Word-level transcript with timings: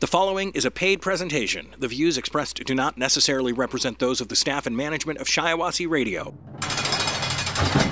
The 0.00 0.06
following 0.06 0.52
is 0.52 0.64
a 0.64 0.70
paid 0.70 1.00
presentation. 1.00 1.74
The 1.76 1.88
views 1.88 2.16
expressed 2.16 2.62
do 2.64 2.72
not 2.72 2.96
necessarily 2.98 3.52
represent 3.52 3.98
those 3.98 4.20
of 4.20 4.28
the 4.28 4.36
staff 4.36 4.64
and 4.64 4.76
management 4.76 5.18
of 5.18 5.26
Shiawassee 5.26 5.90
Radio. 5.90 6.38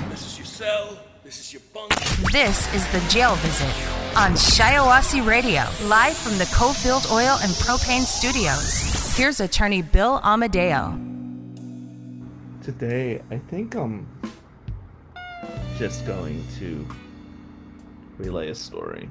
This 0.09 0.25
is 0.25 0.37
your 0.37 0.45
cell. 0.45 0.99
This 1.25 1.37
is 1.41 1.51
your 1.51 1.61
bunk. 1.73 1.93
This 2.31 2.73
is 2.73 2.87
the 2.93 3.05
jail 3.09 3.35
visit 3.35 3.67
on 4.15 4.31
Shiawassee 4.35 5.27
Radio, 5.27 5.63
live 5.89 6.15
from 6.15 6.37
the 6.37 6.45
Cofield 6.45 7.11
Oil 7.11 7.37
and 7.41 7.51
Propane 7.51 8.05
Studios. 8.05 9.17
Here's 9.17 9.41
attorney 9.41 9.81
Bill 9.81 10.21
Amadeo. 10.23 10.97
Today, 12.63 13.21
I 13.31 13.37
think 13.37 13.75
I'm 13.75 14.07
just 15.77 16.07
going 16.07 16.41
to 16.59 16.87
relay 18.17 18.47
a 18.47 18.55
story. 18.55 19.09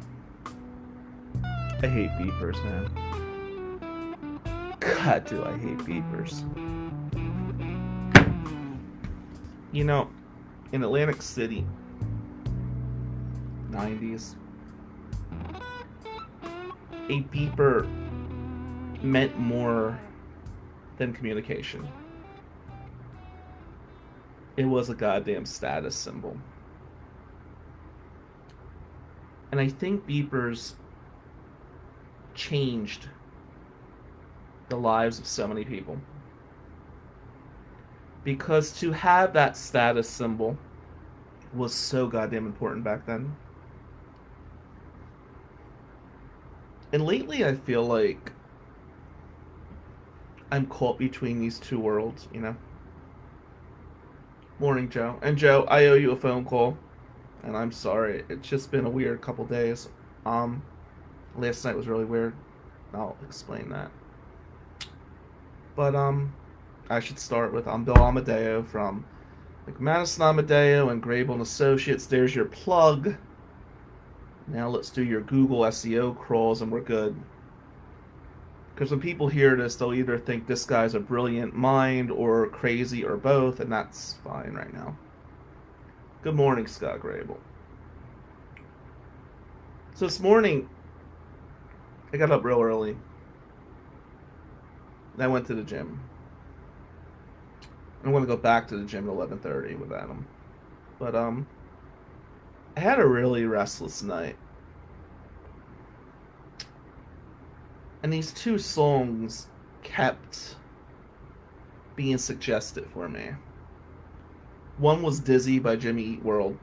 I 1.83 1.89
hate 1.89 2.11
beepers, 2.13 2.63
man. 2.65 2.91
God, 4.81 5.25
do 5.27 5.45
I 5.45 5.59
hate 5.59 5.79
beepers. 5.79 6.43
You 9.73 9.85
know, 9.85 10.09
in 10.73 10.83
Atlantic 10.83 11.21
City, 11.21 11.67
90s, 13.71 14.37
a 17.09 17.23
beeper 17.25 17.87
meant 19.03 19.39
more 19.39 20.01
than 20.97 21.13
communication. 21.13 21.87
It 24.57 24.65
was 24.65 24.89
a 24.89 24.95
goddamn 24.95 25.45
status 25.45 25.95
symbol. 25.95 26.39
And 29.53 29.61
I 29.61 29.69
think 29.69 30.07
beepers 30.07 30.73
changed 32.37 33.09
the 34.69 34.77
lives 34.77 35.19
of 35.19 35.27
so 35.27 35.49
many 35.49 35.65
people. 35.65 35.99
Because 38.23 38.79
to 38.81 38.93
have 38.93 39.33
that 39.33 39.57
status 39.57 40.09
symbol 40.09 40.59
was 41.55 41.75
so 41.75 42.07
goddamn 42.07 42.47
important 42.47 42.85
back 42.85 43.07
then. 43.07 43.37
And 46.93 47.05
lately, 47.05 47.45
I 47.45 47.55
feel 47.55 47.85
like 47.85 48.33
I'm 50.51 50.67
caught 50.67 50.99
between 50.99 51.41
these 51.41 51.59
two 51.59 51.79
worlds, 51.79 52.29
you 52.33 52.41
know? 52.41 52.57
Morning, 54.59 54.89
Joe. 54.89 55.19
And 55.23 55.37
Joe, 55.37 55.65
I 55.69 55.87
owe 55.87 55.95
you 55.95 56.13
a 56.13 56.17
phone 56.17 56.45
call. 56.45 56.79
And 57.43 57.57
I'm 57.57 57.71
sorry. 57.71 58.25
It's 58.29 58.49
just 58.49 58.71
been 58.71 58.87
a 58.87 58.91
weird 58.91 59.21
couple 59.21 59.45
days. 59.45 59.89
Um, 60.25 60.63
last 61.39 61.65
night 61.65 61.77
was 61.77 61.89
really 61.89 62.05
weird. 62.05 62.35
I'll 62.95 63.17
explain 63.25 63.69
that. 63.71 63.91
But 65.75 65.95
um, 65.95 66.35
I 66.89 67.01
should 67.01 67.19
start 67.19 67.53
with 67.53 67.67
I'm 67.69 67.85
Bill 67.85 67.99
Amadeo 67.99 68.63
from 68.63 69.05
McManus 69.67 70.15
and 70.15 70.23
Amadeo 70.23 70.89
and 70.89 71.03
Grable 71.03 71.33
and 71.33 71.43
Associates. 71.43 72.07
There's 72.07 72.35
your 72.35 72.47
plug. 72.47 73.17
Now 74.47 74.69
let's 74.69 74.91
do 74.91 75.03
your 75.03 75.21
Google 75.21 75.61
SEO 75.61 76.17
crawls 76.17 76.63
and 76.63 76.71
we're 76.71 76.81
good. 76.81 77.17
Because 78.75 78.91
when 78.91 79.01
people 79.01 79.27
hear 79.27 79.57
this, 79.57 79.75
they'll 79.75 79.95
either 79.95 80.19
think 80.19 80.47
this 80.47 80.65
guy's 80.65 80.95
a 80.95 81.01
brilliant 81.01 81.55
mind 81.55 82.11
or 82.11 82.49
crazy 82.49 83.05
or 83.05 83.17
both, 83.17 83.61
and 83.61 83.73
that's 83.73 84.17
fine 84.23 84.53
right 84.53 84.73
now. 84.73 84.95
Good 86.23 86.35
morning, 86.35 86.67
Scott 86.67 87.01
Grable. 87.01 87.39
So 89.95 90.05
this 90.05 90.21
morning, 90.21 90.69
I 92.13 92.17
got 92.17 92.31
up 92.31 92.45
real 92.45 92.61
early. 92.61 92.97
And 95.15 95.23
I 95.23 95.27
went 95.27 95.47
to 95.47 95.55
the 95.55 95.63
gym. 95.63 96.01
I'm 98.05 98.13
gonna 98.13 98.27
go 98.27 98.37
back 98.37 98.69
to 98.69 98.77
the 98.77 98.85
gym 98.85 99.09
at 99.09 99.15
11:30 99.15 99.79
with 99.79 99.93
Adam. 99.93 100.27
But 100.99 101.15
um, 101.15 101.47
I 102.77 102.81
had 102.81 102.99
a 102.99 103.07
really 103.07 103.45
restless 103.45 104.03
night. 104.03 104.37
And 108.03 108.13
these 108.13 108.33
two 108.33 108.59
songs 108.59 109.49
kept 109.83 110.57
being 111.97 112.19
suggested 112.19 112.87
for 112.87 113.09
me. 113.09 113.31
One 114.79 115.03
was 115.03 115.19
Dizzy 115.19 115.59
by 115.59 115.77
Jimmy 115.77 116.03
Eat 116.05 116.23
World, 116.23 116.59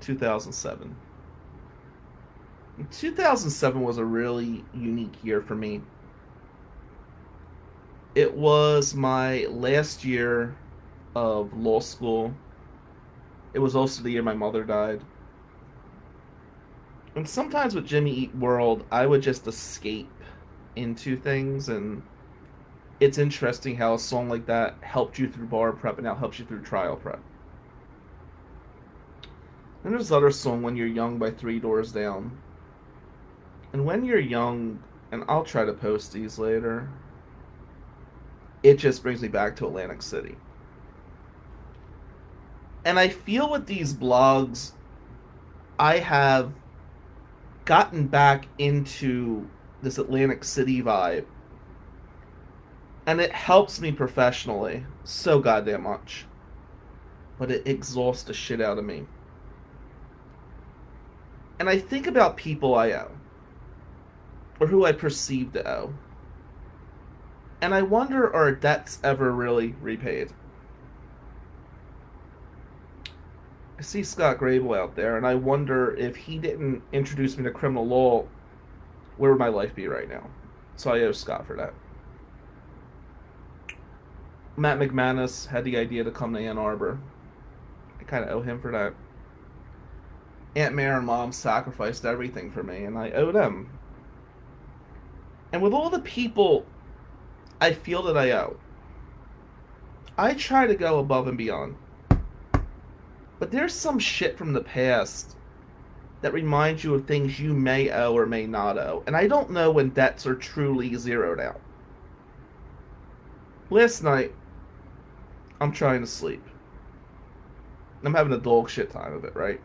2007. 0.00 0.96
2007 2.90 3.80
was 3.80 3.98
a 3.98 4.04
really 4.04 4.64
unique 4.74 5.14
year 5.22 5.40
for 5.40 5.54
me. 5.54 5.80
It 8.14 8.34
was 8.34 8.94
my 8.94 9.46
last 9.46 10.04
year 10.04 10.56
of 11.14 11.52
law 11.56 11.80
school. 11.80 12.34
It 13.52 13.58
was 13.60 13.76
also 13.76 14.02
the 14.02 14.10
year 14.10 14.22
my 14.22 14.34
mother 14.34 14.64
died. 14.64 15.00
And 17.16 17.28
sometimes 17.28 17.74
with 17.74 17.86
Jimmy 17.86 18.12
Eat 18.12 18.34
World, 18.34 18.84
I 18.90 19.06
would 19.06 19.22
just 19.22 19.46
escape 19.46 20.10
into 20.74 21.16
things, 21.16 21.68
and 21.68 22.02
it's 22.98 23.18
interesting 23.18 23.76
how 23.76 23.94
a 23.94 23.98
song 23.98 24.28
like 24.28 24.46
that 24.46 24.76
helped 24.80 25.18
you 25.18 25.28
through 25.28 25.46
bar 25.46 25.72
prep 25.72 25.98
and 25.98 26.04
now 26.04 26.16
helps 26.16 26.40
you 26.40 26.44
through 26.44 26.62
trial 26.62 26.96
prep. 26.96 27.20
And 29.84 29.92
there's 29.92 30.10
other 30.10 30.32
song, 30.32 30.62
When 30.62 30.76
You're 30.76 30.86
Young 30.86 31.18
by 31.18 31.30
Three 31.30 31.60
Doors 31.60 31.92
Down. 31.92 32.38
And 33.74 33.84
when 33.84 34.04
you're 34.04 34.20
young, 34.20 34.78
and 35.10 35.24
I'll 35.26 35.42
try 35.42 35.64
to 35.64 35.72
post 35.72 36.12
these 36.12 36.38
later, 36.38 36.88
it 38.62 38.76
just 38.76 39.02
brings 39.02 39.20
me 39.20 39.26
back 39.26 39.56
to 39.56 39.66
Atlantic 39.66 40.00
City. 40.00 40.36
And 42.84 43.00
I 43.00 43.08
feel 43.08 43.50
with 43.50 43.66
these 43.66 43.92
blogs, 43.92 44.74
I 45.76 45.98
have 45.98 46.52
gotten 47.64 48.06
back 48.06 48.46
into 48.58 49.50
this 49.82 49.98
Atlantic 49.98 50.44
City 50.44 50.80
vibe. 50.80 51.24
And 53.06 53.20
it 53.20 53.32
helps 53.32 53.80
me 53.80 53.90
professionally 53.90 54.86
so 55.02 55.40
goddamn 55.40 55.82
much. 55.82 56.26
But 57.40 57.50
it 57.50 57.66
exhausts 57.66 58.22
the 58.22 58.34
shit 58.34 58.60
out 58.60 58.78
of 58.78 58.84
me. 58.84 59.08
And 61.58 61.68
I 61.68 61.80
think 61.80 62.06
about 62.06 62.36
people 62.36 62.76
I 62.76 62.92
owe 62.92 63.10
or 64.60 64.68
who 64.68 64.84
I 64.84 64.92
perceive 64.92 65.52
to 65.52 65.68
owe. 65.68 65.94
And 67.60 67.74
I 67.74 67.82
wonder 67.82 68.34
are 68.34 68.52
debts 68.52 68.98
ever 69.02 69.32
really 69.32 69.74
repaid? 69.80 70.32
I 73.78 73.82
see 73.82 74.02
Scott 74.02 74.38
Grable 74.38 74.76
out 74.76 74.94
there, 74.94 75.16
and 75.16 75.26
I 75.26 75.34
wonder 75.34 75.94
if 75.96 76.16
he 76.16 76.38
didn't 76.38 76.82
introduce 76.92 77.36
me 77.36 77.44
to 77.44 77.50
criminal 77.50 77.86
law, 77.86 78.26
where 79.16 79.30
would 79.30 79.38
my 79.38 79.48
life 79.48 79.74
be 79.74 79.88
right 79.88 80.08
now? 80.08 80.28
So 80.76 80.92
I 80.92 81.00
owe 81.00 81.12
Scott 81.12 81.46
for 81.46 81.56
that. 81.56 81.74
Matt 84.56 84.78
McManus 84.78 85.48
had 85.48 85.64
the 85.64 85.76
idea 85.76 86.04
to 86.04 86.10
come 86.12 86.32
to 86.34 86.40
Ann 86.40 86.58
Arbor. 86.58 86.98
I 87.98 88.04
kind 88.04 88.24
of 88.24 88.30
owe 88.30 88.42
him 88.42 88.60
for 88.60 88.70
that. 88.70 88.94
Aunt 90.54 90.74
Mary 90.74 90.96
and 90.96 91.06
Mom 91.06 91.32
sacrificed 91.32 92.04
everything 92.04 92.52
for 92.52 92.62
me, 92.62 92.84
and 92.84 92.96
I 92.96 93.10
owe 93.10 93.32
them 93.32 93.70
and 95.54 95.62
with 95.62 95.72
all 95.72 95.88
the 95.88 96.00
people 96.00 96.66
I 97.60 97.72
feel 97.72 98.02
that 98.02 98.16
I 98.16 98.32
owe, 98.32 98.56
I 100.18 100.34
try 100.34 100.66
to 100.66 100.74
go 100.74 100.98
above 100.98 101.28
and 101.28 101.38
beyond. 101.38 101.76
But 103.38 103.52
there's 103.52 103.72
some 103.72 104.00
shit 104.00 104.36
from 104.36 104.52
the 104.52 104.64
past 104.64 105.36
that 106.22 106.32
reminds 106.32 106.82
you 106.82 106.92
of 106.92 107.06
things 107.06 107.38
you 107.38 107.54
may 107.54 107.88
owe 107.88 108.16
or 108.16 108.26
may 108.26 108.48
not 108.48 108.78
owe. 108.78 109.04
And 109.06 109.16
I 109.16 109.28
don't 109.28 109.52
know 109.52 109.70
when 109.70 109.90
debts 109.90 110.26
are 110.26 110.34
truly 110.34 110.92
zeroed 110.96 111.38
out. 111.38 111.60
Last 113.70 114.02
night, 114.02 114.34
I'm 115.60 115.70
trying 115.70 116.00
to 116.00 116.08
sleep. 116.08 116.42
I'm 118.02 118.14
having 118.14 118.32
a 118.32 118.38
dog 118.38 118.68
shit 118.70 118.90
time 118.90 119.12
of 119.12 119.24
it, 119.24 119.36
right? 119.36 119.60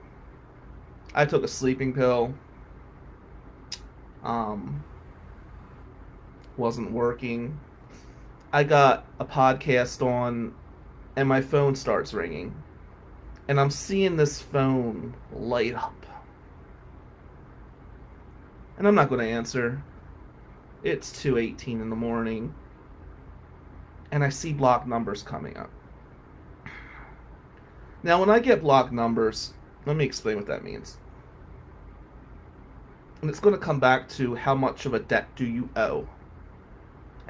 I 1.15 1.25
took 1.25 1.44
a 1.44 1.47
sleeping 1.47 1.94
pill. 1.94 2.35
Um, 4.24 4.83
wasn't 6.59 6.91
working. 6.91 7.59
I 8.53 8.63
got 8.63 9.06
a 9.19 9.25
podcast 9.25 10.06
on, 10.06 10.53
and 11.15 11.27
my 11.27 11.41
phone 11.41 11.75
starts 11.75 12.13
ringing. 12.13 12.53
And 13.47 13.59
I'm 13.59 13.71
seeing 13.71 14.17
this 14.17 14.41
phone 14.41 15.15
light 15.33 15.73
up. 15.73 16.06
And 18.77 18.88
I'm 18.88 18.95
not 18.95 19.09
going 19.09 19.21
to 19.21 19.27
answer. 19.27 19.81
It's 20.83 21.11
2:18 21.11 21.81
in 21.81 21.89
the 21.89 21.95
morning. 21.95 22.53
And 24.11 24.23
I 24.23 24.29
see 24.29 24.53
block 24.53 24.88
numbers 24.88 25.23
coming 25.23 25.57
up. 25.57 25.71
Now, 28.01 28.19
when 28.19 28.29
I 28.29 28.39
get 28.39 28.61
block 28.61 28.91
numbers, 28.91 29.53
let 29.85 29.95
me 29.95 30.06
explain 30.06 30.38
what 30.38 30.45
that 30.47 30.63
means. 30.63 30.97
And 33.21 33.29
it's 33.29 33.39
going 33.39 33.53
to 33.53 33.59
come 33.59 33.79
back 33.79 34.07
to 34.09 34.35
how 34.35 34.56
much 34.56 34.85
of 34.85 34.94
a 34.94 35.00
debt 35.00 35.27
do 35.35 35.45
you 35.45 35.69
owe? 35.75 36.07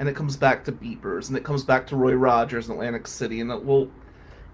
And 0.00 0.08
it 0.08 0.16
comes 0.16 0.36
back 0.36 0.64
to 0.64 0.72
beepers, 0.72 1.28
and 1.28 1.36
it 1.36 1.44
comes 1.44 1.62
back 1.62 1.86
to 1.88 1.96
Roy 1.96 2.14
Rogers 2.14 2.68
in 2.68 2.72
Atlantic 2.72 3.06
City, 3.06 3.40
and 3.40 3.52
it 3.52 3.64
will, 3.64 3.88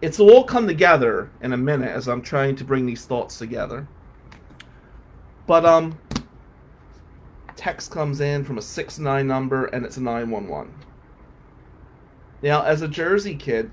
it's 0.02 0.20
all 0.20 0.44
come 0.44 0.66
together 0.66 1.30
in 1.40 1.54
a 1.54 1.56
minute 1.56 1.90
as 1.90 2.08
I'm 2.08 2.20
trying 2.20 2.56
to 2.56 2.64
bring 2.64 2.84
these 2.84 3.06
thoughts 3.06 3.38
together. 3.38 3.88
But 5.46 5.64
um, 5.64 5.98
text 7.54 7.90
comes 7.90 8.20
in 8.20 8.44
from 8.44 8.58
a 8.58 8.62
six 8.62 8.98
nine 8.98 9.26
number, 9.26 9.66
and 9.66 9.86
it's 9.86 9.96
a 9.96 10.02
nine 10.02 10.30
one 10.30 10.48
one. 10.48 10.74
Now, 12.42 12.62
as 12.62 12.82
a 12.82 12.88
Jersey 12.88 13.34
kid, 13.34 13.70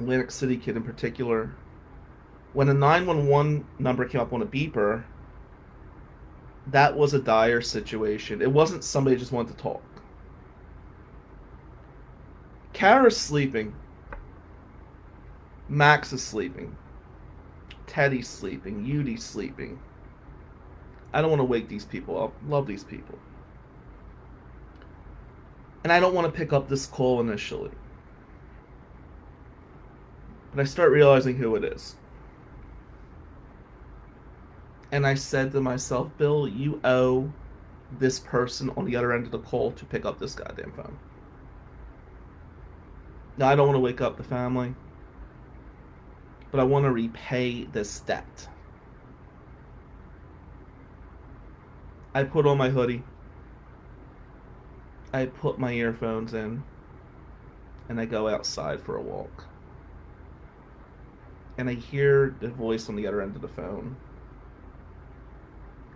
Atlantic 0.00 0.30
City 0.30 0.56
kid 0.56 0.76
in 0.76 0.82
particular, 0.82 1.54
when 2.52 2.68
a 2.68 2.74
911 2.74 3.66
number 3.78 4.04
came 4.06 4.20
up 4.20 4.32
on 4.32 4.42
a 4.42 4.46
beeper, 4.46 5.04
that 6.68 6.96
was 6.96 7.14
a 7.14 7.18
dire 7.18 7.60
situation. 7.60 8.40
It 8.40 8.50
wasn't 8.50 8.82
somebody 8.84 9.16
just 9.16 9.32
wanted 9.32 9.56
to 9.56 9.62
talk. 9.62 9.82
Kara's 12.74 13.16
sleeping. 13.16 13.74
Max 15.68 16.12
is 16.12 16.22
sleeping. 16.22 16.76
Teddy's 17.86 18.28
sleeping. 18.28 18.84
Yudi's 18.84 19.24
sleeping. 19.24 19.78
I 21.12 21.22
don't 21.22 21.30
want 21.30 21.40
to 21.40 21.44
wake 21.44 21.68
these 21.68 21.84
people 21.84 22.22
up. 22.22 22.34
Love 22.46 22.66
these 22.66 22.84
people. 22.84 23.18
And 25.84 25.92
I 25.92 26.00
don't 26.00 26.14
want 26.14 26.26
to 26.26 26.32
pick 26.32 26.52
up 26.52 26.68
this 26.68 26.86
call 26.86 27.20
initially. 27.20 27.70
But 30.52 30.62
I 30.62 30.64
start 30.64 30.90
realizing 30.90 31.36
who 31.36 31.54
it 31.54 31.64
is. 31.64 31.94
And 34.90 35.06
I 35.06 35.14
said 35.14 35.52
to 35.52 35.60
myself, 35.60 36.10
Bill, 36.18 36.48
you 36.48 36.80
owe 36.84 37.32
this 37.98 38.18
person 38.18 38.70
on 38.76 38.84
the 38.84 38.96
other 38.96 39.12
end 39.12 39.26
of 39.26 39.30
the 39.30 39.38
call 39.38 39.70
to 39.72 39.84
pick 39.84 40.04
up 40.04 40.18
this 40.18 40.34
goddamn 40.34 40.72
phone. 40.72 40.98
Now, 43.36 43.48
I 43.48 43.56
don't 43.56 43.66
want 43.66 43.76
to 43.76 43.80
wake 43.80 44.00
up 44.00 44.16
the 44.16 44.22
family, 44.22 44.74
but 46.50 46.60
I 46.60 46.64
want 46.64 46.84
to 46.84 46.92
repay 46.92 47.64
this 47.64 48.00
debt. 48.00 48.48
I 52.14 52.22
put 52.22 52.46
on 52.46 52.56
my 52.56 52.70
hoodie. 52.70 53.02
I 55.12 55.26
put 55.26 55.58
my 55.58 55.72
earphones 55.72 56.32
in. 56.32 56.62
And 57.88 58.00
I 58.00 58.04
go 58.04 58.28
outside 58.28 58.80
for 58.80 58.96
a 58.96 59.02
walk. 59.02 59.46
And 61.58 61.68
I 61.68 61.74
hear 61.74 62.34
the 62.40 62.48
voice 62.48 62.88
on 62.88 62.96
the 62.96 63.06
other 63.06 63.20
end 63.20 63.34
of 63.34 63.42
the 63.42 63.48
phone. 63.48 63.96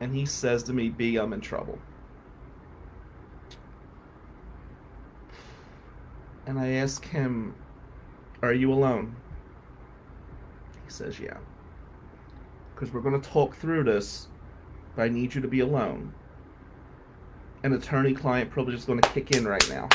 And 0.00 0.14
he 0.14 0.26
says 0.26 0.64
to 0.64 0.73
me, 0.73 0.88
B, 0.88 1.17
I'm 1.17 1.32
in 1.32 1.40
trouble. 1.40 1.79
And 6.49 6.59
I 6.59 6.69
ask 6.71 7.05
him, 7.05 7.55
Are 8.41 8.55
you 8.55 8.73
alone? 8.73 9.15
He 10.83 10.91
says, 10.91 11.21
Yeah. 11.21 11.37
Because 12.75 12.91
we're 12.91 13.03
going 13.03 13.21
to 13.21 13.29
talk 13.29 13.55
through 13.55 13.85
this, 13.85 14.29
but 14.97 15.03
I 15.03 15.09
need 15.11 15.35
you 15.35 15.43
to 15.43 15.49
be 15.49 15.61
alone. 15.61 16.15
An 17.65 17.75
attorney 17.75 18.15
client 18.15 18.50
privilege 18.50 18.77
is 18.77 18.87
going 18.87 18.99
to 19.03 19.09
kick 19.11 19.33
in 19.33 19.47
right 19.47 19.69
now. 19.69 19.91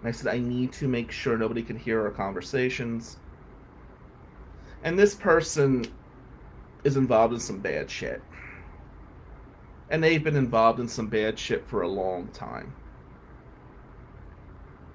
And 0.00 0.08
I 0.08 0.10
said, 0.10 0.34
I 0.34 0.38
need 0.38 0.70
to 0.74 0.86
make 0.86 1.10
sure 1.10 1.38
nobody 1.38 1.62
can 1.62 1.78
hear 1.78 2.02
our 2.02 2.10
conversations. 2.10 3.16
And 4.84 4.98
this 4.98 5.14
person 5.14 5.86
is 6.84 6.98
involved 6.98 7.32
in 7.32 7.40
some 7.40 7.60
bad 7.60 7.90
shit. 7.90 8.20
And 9.88 10.04
they've 10.04 10.22
been 10.22 10.36
involved 10.36 10.78
in 10.78 10.88
some 10.88 11.06
bad 11.06 11.38
shit 11.38 11.66
for 11.66 11.80
a 11.80 11.88
long 11.88 12.28
time. 12.28 12.74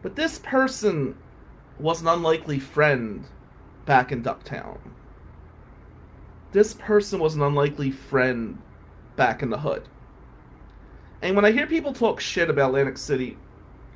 But 0.04 0.16
this 0.16 0.38
person 0.38 1.18
was 1.80 2.02
an 2.02 2.08
unlikely 2.08 2.60
friend 2.60 3.26
back 3.86 4.12
in 4.12 4.22
Ducktown. 4.22 4.78
This 6.52 6.76
person 6.76 7.20
was 7.20 7.36
an 7.36 7.42
unlikely 7.42 7.90
friend 7.90 8.62
back 9.16 9.42
in 9.42 9.50
the 9.50 9.60
hood. 9.60 9.88
And 11.22 11.36
when 11.36 11.46
I 11.46 11.52
hear 11.52 11.66
people 11.66 11.94
talk 11.94 12.20
shit 12.20 12.50
about 12.50 12.68
Atlantic 12.68 12.98
City, 12.98 13.38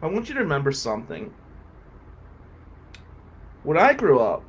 I 0.02 0.08
want 0.08 0.30
you 0.30 0.36
to 0.36 0.42
remember 0.42 0.72
something. 0.72 1.34
When 3.64 3.78
I 3.78 3.94
grew 3.94 4.20
up, 4.20 4.44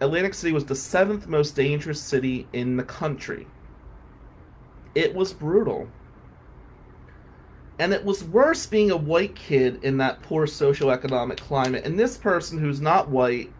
Atlantic 0.00 0.34
City 0.34 0.52
was 0.52 0.64
the 0.64 0.74
seventh 0.74 1.28
most 1.28 1.54
dangerous 1.54 2.00
city 2.00 2.48
in 2.52 2.76
the 2.76 2.82
country. 2.82 3.46
It 4.94 5.14
was 5.14 5.32
brutal. 5.32 5.88
And 7.80 7.94
it 7.94 8.04
was 8.04 8.22
worse 8.22 8.66
being 8.66 8.90
a 8.90 8.96
white 8.96 9.34
kid 9.34 9.82
in 9.82 9.96
that 9.96 10.20
poor 10.20 10.46
socioeconomic 10.46 11.38
climate. 11.38 11.86
And 11.86 11.98
this 11.98 12.18
person 12.18 12.58
who's 12.58 12.78
not 12.78 13.08
white 13.08 13.50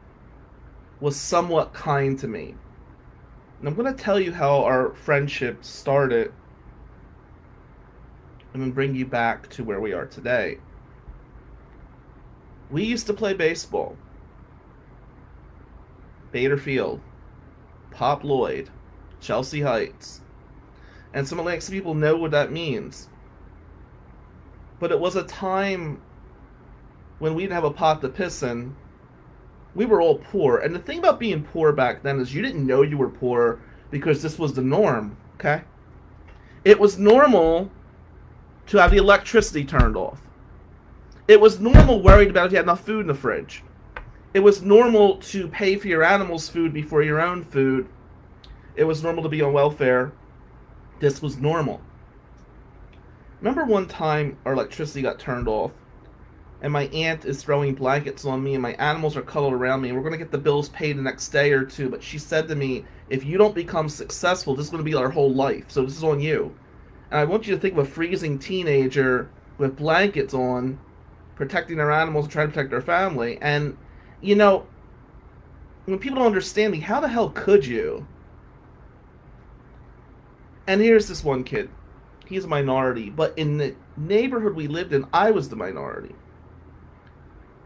was 1.00 1.16
somewhat 1.16 1.72
kind 1.72 2.18
to 2.18 2.28
me. 2.28 2.54
And 3.58 3.66
I'm 3.66 3.74
going 3.74 3.90
to 3.90 4.02
tell 4.02 4.20
you 4.20 4.30
how 4.30 4.62
our 4.62 4.92
friendship 4.92 5.64
started 5.64 6.34
and 8.52 8.62
then 8.62 8.72
bring 8.72 8.94
you 8.94 9.06
back 9.06 9.48
to 9.50 9.64
where 9.64 9.80
we 9.80 9.94
are 9.94 10.04
today. 10.04 10.58
We 12.70 12.84
used 12.84 13.06
to 13.06 13.14
play 13.14 13.32
baseball. 13.32 13.96
Bader 16.30 16.58
Field, 16.58 17.00
Pop 17.90 18.22
Lloyd, 18.22 18.68
Chelsea 19.18 19.62
Heights. 19.62 20.20
And 21.14 21.26
some 21.26 21.38
Atlantic 21.38 21.70
people 21.70 21.94
know 21.94 22.18
what 22.18 22.32
that 22.32 22.52
means. 22.52 23.08
But 24.80 24.90
it 24.90 24.98
was 24.98 25.14
a 25.14 25.22
time 25.22 26.00
when 27.20 27.34
we 27.34 27.42
didn't 27.42 27.54
have 27.54 27.64
a 27.64 27.70
pot 27.70 28.00
to 28.00 28.08
piss 28.08 28.42
in. 28.42 28.74
We 29.74 29.86
were 29.86 30.00
all 30.00 30.18
poor. 30.18 30.58
And 30.58 30.74
the 30.74 30.80
thing 30.80 30.98
about 30.98 31.20
being 31.20 31.44
poor 31.44 31.72
back 31.72 32.02
then 32.02 32.18
is 32.18 32.34
you 32.34 32.42
didn't 32.42 32.66
know 32.66 32.82
you 32.82 32.98
were 32.98 33.10
poor 33.10 33.60
because 33.90 34.22
this 34.22 34.38
was 34.38 34.54
the 34.54 34.62
norm, 34.62 35.16
okay? 35.34 35.62
It 36.64 36.80
was 36.80 36.98
normal 36.98 37.70
to 38.66 38.78
have 38.78 38.90
the 38.90 38.96
electricity 38.96 39.64
turned 39.64 39.96
off. 39.96 40.20
It 41.28 41.40
was 41.40 41.60
normal 41.60 42.02
worried 42.02 42.30
about 42.30 42.46
if 42.46 42.52
you 42.52 42.56
had 42.56 42.64
enough 42.64 42.84
food 42.84 43.02
in 43.02 43.06
the 43.06 43.14
fridge. 43.14 43.62
It 44.32 44.40
was 44.40 44.62
normal 44.62 45.18
to 45.18 45.48
pay 45.48 45.76
for 45.76 45.88
your 45.88 46.02
animals' 46.02 46.48
food 46.48 46.72
before 46.72 47.02
your 47.02 47.20
own 47.20 47.44
food. 47.44 47.88
It 48.76 48.84
was 48.84 49.02
normal 49.02 49.22
to 49.24 49.28
be 49.28 49.42
on 49.42 49.52
welfare. 49.52 50.12
This 51.00 51.20
was 51.20 51.36
normal. 51.36 51.80
Remember 53.40 53.64
one 53.64 53.86
time 53.86 54.36
our 54.44 54.52
electricity 54.52 55.02
got 55.02 55.18
turned 55.18 55.48
off, 55.48 55.72
and 56.62 56.72
my 56.72 56.84
aunt 56.88 57.24
is 57.24 57.42
throwing 57.42 57.74
blankets 57.74 58.26
on 58.26 58.42
me, 58.42 58.52
and 58.54 58.62
my 58.62 58.72
animals 58.74 59.16
are 59.16 59.22
cuddled 59.22 59.54
around 59.54 59.80
me, 59.80 59.88
and 59.88 59.96
we're 59.96 60.02
going 60.02 60.12
to 60.12 60.18
get 60.18 60.30
the 60.30 60.38
bills 60.38 60.68
paid 60.68 60.98
the 60.98 61.02
next 61.02 61.28
day 61.28 61.52
or 61.52 61.64
two. 61.64 61.88
But 61.88 62.02
she 62.02 62.18
said 62.18 62.48
to 62.48 62.54
me, 62.54 62.84
If 63.08 63.24
you 63.24 63.38
don't 63.38 63.54
become 63.54 63.88
successful, 63.88 64.54
this 64.54 64.66
is 64.66 64.70
going 64.70 64.84
to 64.84 64.90
be 64.90 64.94
our 64.94 65.10
whole 65.10 65.32
life. 65.32 65.70
So 65.70 65.84
this 65.84 65.96
is 65.96 66.04
on 66.04 66.20
you. 66.20 66.54
And 67.10 67.18
I 67.18 67.24
want 67.24 67.46
you 67.46 67.54
to 67.54 67.60
think 67.60 67.74
of 67.74 67.86
a 67.86 67.90
freezing 67.90 68.38
teenager 68.38 69.30
with 69.56 69.76
blankets 69.76 70.34
on, 70.34 70.78
protecting 71.34 71.78
their 71.78 71.90
animals 71.90 72.28
trying 72.28 72.48
to 72.48 72.52
protect 72.52 72.70
their 72.70 72.82
family. 72.82 73.38
And, 73.40 73.78
you 74.20 74.34
know, 74.36 74.66
when 75.86 75.98
people 75.98 76.18
don't 76.18 76.26
understand 76.26 76.72
me, 76.72 76.80
how 76.80 77.00
the 77.00 77.08
hell 77.08 77.30
could 77.30 77.64
you? 77.64 78.06
And 80.66 80.82
here's 80.82 81.08
this 81.08 81.24
one 81.24 81.42
kid. 81.42 81.70
He's 82.30 82.44
a 82.44 82.48
minority, 82.48 83.10
but 83.10 83.36
in 83.36 83.58
the 83.58 83.74
neighborhood 83.98 84.54
we 84.54 84.68
lived 84.68 84.94
in, 84.94 85.06
I 85.12 85.30
was 85.32 85.50
the 85.50 85.56
minority. 85.56 86.14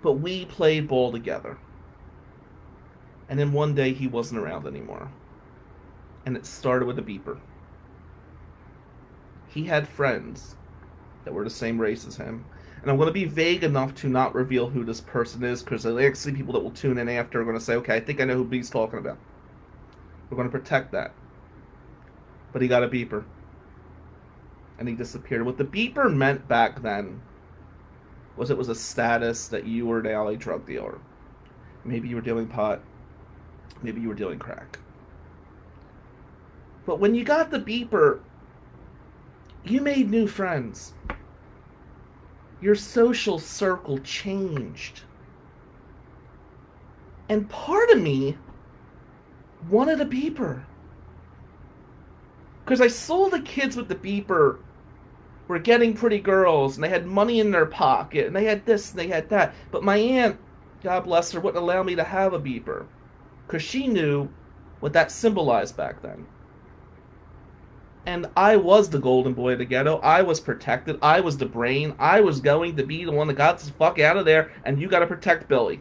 But 0.02 0.14
we 0.14 0.46
played 0.46 0.88
ball 0.88 1.12
together. 1.12 1.58
And 3.28 3.38
then 3.38 3.52
one 3.52 3.76
day 3.76 3.92
he 3.92 4.08
wasn't 4.08 4.40
around 4.40 4.66
anymore. 4.66 5.12
And 6.26 6.36
it 6.36 6.46
started 6.46 6.86
with 6.86 6.98
a 6.98 7.02
beeper 7.02 7.38
he 9.54 9.64
had 9.64 9.88
friends 9.88 10.56
that 11.24 11.32
were 11.32 11.44
the 11.44 11.50
same 11.50 11.80
race 11.80 12.04
as 12.06 12.16
him. 12.16 12.44
And 12.82 12.90
I'm 12.90 12.96
going 12.96 13.06
to 13.06 13.12
be 13.12 13.24
vague 13.24 13.62
enough 13.62 13.94
to 13.96 14.08
not 14.08 14.34
reveal 14.34 14.68
who 14.68 14.84
this 14.84 15.00
person 15.00 15.42
is 15.44 15.62
because 15.62 15.84
there 15.84 16.06
actually 16.06 16.34
people 16.34 16.52
that 16.54 16.60
will 16.60 16.72
tune 16.72 16.98
in 16.98 17.08
after 17.08 17.40
are 17.40 17.44
going 17.44 17.56
to 17.56 17.64
say, 17.64 17.76
okay, 17.76 17.94
I 17.94 18.00
think 18.00 18.20
I 18.20 18.24
know 18.24 18.34
who 18.34 18.44
B's 18.44 18.68
talking 18.68 18.98
about. 18.98 19.16
We're 20.28 20.36
going 20.36 20.50
to 20.50 20.58
protect 20.58 20.92
that. 20.92 21.12
But 22.52 22.60
he 22.62 22.68
got 22.68 22.82
a 22.82 22.88
beeper. 22.88 23.24
And 24.78 24.88
he 24.88 24.94
disappeared. 24.94 25.44
What 25.44 25.58
the 25.58 25.64
beeper 25.64 26.12
meant 26.12 26.48
back 26.48 26.82
then 26.82 27.20
was 28.36 28.50
it 28.50 28.58
was 28.58 28.68
a 28.68 28.74
status 28.74 29.48
that 29.48 29.66
you 29.66 29.86
were 29.86 30.00
an 30.00 30.06
alley 30.06 30.36
drug 30.36 30.66
dealer. 30.66 30.98
Maybe 31.84 32.08
you 32.08 32.16
were 32.16 32.22
dealing 32.22 32.48
pot. 32.48 32.80
Maybe 33.82 34.00
you 34.00 34.08
were 34.08 34.14
dealing 34.14 34.38
crack. 34.38 34.78
But 36.86 36.98
when 36.98 37.14
you 37.14 37.24
got 37.24 37.50
the 37.50 37.60
beeper, 37.60 38.20
you 39.64 39.80
made 39.80 40.10
new 40.10 40.26
friends. 40.26 40.94
Your 42.60 42.74
social 42.74 43.38
circle 43.38 43.98
changed. 43.98 45.02
And 47.28 47.48
part 47.48 47.90
of 47.90 48.00
me 48.00 48.36
wanted 49.68 50.00
a 50.00 50.06
beeper. 50.06 50.64
Because 52.64 52.80
I 52.80 52.88
saw 52.88 53.28
the 53.28 53.40
kids 53.40 53.76
with 53.76 53.88
the 53.88 53.94
beeper 53.94 54.58
were 55.48 55.58
getting 55.58 55.94
pretty 55.94 56.20
girls, 56.20 56.76
and 56.76 56.84
they 56.84 56.88
had 56.88 57.06
money 57.06 57.40
in 57.40 57.50
their 57.50 57.66
pocket, 57.66 58.26
and 58.26 58.34
they 58.34 58.44
had 58.44 58.64
this, 58.66 58.90
and 58.90 58.98
they 58.98 59.08
had 59.08 59.28
that. 59.28 59.54
But 59.70 59.82
my 59.82 59.96
aunt, 59.96 60.38
God 60.82 61.04
bless 61.04 61.32
her, 61.32 61.40
wouldn't 61.40 61.62
allow 61.62 61.82
me 61.82 61.94
to 61.96 62.04
have 62.04 62.32
a 62.32 62.40
beeper. 62.40 62.86
Because 63.46 63.62
she 63.62 63.86
knew 63.86 64.28
what 64.80 64.92
that 64.94 65.10
symbolized 65.10 65.76
back 65.76 66.02
then. 66.02 66.26
And 68.06 68.26
I 68.36 68.56
was 68.56 68.90
the 68.90 68.98
golden 68.98 69.32
boy 69.32 69.52
of 69.52 69.58
the 69.58 69.64
ghetto. 69.64 69.98
I 69.98 70.22
was 70.22 70.40
protected. 70.40 70.98
I 71.00 71.20
was 71.20 71.38
the 71.38 71.46
brain. 71.46 71.94
I 71.98 72.20
was 72.20 72.40
going 72.40 72.76
to 72.76 72.84
be 72.84 73.04
the 73.04 73.12
one 73.12 73.28
that 73.28 73.34
got 73.34 73.58
the 73.58 73.70
fuck 73.72 73.98
out 73.98 74.16
of 74.16 74.26
there, 74.26 74.52
and 74.64 74.80
you 74.80 74.88
gotta 74.88 75.06
protect 75.06 75.48
Billy. 75.48 75.80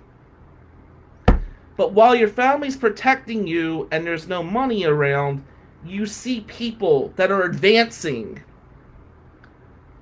But 1.75 1.91
while 1.91 2.15
your 2.15 2.29
family's 2.29 2.77
protecting 2.77 3.47
you 3.47 3.87
and 3.91 4.05
there's 4.05 4.27
no 4.27 4.43
money 4.43 4.85
around, 4.85 5.43
you 5.85 6.05
see 6.05 6.41
people 6.41 7.11
that 7.15 7.31
are 7.31 7.43
advancing 7.43 8.43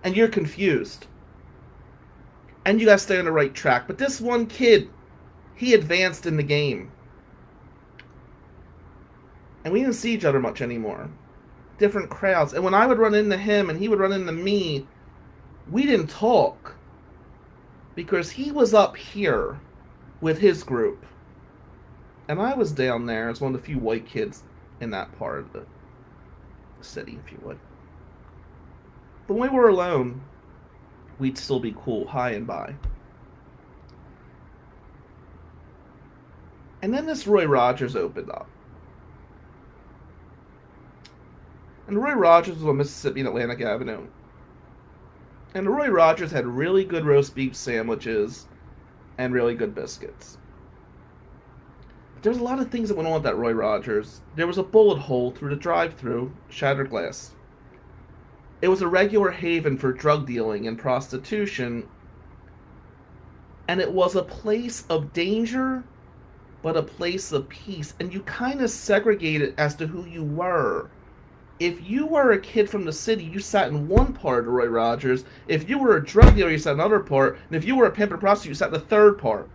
and 0.03 0.15
you're 0.15 0.27
confused. 0.27 1.08
And 2.65 2.79
you 2.79 2.86
gotta 2.86 3.00
stay 3.00 3.17
on 3.17 3.25
the 3.25 3.31
right 3.31 3.53
track. 3.53 3.88
But 3.88 3.98
this 3.98 4.22
one 4.22 4.46
kid, 4.46 4.89
he 5.55 5.74
advanced 5.74 6.25
in 6.25 6.38
the 6.38 6.43
game. 6.43 6.91
And 9.63 9.74
we 9.74 9.81
didn't 9.81 9.96
see 9.96 10.13
each 10.13 10.25
other 10.25 10.39
much 10.39 10.62
anymore. 10.62 11.10
Different 11.77 12.10
crowds. 12.10 12.53
And 12.53 12.63
when 12.63 12.74
I 12.74 12.86
would 12.86 13.00
run 13.00 13.15
into 13.15 13.38
him 13.38 13.70
and 13.70 13.79
he 13.79 13.88
would 13.88 14.00
run 14.00 14.13
into 14.13 14.31
me, 14.31 14.88
we 15.70 15.86
didn't 15.86 16.10
talk. 16.10 16.75
Because 17.96 18.31
he 18.31 18.51
was 18.51 18.74
up 18.74 18.96
here 18.96 19.60
with 20.20 20.39
his 20.39 20.63
group. 20.63 21.05
And 22.27 22.39
I 22.39 22.53
was 22.53 22.72
down 22.72 23.05
there 23.05 23.29
as 23.29 23.41
one 23.41 23.53
of 23.53 23.62
the 23.62 23.65
few 23.65 23.77
white 23.77 24.05
kids 24.05 24.43
in 24.79 24.91
that 24.91 25.17
part 25.17 25.39
of 25.39 25.53
the 25.53 25.65
city, 26.81 27.20
if 27.24 27.31
you 27.31 27.39
would. 27.43 27.60
But 29.32 29.38
when 29.38 29.54
we 29.54 29.60
were 29.60 29.70
alone, 29.70 30.24
we'd 31.18 31.38
still 31.38 31.62
be 31.62 31.74
cool, 31.86 32.06
high 32.06 32.32
and 32.32 32.46
by. 32.46 32.76
And 36.82 36.94
then 36.94 37.06
this 37.06 37.26
Roy 37.26 37.46
Rogers 37.46 37.96
opened 37.96 38.30
up. 38.30 38.50
And 41.88 42.04
Roy 42.04 42.12
Rogers 42.12 42.58
was 42.58 42.66
on 42.66 42.76
Mississippi 42.76 43.22
and 43.22 43.30
Atlantic 43.30 43.62
Avenue. 43.62 44.08
And 45.54 45.70
Roy 45.70 45.88
Rogers 45.88 46.32
had 46.32 46.46
really 46.46 46.84
good 46.84 47.06
roast 47.06 47.34
beef 47.34 47.56
sandwiches 47.56 48.50
and 49.18 49.34
really 49.34 49.56
good 49.56 49.74
biscuits. 49.74 50.40
There 52.22 52.34
was 52.34 52.42
a 52.42 52.44
lot 52.44 52.60
of 52.60 52.70
things 52.70 52.90
that 52.90 52.96
went 52.96 53.08
on 53.08 53.16
at 53.16 53.24
that 53.24 53.38
Roy 53.38 53.54
Rogers. 53.54 54.20
There 54.36 54.46
was 54.46 54.58
a 54.58 54.64
bullet 54.64 55.00
hole 55.00 55.32
through 55.32 55.52
the 55.52 55.56
drive 55.56 55.94
through, 55.94 56.34
shattered 56.50 56.90
glass. 56.90 57.34
It 58.62 58.68
was 58.68 58.82
a 58.82 58.88
regular 58.88 59.32
haven 59.32 59.77
for 59.77 59.91
drug 59.91 60.27
dealing 60.27 60.68
and 60.68 60.77
prostitution. 60.77 61.88
And 63.68 63.82
it 63.82 63.91
was 63.91 64.15
a 64.15 64.24
place 64.24 64.86
of 64.89 65.13
danger, 65.13 65.84
but 66.62 66.77
a 66.77 66.84
place 66.84 67.32
of 67.32 67.50
peace. 67.50 67.96
And 68.00 68.13
you 68.13 68.22
kind 68.22 68.62
of 68.62 68.70
segregated 68.70 69.56
as 69.58 69.75
to 69.75 69.88
who 69.88 70.06
you 70.06 70.24
were. 70.24 70.89
If 71.60 71.88
you 71.88 72.06
were 72.06 72.32
a 72.32 72.39
kid 72.39 72.70
from 72.70 72.86
the 72.86 72.94
city, 72.94 73.24
you 73.24 73.39
sat 73.39 73.68
in 73.68 73.88
one 73.88 74.13
part 74.13 74.48
of 74.48 74.53
Roy 74.53 74.65
Rogers. 74.65 75.25
If 75.48 75.70
you 75.70 75.77
were 75.77 75.96
a 75.96 76.06
drug 76.06 76.36
dealer, 76.36 76.50
you 76.50 76.58
sat 76.58 76.74
in 76.74 76.80
another 76.80 77.00
part. 77.00 77.38
And 77.48 77.56
if 77.56 77.65
you 77.65 77.75
were 77.75 77.86
a 77.86 77.91
pimp 77.91 78.12
and 78.12 78.20
prostitute, 78.20 78.50
you 78.50 78.56
sat 78.56 78.68
in 78.68 78.74
the 78.74 78.80
third 78.80 79.18
part. 79.18 79.50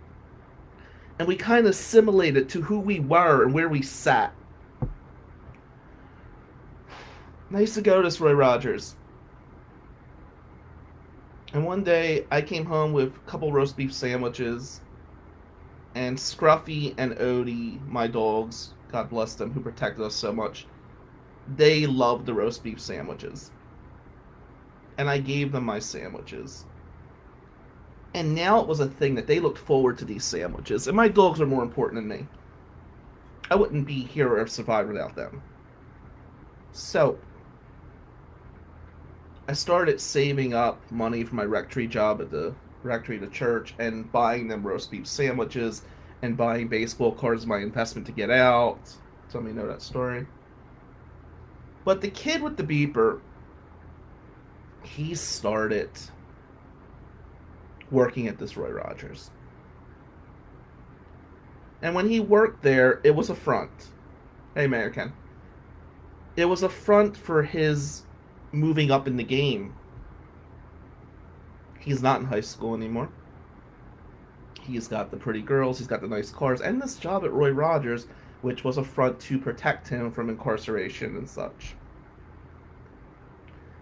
And 1.18 1.26
we 1.26 1.36
kind 1.36 1.66
of 1.66 1.70
assimilated 1.70 2.48
to 2.50 2.62
who 2.62 2.78
we 2.78 3.00
were 3.00 3.42
and 3.42 3.52
where 3.52 3.68
we 3.68 3.82
sat. 3.82 4.32
Used 7.50 7.74
to 7.74 7.82
go 7.82 8.02
to 8.02 8.22
Roy 8.22 8.32
Rogers. 8.32 8.96
And 11.52 11.64
one 11.64 11.84
day 11.84 12.26
I 12.30 12.42
came 12.42 12.66
home 12.66 12.92
with 12.92 13.16
a 13.16 13.30
couple 13.30 13.52
roast 13.52 13.76
beef 13.76 13.92
sandwiches. 13.92 14.80
And 15.94 16.18
Scruffy 16.18 16.94
and 16.98 17.12
Odie, 17.12 17.80
my 17.88 18.06
dogs, 18.06 18.74
God 18.92 19.08
bless 19.08 19.34
them, 19.34 19.52
who 19.52 19.60
protected 19.60 20.04
us 20.04 20.14
so 20.14 20.32
much, 20.32 20.66
they 21.56 21.86
loved 21.86 22.26
the 22.26 22.34
roast 22.34 22.62
beef 22.62 22.80
sandwiches. 22.80 23.52
And 24.98 25.08
I 25.08 25.18
gave 25.18 25.52
them 25.52 25.64
my 25.64 25.78
sandwiches. 25.78 26.66
And 28.14 28.34
now 28.34 28.60
it 28.60 28.66
was 28.66 28.80
a 28.80 28.88
thing 28.88 29.14
that 29.14 29.26
they 29.26 29.40
looked 29.40 29.58
forward 29.58 29.96
to 29.98 30.04
these 30.04 30.24
sandwiches. 30.24 30.88
And 30.88 30.96
my 30.96 31.08
dogs 31.08 31.40
are 31.40 31.46
more 31.46 31.62
important 31.62 32.02
than 32.02 32.18
me. 32.18 32.26
I 33.50 33.54
wouldn't 33.54 33.86
be 33.86 34.04
here 34.04 34.36
or 34.36 34.46
survive 34.46 34.88
without 34.88 35.14
them. 35.14 35.42
So, 36.72 37.18
I 39.48 39.52
started 39.52 40.00
saving 40.00 40.54
up 40.54 40.80
money 40.90 41.22
for 41.22 41.36
my 41.36 41.44
rectory 41.44 41.86
job 41.86 42.20
at 42.20 42.30
the 42.30 42.54
rectory 42.82 43.16
of 43.16 43.22
the 43.22 43.28
church 43.28 43.74
and 43.78 44.10
buying 44.10 44.48
them 44.48 44.66
roast 44.66 44.90
beef 44.90 45.06
sandwiches 45.06 45.82
and 46.22 46.36
buying 46.36 46.66
baseball 46.66 47.12
cards 47.12 47.42
as 47.42 47.46
my 47.46 47.58
investment 47.58 48.06
to 48.06 48.12
get 48.12 48.30
out. 48.30 48.80
Some 49.28 49.42
of 49.42 49.48
you 49.48 49.54
know 49.54 49.68
that 49.68 49.82
story. 49.82 50.26
But 51.84 52.00
the 52.00 52.10
kid 52.10 52.42
with 52.42 52.56
the 52.56 52.64
beeper, 52.64 53.20
he 54.82 55.14
started 55.14 55.90
working 57.90 58.26
at 58.26 58.38
this 58.38 58.56
Roy 58.56 58.70
Rogers. 58.70 59.30
And 61.82 61.94
when 61.94 62.08
he 62.08 62.18
worked 62.18 62.62
there, 62.62 63.00
it 63.04 63.14
was 63.14 63.30
a 63.30 63.34
front. 63.34 63.70
Hey, 64.56 64.66
Mayor 64.66 64.90
Ken. 64.90 65.12
It 66.34 66.46
was 66.46 66.64
a 66.64 66.68
front 66.68 67.16
for 67.16 67.44
his 67.44 68.02
moving 68.56 68.90
up 68.90 69.06
in 69.06 69.16
the 69.16 69.24
game. 69.24 69.74
He's 71.78 72.02
not 72.02 72.20
in 72.20 72.26
high 72.26 72.40
school 72.40 72.74
anymore. 72.74 73.08
He's 74.60 74.88
got 74.88 75.10
the 75.10 75.16
pretty 75.16 75.42
girls, 75.42 75.78
he's 75.78 75.86
got 75.86 76.00
the 76.00 76.08
nice 76.08 76.32
cars, 76.32 76.60
and 76.60 76.82
this 76.82 76.96
job 76.96 77.24
at 77.24 77.32
Roy 77.32 77.50
Rogers, 77.50 78.08
which 78.42 78.64
was 78.64 78.78
a 78.78 78.84
front 78.84 79.20
to 79.20 79.38
protect 79.38 79.86
him 79.86 80.10
from 80.10 80.28
incarceration 80.28 81.16
and 81.16 81.28
such. 81.28 81.76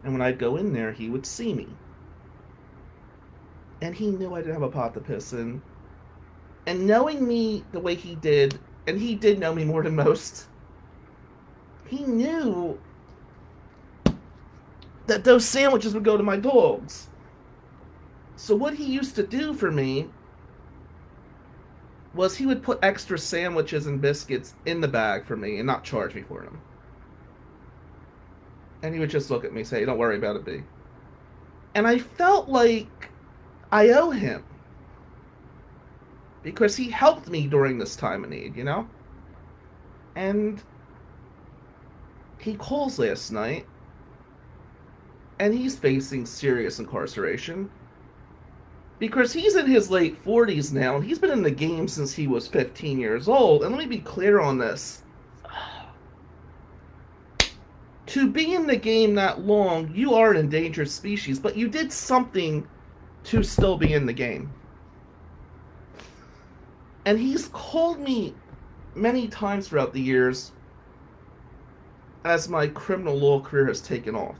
And 0.02 0.12
when 0.12 0.21
I'd 0.21 0.38
go 0.38 0.57
in 0.57 0.73
there, 0.73 0.93
he 0.93 1.09
would 1.09 1.25
see 1.25 1.54
me. 1.54 1.69
And 3.81 3.95
he 3.95 4.09
knew 4.09 4.35
I 4.35 4.40
didn't 4.40 4.54
have 4.54 4.62
a 4.62 4.69
pot 4.69 4.93
to 4.95 5.00
piss 5.00 5.33
in. 5.33 5.62
And 6.66 6.87
knowing 6.87 7.26
me 7.26 7.64
the 7.73 7.81
way 7.81 7.95
he 7.95 8.14
did, 8.16 8.59
and 8.87 8.99
he 8.99 9.14
did 9.14 9.38
know 9.38 9.54
me 9.54 9.64
more 9.64 9.83
than 9.83 9.97
most, 9.97 10.49
he 11.87 12.04
knew 12.04 12.78
that 15.07 15.25
those 15.25 15.45
sandwiches 15.45 15.95
would 15.95 16.05
go 16.05 16.17
to 16.17 16.23
my 16.23 16.37
dogs. 16.37 17.09
So 18.37 18.55
what 18.57 18.75
he 18.75 18.85
used 18.85 19.15
to 19.17 19.23
do 19.23 19.55
for 19.55 19.71
me 19.71 20.09
was 22.15 22.37
he 22.37 22.47
would 22.47 22.63
put 22.63 22.79
extra 22.83 23.19
sandwiches 23.19 23.87
and 23.87 24.01
biscuits 24.01 24.55
in 24.67 24.81
the 24.81 24.89
bag 24.89 25.25
for 25.25 25.37
me 25.37 25.59
and 25.59 25.67
not 25.67 25.85
charge 25.85 26.15
me 26.15 26.23
for 26.23 26.43
them. 26.43 26.61
And 28.83 28.95
he 28.95 29.01
would 29.01 29.11
just 29.11 29.31
look 29.31 29.45
at 29.45 29.53
me 29.53 29.61
and 29.61 29.69
say, 29.69 29.85
Don't 29.85 29.99
worry 29.99 30.17
about 30.17 30.37
it, 30.37 30.45
B. 30.45 30.63
And 31.75 31.87
I 31.87 31.99
felt 31.99 32.49
like 32.49 33.11
I 33.73 33.89
owe 33.91 34.11
him. 34.11 34.45
Because 36.43 36.77
he 36.77 36.91
helped 36.91 37.29
me 37.29 37.47
during 37.47 37.79
this 37.79 37.97
time 37.97 38.23
of 38.23 38.31
need, 38.31 38.55
you 38.55 38.65
know? 38.65 38.87
And 40.15 40.63
he 42.39 42.55
calls 42.55 42.99
last 42.99 43.33
night 43.33 43.67
and 45.45 45.53
he's 45.53 45.77
facing 45.77 46.25
serious 46.25 46.79
incarceration. 46.79 47.71
Because 48.99 49.31
he's 49.31 49.57
in 49.57 49.67
his 49.67 49.91
late 49.91 50.25
40s 50.25 50.73
now 50.73 50.97
and 50.97 51.05
he's 51.05 51.19
been 51.19 51.31
in 51.31 51.43
the 51.43 51.51
game 51.51 51.87
since 51.87 52.15
he 52.15 52.27
was 52.27 52.49
15 52.49 52.99
years 52.99 53.29
old 53.29 53.63
and 53.63 53.71
let 53.71 53.81
me 53.81 53.97
be 53.97 54.03
clear 54.03 54.41
on 54.41 54.57
this. 54.57 55.03
To 58.07 58.31
be 58.31 58.55
in 58.55 58.67
the 58.67 58.77
game 58.77 59.15
that 59.17 59.41
long 59.41 59.91
you 59.93 60.15
are 60.15 60.31
an 60.31 60.37
endangered 60.37 60.89
species 60.89 61.39
but 61.39 61.57
you 61.57 61.69
did 61.69 61.93
something 61.93 62.67
to 63.25 63.43
still 63.43 63.77
be 63.77 63.93
in 63.93 64.07
the 64.07 64.13
game. 64.13 64.51
And 67.05 67.19
he's 67.19 67.49
called 67.49 67.99
me 67.99 68.35
many 68.95 69.29
times 69.29 69.69
throughout 69.69 69.93
the 69.93 70.01
years 70.01 70.53
as 72.25 72.49
my 72.49 72.69
criminal 72.69 73.17
law 73.17 73.41
career 73.41 73.67
has 73.67 73.83
taken 73.83 74.15
off 74.15 74.39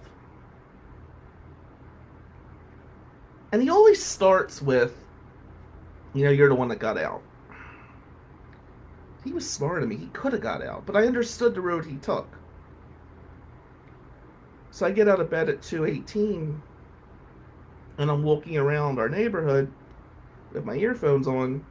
And 3.55 3.63
he 3.63 3.71
always 3.71 4.03
starts 4.03 4.61
with, 4.61 4.97
you 6.13 6.25
know, 6.25 6.33
you're 6.33 6.49
the 6.49 6.57
one 6.57 6.67
that 6.71 6.81
got 6.81 6.99
out. 6.99 7.23
He 9.23 9.33
was 9.33 9.49
smarter 9.49 9.83
than 9.83 9.91
me. 9.91 9.97
He 9.97 10.07
could 10.07 10.33
have 10.33 10.43
got 10.43 10.61
out, 10.61 10.85
but 10.85 10.97
I 10.97 11.07
understood 11.07 11.55
the 11.55 11.61
road 11.61 11.85
he 11.85 11.95
took. 11.99 12.27
So 14.73 14.85
I 14.85 14.91
get 14.91 15.07
out 15.07 15.21
of 15.21 15.31
bed 15.31 15.49
at 15.49 15.63
2:18 15.63 16.63
and 17.97 18.11
I'm 18.11 18.25
walking 18.25 18.57
around 18.57 18.99
our 18.99 19.09
neighborhood 19.09 19.71
with 20.53 20.65
my 20.65 20.75
earphones 20.75 21.29
on 21.29 21.65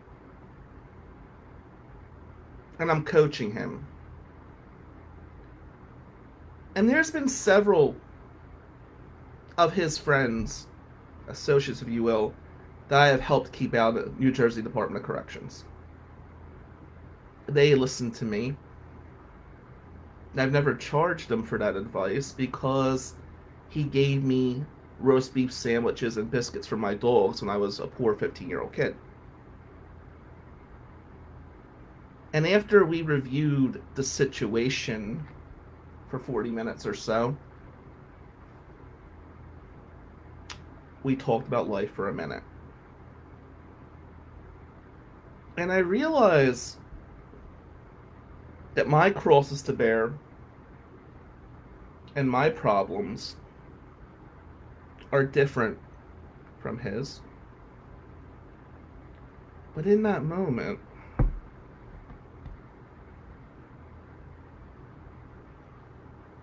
and 2.80 2.90
I'm 2.90 3.04
coaching 3.04 3.52
him. 3.52 3.86
And 6.75 6.90
there's 6.90 7.12
been 7.12 7.28
several 7.28 7.98
of 9.58 9.74
his 9.74 9.98
friends, 9.98 10.68
associates, 11.27 11.82
if 11.82 11.89
you 11.89 12.03
will, 12.03 12.34
that 12.89 13.01
I 13.01 13.08
have 13.08 13.22
helped 13.22 13.51
keep 13.51 13.74
out 13.74 13.98
of 13.98 14.20
New 14.20 14.32
Jersey 14.32 14.62
Department 14.62 15.03
of 15.03 15.08
Corrections. 15.08 15.65
They 17.48 17.75
listen 17.75 18.12
to 18.12 18.25
me. 18.25 18.56
I've 20.36 20.51
never 20.51 20.74
charged 20.74 21.32
him 21.32 21.44
for 21.44 21.58
that 21.60 21.75
advice 21.75 22.32
because 22.32 23.13
he 23.70 23.84
gave 23.84 24.24
me 24.24 24.65
roast 25.00 25.34
beef 25.34 25.51
sandwiches 25.51 26.18
and 26.18 26.32
biscuits 26.32 26.65
for 26.65 26.77
my 26.77 26.94
dogs 26.94 27.42
when 27.42 27.50
I 27.50 27.58
was 27.58 27.80
a 27.80 27.88
poor 27.88 28.15
15 28.15 28.50
year 28.50 28.62
old 28.62 28.74
kid. 28.74 28.96
And 32.34 32.48
after 32.48 32.84
we 32.84 33.03
reviewed 33.03 33.82
the 33.94 34.03
situation 34.03 35.24
for 36.10 36.18
40 36.18 36.50
minutes 36.50 36.86
or 36.86 36.96
so, 36.96 37.38
we 41.03 41.15
talked 41.15 41.48
about 41.48 41.69
life 41.69 41.91
for 41.91 42.07
a 42.07 42.13
minute. 42.13 42.43
And 45.57 45.72
I 45.72 45.77
realized 45.77 46.77
that 48.75 48.88
my 48.88 49.10
crosses 49.10 49.62
to 49.63 49.74
bear 49.74 50.13
and 52.15 52.29
my 52.29 52.50
problems 52.50 53.36
are 55.12 55.24
different 55.24 55.77
from 56.60 56.79
his. 56.79 57.22
But 59.75 59.86
in 59.86 60.03
that 60.03 60.24
moment, 60.24 60.79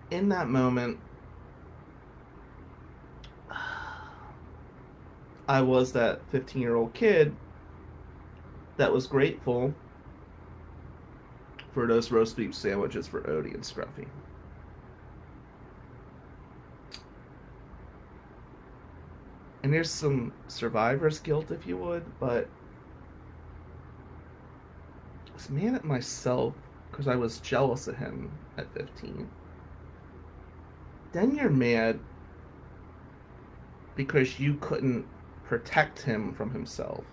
in 0.09 0.29
that 0.29 0.47
moment, 0.47 0.99
I 5.51 5.59
was 5.59 5.91
that 5.91 6.21
15 6.29 6.61
year 6.61 6.77
old 6.77 6.93
kid 6.93 7.35
that 8.77 8.93
was 8.93 9.05
grateful 9.05 9.73
for 11.73 11.85
those 11.85 12.09
roast 12.09 12.37
beef 12.37 12.55
sandwiches 12.55 13.05
for 13.05 13.19
Odie 13.23 13.53
and 13.53 13.61
Scruffy. 13.61 14.07
And 19.61 19.73
there's 19.73 19.91
some 19.91 20.31
survivor's 20.47 21.19
guilt, 21.19 21.51
if 21.51 21.67
you 21.67 21.75
would, 21.75 22.05
but 22.17 22.47
I 25.27 25.33
was 25.33 25.49
mad 25.49 25.73
at 25.73 25.83
myself 25.83 26.55
because 26.89 27.09
I 27.09 27.17
was 27.17 27.41
jealous 27.41 27.89
of 27.89 27.97
him 27.97 28.31
at 28.57 28.73
15. 28.73 29.29
Then 31.11 31.35
you're 31.35 31.49
mad 31.49 31.99
because 33.97 34.39
you 34.39 34.53
couldn't 34.61 35.05
protect 35.51 36.03
him 36.03 36.31
from 36.31 36.51
himself. 36.51 37.03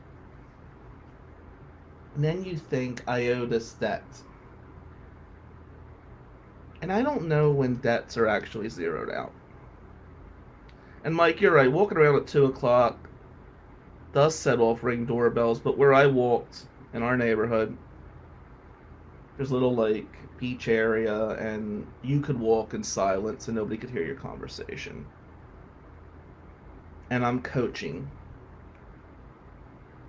And 2.14 2.22
then 2.22 2.44
you 2.44 2.56
think 2.56 3.02
I 3.04 3.26
owe 3.30 3.46
this 3.46 3.72
debt. 3.72 4.04
And 6.80 6.92
I 6.92 7.02
don't 7.02 7.26
know 7.26 7.50
when 7.50 7.78
debts 7.78 8.16
are 8.16 8.28
actually 8.28 8.68
zeroed 8.68 9.10
out. 9.10 9.32
And 11.02 11.16
Mike, 11.16 11.40
you're 11.40 11.52
right. 11.52 11.72
Walking 11.72 11.98
around 11.98 12.14
at 12.14 12.28
two 12.28 12.44
o'clock 12.44 13.08
does 14.12 14.36
set 14.36 14.60
off 14.60 14.84
ring 14.84 15.04
doorbells, 15.04 15.58
but 15.58 15.76
where 15.76 15.92
I 15.92 16.06
walked 16.06 16.66
in 16.94 17.02
our 17.02 17.16
neighborhood, 17.16 17.76
there's 19.36 19.50
a 19.50 19.54
little 19.54 19.74
like 19.74 20.38
beach 20.38 20.68
area, 20.68 21.30
and 21.30 21.88
you 22.04 22.20
could 22.20 22.38
walk 22.38 22.72
in 22.72 22.84
silence 22.84 23.48
and 23.48 23.56
nobody 23.56 23.76
could 23.76 23.90
hear 23.90 24.04
your 24.04 24.14
conversation. 24.14 25.06
And 27.10 27.26
I'm 27.26 27.42
coaching. 27.42 28.12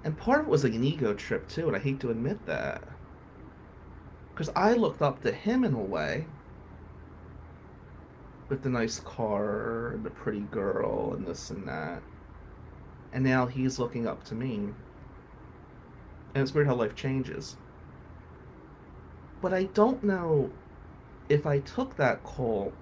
And 0.03 0.17
part 0.17 0.41
of 0.41 0.47
it 0.47 0.49
was 0.49 0.63
like 0.63 0.73
an 0.73 0.83
ego 0.83 1.13
trip 1.13 1.47
too, 1.49 1.67
and 1.67 1.75
I 1.75 1.79
hate 1.79 1.99
to 2.01 2.09
admit 2.09 2.45
that. 2.45 2.83
Because 4.31 4.49
I 4.55 4.73
looked 4.73 5.01
up 5.01 5.21
to 5.23 5.31
him 5.31 5.63
in 5.63 5.73
a 5.73 5.79
way 5.79 6.25
with 8.47 8.63
the 8.63 8.69
nice 8.69 8.99
car 9.01 9.89
and 9.89 10.03
the 10.03 10.09
pretty 10.09 10.39
girl 10.39 11.13
and 11.13 11.25
this 11.25 11.49
and 11.49 11.67
that. 11.67 12.01
And 13.11 13.23
now 13.23 13.45
he's 13.45 13.79
looking 13.79 14.07
up 14.07 14.23
to 14.25 14.35
me. 14.35 14.69
And 16.33 16.43
it's 16.43 16.53
weird 16.53 16.67
how 16.67 16.75
life 16.75 16.95
changes. 16.95 17.57
But 19.41 19.53
I 19.53 19.63
don't 19.63 20.03
know 20.03 20.51
if 21.27 21.45
I 21.45 21.59
took 21.59 21.95
that 21.97 22.23
call 22.23 22.73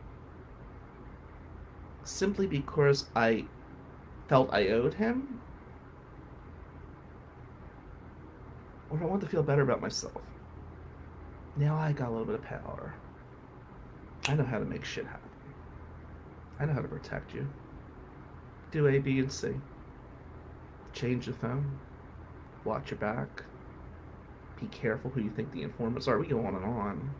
simply 2.03 2.47
because 2.47 3.05
I 3.15 3.45
felt 4.27 4.53
I 4.53 4.69
owed 4.69 4.93
him, 4.93 5.41
or 8.99 9.03
I 9.03 9.05
want 9.05 9.21
to 9.21 9.27
feel 9.27 9.43
better 9.43 9.61
about 9.61 9.81
myself. 9.81 10.21
Now 11.55 11.75
I 11.75 11.91
got 11.91 12.09
a 12.09 12.11
little 12.11 12.25
bit 12.25 12.35
of 12.35 12.43
power. 12.43 12.93
I 14.27 14.35
know 14.35 14.43
how 14.43 14.59
to 14.59 14.65
make 14.65 14.85
shit 14.85 15.05
happen. 15.05 15.29
I 16.59 16.65
know 16.65 16.73
how 16.73 16.81
to 16.81 16.87
protect 16.87 17.33
you. 17.33 17.47
Do 18.71 18.87
A, 18.87 18.99
B, 18.99 19.19
and 19.19 19.31
C. 19.31 19.53
Change 20.93 21.27
the 21.27 21.33
phone. 21.33 21.79
Watch 22.63 22.91
your 22.91 22.99
back. 22.99 23.43
Be 24.59 24.67
careful 24.67 25.11
who 25.11 25.21
you 25.21 25.29
think 25.29 25.51
the 25.51 25.61
informants 25.61 26.07
are. 26.07 26.17
We 26.17 26.27
go 26.27 26.45
on 26.45 26.55
and 26.55 26.65
on. 26.65 27.11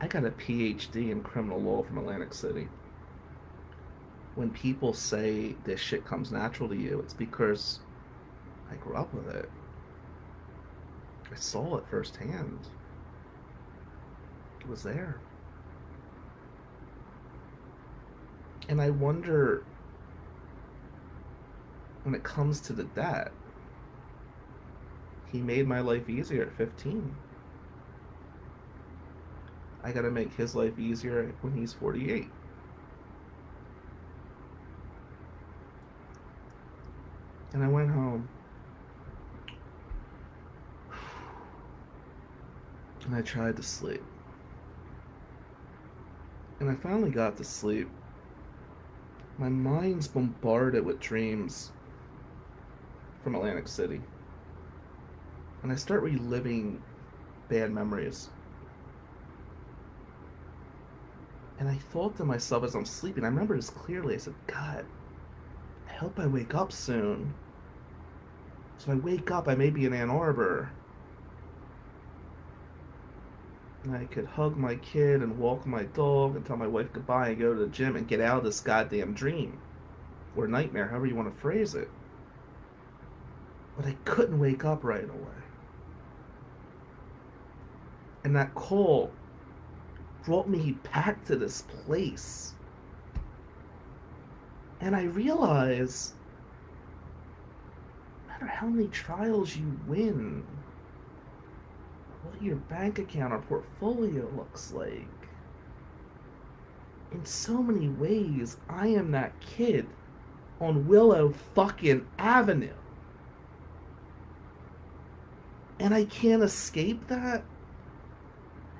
I 0.00 0.08
got 0.08 0.24
a 0.24 0.30
PhD 0.30 1.10
in 1.10 1.22
criminal 1.22 1.60
law 1.60 1.82
from 1.82 1.98
Atlantic 1.98 2.34
City. 2.34 2.68
When 4.34 4.50
people 4.50 4.92
say 4.92 5.54
this 5.64 5.80
shit 5.80 6.04
comes 6.04 6.32
natural 6.32 6.68
to 6.68 6.76
you, 6.76 7.00
it's 7.00 7.14
because 7.14 7.80
I 8.70 8.74
grew 8.76 8.94
up 8.94 9.12
with 9.12 9.28
it. 9.34 9.50
I 11.30 11.34
saw 11.34 11.76
it 11.76 11.86
firsthand. 11.88 12.60
It 14.60 14.68
was 14.68 14.82
there. 14.82 15.20
And 18.68 18.80
I 18.80 18.90
wonder 18.90 19.64
when 22.04 22.14
it 22.14 22.22
comes 22.22 22.60
to 22.60 22.72
the 22.72 22.84
debt, 22.84 23.32
he 25.32 25.40
made 25.40 25.66
my 25.66 25.80
life 25.80 26.08
easier 26.08 26.42
at 26.42 26.52
15. 26.56 27.14
I 29.82 29.92
gotta 29.92 30.10
make 30.10 30.34
his 30.34 30.54
life 30.54 30.78
easier 30.78 31.32
when 31.40 31.54
he's 31.54 31.72
48. 31.72 32.28
And 37.52 37.64
I 37.64 37.68
went 37.68 37.90
home. 37.90 38.28
And 43.06 43.14
I 43.14 43.22
tried 43.22 43.56
to 43.56 43.62
sleep. 43.62 44.02
And 46.60 46.70
I 46.70 46.74
finally 46.74 47.10
got 47.10 47.36
to 47.38 47.44
sleep. 47.44 47.88
My 49.38 49.48
mind's 49.48 50.06
bombarded 50.06 50.84
with 50.84 51.00
dreams 51.00 51.72
from 53.22 53.34
Atlantic 53.34 53.68
City. 53.68 54.00
And 55.62 55.72
I 55.72 55.76
start 55.76 56.02
reliving 56.02 56.82
bad 57.48 57.70
memories. 57.70 58.28
And 61.58 61.68
I 61.68 61.74
thought 61.74 62.16
to 62.16 62.24
myself 62.24 62.64
as 62.64 62.74
I'm 62.74 62.86
sleeping, 62.86 63.24
I 63.24 63.28
remember 63.28 63.54
this 63.54 63.68
clearly. 63.68 64.14
I 64.14 64.18
said, 64.18 64.34
God, 64.46 64.86
I 65.88 65.92
hope 65.92 66.18
I 66.18 66.26
wake 66.26 66.54
up 66.54 66.72
soon. 66.72 67.34
So 68.78 68.92
I 68.92 68.94
wake 68.94 69.30
up, 69.30 69.46
I 69.46 69.54
may 69.54 69.68
be 69.68 69.84
in 69.84 69.92
Ann 69.92 70.08
Arbor. 70.08 70.70
And 73.68 73.69
I 73.88 74.04
could 74.04 74.26
hug 74.26 74.56
my 74.56 74.74
kid 74.76 75.22
and 75.22 75.38
walk 75.38 75.66
my 75.66 75.84
dog 75.84 76.36
and 76.36 76.44
tell 76.44 76.56
my 76.56 76.66
wife 76.66 76.92
goodbye 76.92 77.30
and 77.30 77.38
go 77.38 77.54
to 77.54 77.60
the 77.60 77.66
gym 77.68 77.96
and 77.96 78.06
get 78.06 78.20
out 78.20 78.38
of 78.38 78.44
this 78.44 78.60
goddamn 78.60 79.14
dream. 79.14 79.58
Or 80.36 80.46
nightmare, 80.46 80.88
however 80.88 81.06
you 81.06 81.14
want 81.14 81.32
to 81.32 81.40
phrase 81.40 81.74
it. 81.74 81.88
But 83.76 83.86
I 83.86 83.96
couldn't 84.04 84.38
wake 84.38 84.64
up 84.64 84.84
right 84.84 85.08
away. 85.08 85.40
And 88.22 88.36
that 88.36 88.54
call 88.54 89.10
brought 90.24 90.48
me 90.48 90.76
back 90.92 91.24
to 91.26 91.36
this 91.36 91.62
place. 91.62 92.54
And 94.80 94.94
I 94.94 95.04
realized 95.04 96.12
no 98.26 98.32
matter 98.32 98.46
how 98.46 98.66
many 98.66 98.88
trials 98.88 99.56
you 99.56 99.80
win, 99.86 100.44
your 102.40 102.56
bank 102.56 102.98
account 102.98 103.32
or 103.32 103.38
portfolio 103.38 104.28
looks 104.36 104.72
like, 104.72 105.08
in 107.12 107.24
so 107.24 107.62
many 107.62 107.88
ways, 107.88 108.56
I 108.68 108.88
am 108.88 109.10
that 109.10 109.38
kid 109.40 109.86
on 110.60 110.86
Willow 110.86 111.30
fucking 111.54 112.06
Avenue. 112.18 112.74
And 115.78 115.94
I 115.94 116.04
can't 116.04 116.42
escape 116.42 117.08
that. 117.08 117.42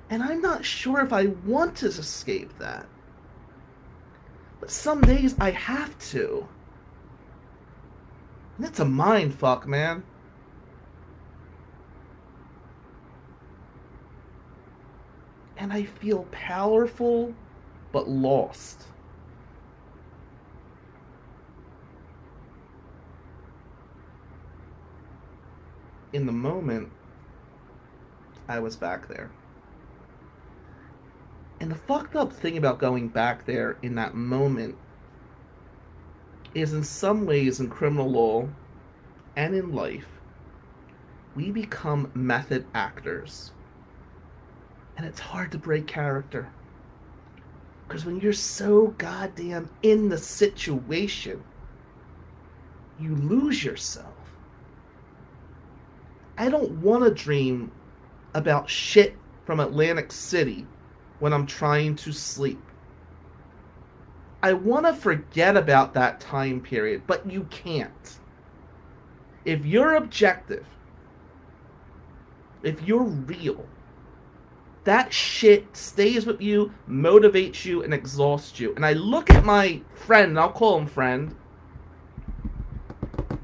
And 0.09 0.21
I'm 0.21 0.41
not 0.41 0.63
sure 0.63 1.01
if 1.01 1.11
I 1.11 1.27
want 1.45 1.77
to 1.77 1.87
escape 1.87 2.57
that. 2.59 2.85
But 4.59 4.69
some 4.69 5.01
days 5.01 5.35
I 5.39 5.51
have 5.51 5.97
to. 6.11 6.47
And 8.57 8.65
it's 8.67 8.79
a 8.79 8.85
mind 8.85 9.33
fuck, 9.33 9.67
man. 9.67 10.03
And 15.61 15.71
I 15.71 15.83
feel 15.83 16.25
powerful 16.31 17.35
but 17.91 18.09
lost. 18.09 18.85
In 26.11 26.25
the 26.25 26.31
moment, 26.31 26.89
I 28.47 28.57
was 28.57 28.75
back 28.75 29.07
there. 29.07 29.29
And 31.59 31.69
the 31.69 31.75
fucked 31.75 32.15
up 32.15 32.33
thing 32.33 32.57
about 32.57 32.79
going 32.79 33.09
back 33.09 33.45
there 33.45 33.77
in 33.83 33.93
that 33.93 34.15
moment 34.15 34.75
is, 36.55 36.73
in 36.73 36.83
some 36.83 37.27
ways, 37.27 37.59
in 37.59 37.69
criminal 37.69 38.09
law 38.09 38.47
and 39.35 39.53
in 39.53 39.71
life, 39.71 40.07
we 41.35 41.51
become 41.51 42.09
method 42.15 42.65
actors. 42.73 43.51
And 44.97 45.05
it's 45.05 45.19
hard 45.19 45.51
to 45.51 45.57
break 45.57 45.87
character. 45.87 46.49
Because 47.87 48.05
when 48.05 48.19
you're 48.19 48.33
so 48.33 48.87
goddamn 48.97 49.69
in 49.83 50.09
the 50.09 50.17
situation, 50.17 51.43
you 52.99 53.15
lose 53.15 53.63
yourself. 53.63 54.07
I 56.37 56.49
don't 56.49 56.71
want 56.81 57.03
to 57.03 57.11
dream 57.11 57.71
about 58.33 58.69
shit 58.69 59.15
from 59.45 59.59
Atlantic 59.59 60.11
City 60.11 60.65
when 61.19 61.33
I'm 61.33 61.45
trying 61.45 61.95
to 61.97 62.11
sleep. 62.11 62.61
I 64.43 64.53
want 64.53 64.85
to 64.85 64.93
forget 64.93 65.55
about 65.55 65.93
that 65.93 66.19
time 66.19 66.61
period, 66.61 67.03
but 67.05 67.29
you 67.29 67.43
can't. 67.51 68.19
If 69.45 69.65
you're 69.65 69.95
objective, 69.95 70.65
if 72.63 72.81
you're 72.87 73.03
real, 73.03 73.65
that 74.83 75.13
shit 75.13 75.75
stays 75.75 76.25
with 76.25 76.41
you, 76.41 76.73
motivates 76.89 77.65
you, 77.65 77.83
and 77.83 77.93
exhausts 77.93 78.59
you. 78.59 78.73
And 78.75 78.85
I 78.85 78.93
look 78.93 79.29
at 79.29 79.45
my 79.45 79.81
friend, 79.93 80.39
I'll 80.39 80.51
call 80.51 80.79
him 80.79 80.87
friend. 80.87 81.35
I 83.29 83.35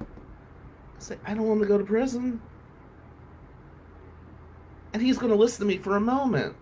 say, 1.00 1.18
I 1.26 1.36
don't 1.36 1.48
want 1.48 1.62
to 1.62 1.68
go 1.68 1.78
to 1.78 1.84
prison. 1.84 2.42
And 4.94 5.02
he's 5.02 5.18
going 5.20 5.32
to 5.32 5.38
listen 5.38 5.60
to 5.60 5.66
me 5.66 5.78
for 5.78 5.96
a 5.96 6.02
moment. 6.02 6.56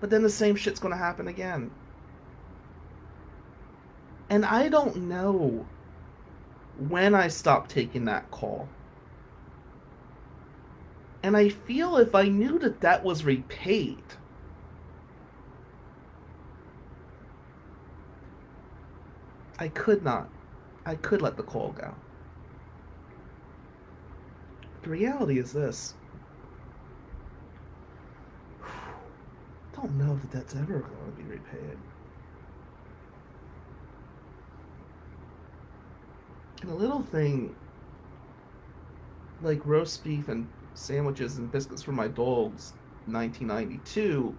But 0.00 0.10
then 0.10 0.22
the 0.22 0.30
same 0.30 0.56
shit's 0.56 0.78
going 0.78 0.92
to 0.92 0.98
happen 0.98 1.26
again. 1.26 1.70
And 4.28 4.44
I 4.44 4.68
don't 4.68 4.96
know 5.08 5.66
when 6.88 7.14
I 7.14 7.28
stopped 7.28 7.70
taking 7.70 8.04
that 8.04 8.30
call. 8.30 8.68
And 11.26 11.36
I 11.36 11.48
feel 11.48 11.96
if 11.96 12.14
I 12.14 12.28
knew 12.28 12.56
that 12.60 12.82
that 12.82 13.02
was 13.02 13.24
repaid, 13.24 13.98
I 19.58 19.66
could 19.66 20.04
not. 20.04 20.30
I 20.84 20.94
could 20.94 21.22
let 21.22 21.36
the 21.36 21.42
call 21.42 21.72
go. 21.72 21.96
The 24.84 24.90
reality 24.90 25.40
is 25.40 25.52
this 25.52 25.94
don't 29.74 29.98
know 29.98 30.14
that 30.18 30.30
that's 30.30 30.54
ever 30.54 30.78
going 30.78 31.10
to 31.10 31.16
be 31.16 31.24
repaid. 31.24 31.76
And 36.62 36.70
a 36.70 36.74
little 36.74 37.02
thing 37.02 37.56
like 39.42 39.66
roast 39.66 40.04
beef 40.04 40.28
and 40.28 40.46
sandwiches 40.76 41.38
and 41.38 41.50
biscuits 41.50 41.82
for 41.82 41.92
my 41.92 42.06
dogs 42.06 42.74
1992 43.06 44.36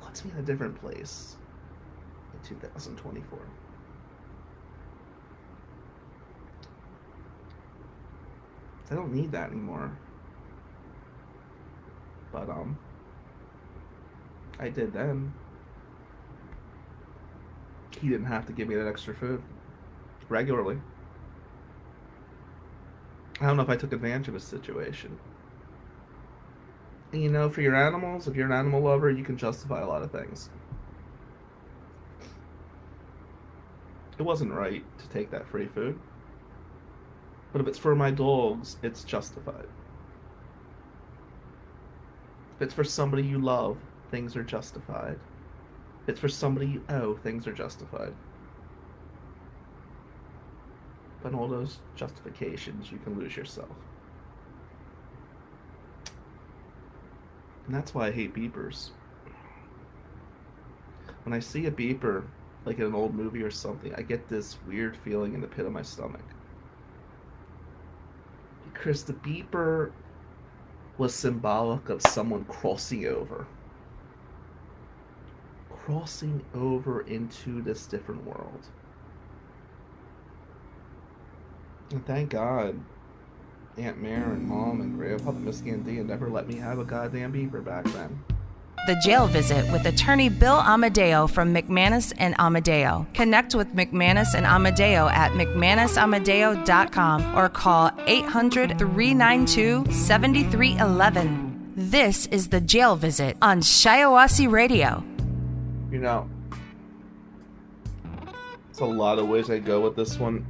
puts 0.00 0.24
me 0.24 0.30
in 0.30 0.38
a 0.38 0.42
different 0.42 0.80
place 0.80 1.36
in 2.32 2.48
2024. 2.48 3.38
I 8.90 8.94
don't 8.94 9.12
need 9.12 9.32
that 9.32 9.50
anymore. 9.50 9.92
But 12.32 12.48
um 12.48 12.78
I 14.58 14.70
did 14.70 14.92
then. 14.92 15.34
He 18.00 18.08
didn't 18.08 18.26
have 18.26 18.46
to 18.46 18.52
give 18.52 18.68
me 18.68 18.76
that 18.76 18.86
extra 18.86 19.14
food 19.14 19.42
regularly. 20.28 20.78
I 23.40 23.46
don't 23.46 23.56
know 23.56 23.62
if 23.62 23.68
I 23.68 23.76
took 23.76 23.92
advantage 23.92 24.28
of 24.28 24.34
a 24.34 24.40
situation. 24.40 25.18
And 27.12 27.22
you 27.22 27.30
know, 27.30 27.48
for 27.48 27.62
your 27.62 27.74
animals, 27.74 28.26
if 28.26 28.34
you're 28.34 28.46
an 28.46 28.52
animal 28.52 28.82
lover, 28.82 29.10
you 29.10 29.24
can 29.24 29.36
justify 29.36 29.80
a 29.80 29.86
lot 29.86 30.02
of 30.02 30.10
things. 30.10 30.50
It 34.18 34.22
wasn't 34.22 34.52
right 34.52 34.84
to 34.98 35.08
take 35.08 35.30
that 35.30 35.46
free 35.46 35.66
food. 35.66 35.98
But 37.52 37.60
if 37.60 37.68
it's 37.68 37.78
for 37.78 37.94
my 37.94 38.10
dogs, 38.10 38.76
it's 38.82 39.04
justified. 39.04 39.66
If 42.56 42.62
it's 42.62 42.74
for 42.74 42.84
somebody 42.84 43.22
you 43.22 43.38
love, 43.38 43.78
things 44.10 44.36
are 44.36 44.42
justified. 44.42 45.18
If 46.02 46.08
it's 46.08 46.20
for 46.20 46.28
somebody 46.28 46.66
you 46.66 46.84
owe, 46.88 47.14
things 47.14 47.46
are 47.46 47.52
justified. 47.52 48.12
But 51.22 51.34
all 51.34 51.48
those 51.48 51.78
justifications, 51.96 52.92
you 52.92 52.98
can 52.98 53.18
lose 53.18 53.36
yourself. 53.36 53.70
And 57.66 57.74
that's 57.74 57.94
why 57.94 58.06
I 58.06 58.10
hate 58.12 58.34
beepers. 58.34 58.90
When 61.24 61.34
I 61.34 61.40
see 61.40 61.66
a 61.66 61.70
beeper, 61.70 62.24
like 62.64 62.78
in 62.78 62.86
an 62.86 62.94
old 62.94 63.14
movie 63.14 63.42
or 63.42 63.50
something, 63.50 63.94
I 63.94 64.02
get 64.02 64.28
this 64.28 64.56
weird 64.66 64.96
feeling 64.96 65.34
in 65.34 65.40
the 65.40 65.46
pit 65.46 65.66
of 65.66 65.72
my 65.72 65.82
stomach. 65.82 66.24
Because 68.72 69.04
the 69.04 69.12
beeper 69.12 69.92
was 70.96 71.14
symbolic 71.14 71.88
of 71.90 72.00
someone 72.02 72.44
crossing 72.46 73.06
over. 73.06 73.46
Crossing 75.70 76.44
over 76.54 77.02
into 77.02 77.60
this 77.60 77.86
different 77.86 78.24
world. 78.24 78.68
And 81.90 82.06
thank 82.06 82.30
God 82.30 82.78
Aunt 83.78 84.02
Mare 84.02 84.32
and 84.32 84.46
Mom 84.46 84.80
and 84.80 84.96
Grandpa 84.96 85.30
and 85.30 85.44
Miss 85.44 85.60
Gandia 85.60 86.04
never 86.04 86.28
let 86.28 86.48
me 86.48 86.56
have 86.56 86.78
a 86.78 86.84
goddamn 86.84 87.32
beeper 87.32 87.64
back 87.64 87.84
then. 87.86 88.22
The 88.86 89.00
Jail 89.04 89.26
Visit 89.26 89.70
with 89.70 89.84
attorney 89.86 90.28
Bill 90.28 90.56
Amadeo 90.56 91.26
from 91.26 91.54
McManus 91.54 92.12
and 92.16 92.34
Amadeo. 92.38 93.06
Connect 93.12 93.54
with 93.54 93.74
McManus 93.74 94.34
and 94.34 94.46
Amadeo 94.46 95.08
at 95.08 95.32
McManusAmadeo.com 95.32 97.36
or 97.36 97.48
call 97.48 97.90
800 98.06 98.78
392 98.78 99.92
7311. 99.92 101.72
This 101.76 102.26
is 102.26 102.48
The 102.48 102.60
Jail 102.60 102.96
Visit 102.96 103.36
on 103.42 103.60
Shiawassee 103.60 104.50
Radio. 104.50 105.04
You 105.90 105.98
know, 105.98 106.30
it's 108.70 108.80
a 108.80 108.84
lot 108.84 109.18
of 109.18 109.28
ways 109.28 109.50
I 109.50 109.58
go 109.58 109.80
with 109.80 109.96
this 109.96 110.18
one. 110.18 110.46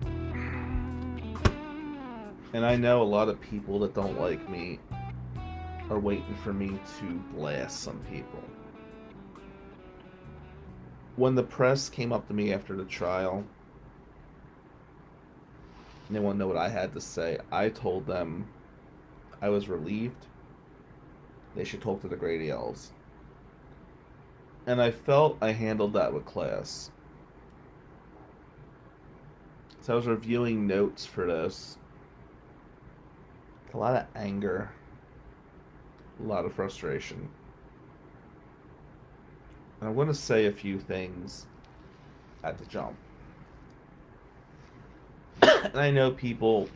And 2.53 2.65
I 2.65 2.77
know 2.77 3.03
a 3.03 3.05
lot 3.05 3.29
of 3.29 3.41
people 3.41 3.79
that 3.81 3.95
don't 3.95 4.19
like 4.19 4.49
me 4.49 4.79
are 5.91 5.99
waiting 5.99 6.35
for 6.43 6.53
me 6.53 6.79
to 6.99 7.05
blast 7.35 7.81
some 7.81 8.01
people. 8.11 8.43
When 11.17 11.35
the 11.35 11.43
press 11.43 11.89
came 11.89 12.13
up 12.13 12.27
to 12.29 12.35
me 12.35 12.53
after 12.53 12.77
the 12.77 12.85
trial, 12.85 13.45
and 16.07 16.17
they 16.17 16.21
want 16.21 16.37
to 16.37 16.39
know 16.39 16.47
what 16.47 16.57
I 16.57 16.69
had 16.69 16.95
to 16.95 17.01
say, 17.01 17.39
I 17.51 17.69
told 17.69 18.07
them 18.07 18.49
I 19.43 19.49
was 19.49 19.69
relieved. 19.69 20.27
They 21.55 21.65
should 21.65 21.83
talk 21.83 22.01
to 22.03 22.09
the 22.09 22.17
Grady 22.17 22.51
Els. 22.51 22.93
And 24.67 24.81
I 24.81 24.91
felt 24.91 25.39
I 25.41 25.53
handled 25.53 25.93
that 25.95 26.13
with 26.15 26.25
class. 26.25 26.91
So 29.81 29.95
I 29.95 29.97
was 29.97 30.07
reviewing 30.07 30.67
notes 30.67 31.05
for 31.07 31.27
this. 31.27 31.78
A 33.75 33.77
lot 33.77 33.95
of 33.95 34.07
anger 34.15 34.71
a 36.21 36.23
lot 36.23 36.45
of 36.45 36.53
frustration. 36.53 37.29
And 39.81 39.89
I 39.89 39.93
want 39.93 40.11
to 40.11 40.15
say 40.15 40.47
a 40.47 40.53
few 40.53 40.81
things 40.81 41.47
at 42.43 42.59
the 42.59 42.67
jump. 42.67 42.97
and 45.43 45.77
I 45.77 45.91
know 45.91 46.11
people 46.11 46.69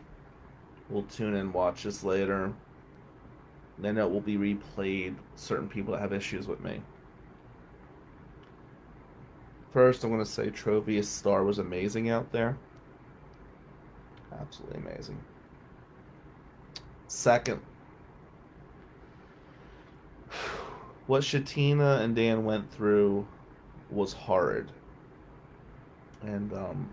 will 0.89 1.03
tune 1.05 1.35
in 1.35 1.53
watch 1.53 1.83
this 1.83 2.05
later 2.05 2.53
then 3.79 3.99
it 3.99 4.09
will 4.09 4.21
be 4.21 4.37
replayed 4.37 5.17
certain 5.35 5.69
people 5.69 5.93
that 5.93 6.01
have 6.01 6.13
issues 6.13 6.47
with 6.47 6.61
me. 6.61 6.81
First, 9.73 10.05
I'm 10.05 10.11
going 10.11 10.23
to 10.23 10.31
say 10.31 10.51
Trovius 10.51 11.07
Star 11.07 11.43
was 11.43 11.59
amazing 11.59 12.11
out 12.11 12.31
there. 12.31 12.57
Absolutely 14.39 14.79
amazing. 14.79 15.19
Second, 17.15 17.61
what 21.07 21.23
Shatina 21.23 22.01
and 22.01 22.17
Dan 22.17 22.43
went 22.43 22.73
through 22.73 23.29
was 23.91 24.15
hard. 24.15 24.73
And 26.23 26.55
um, 26.55 26.89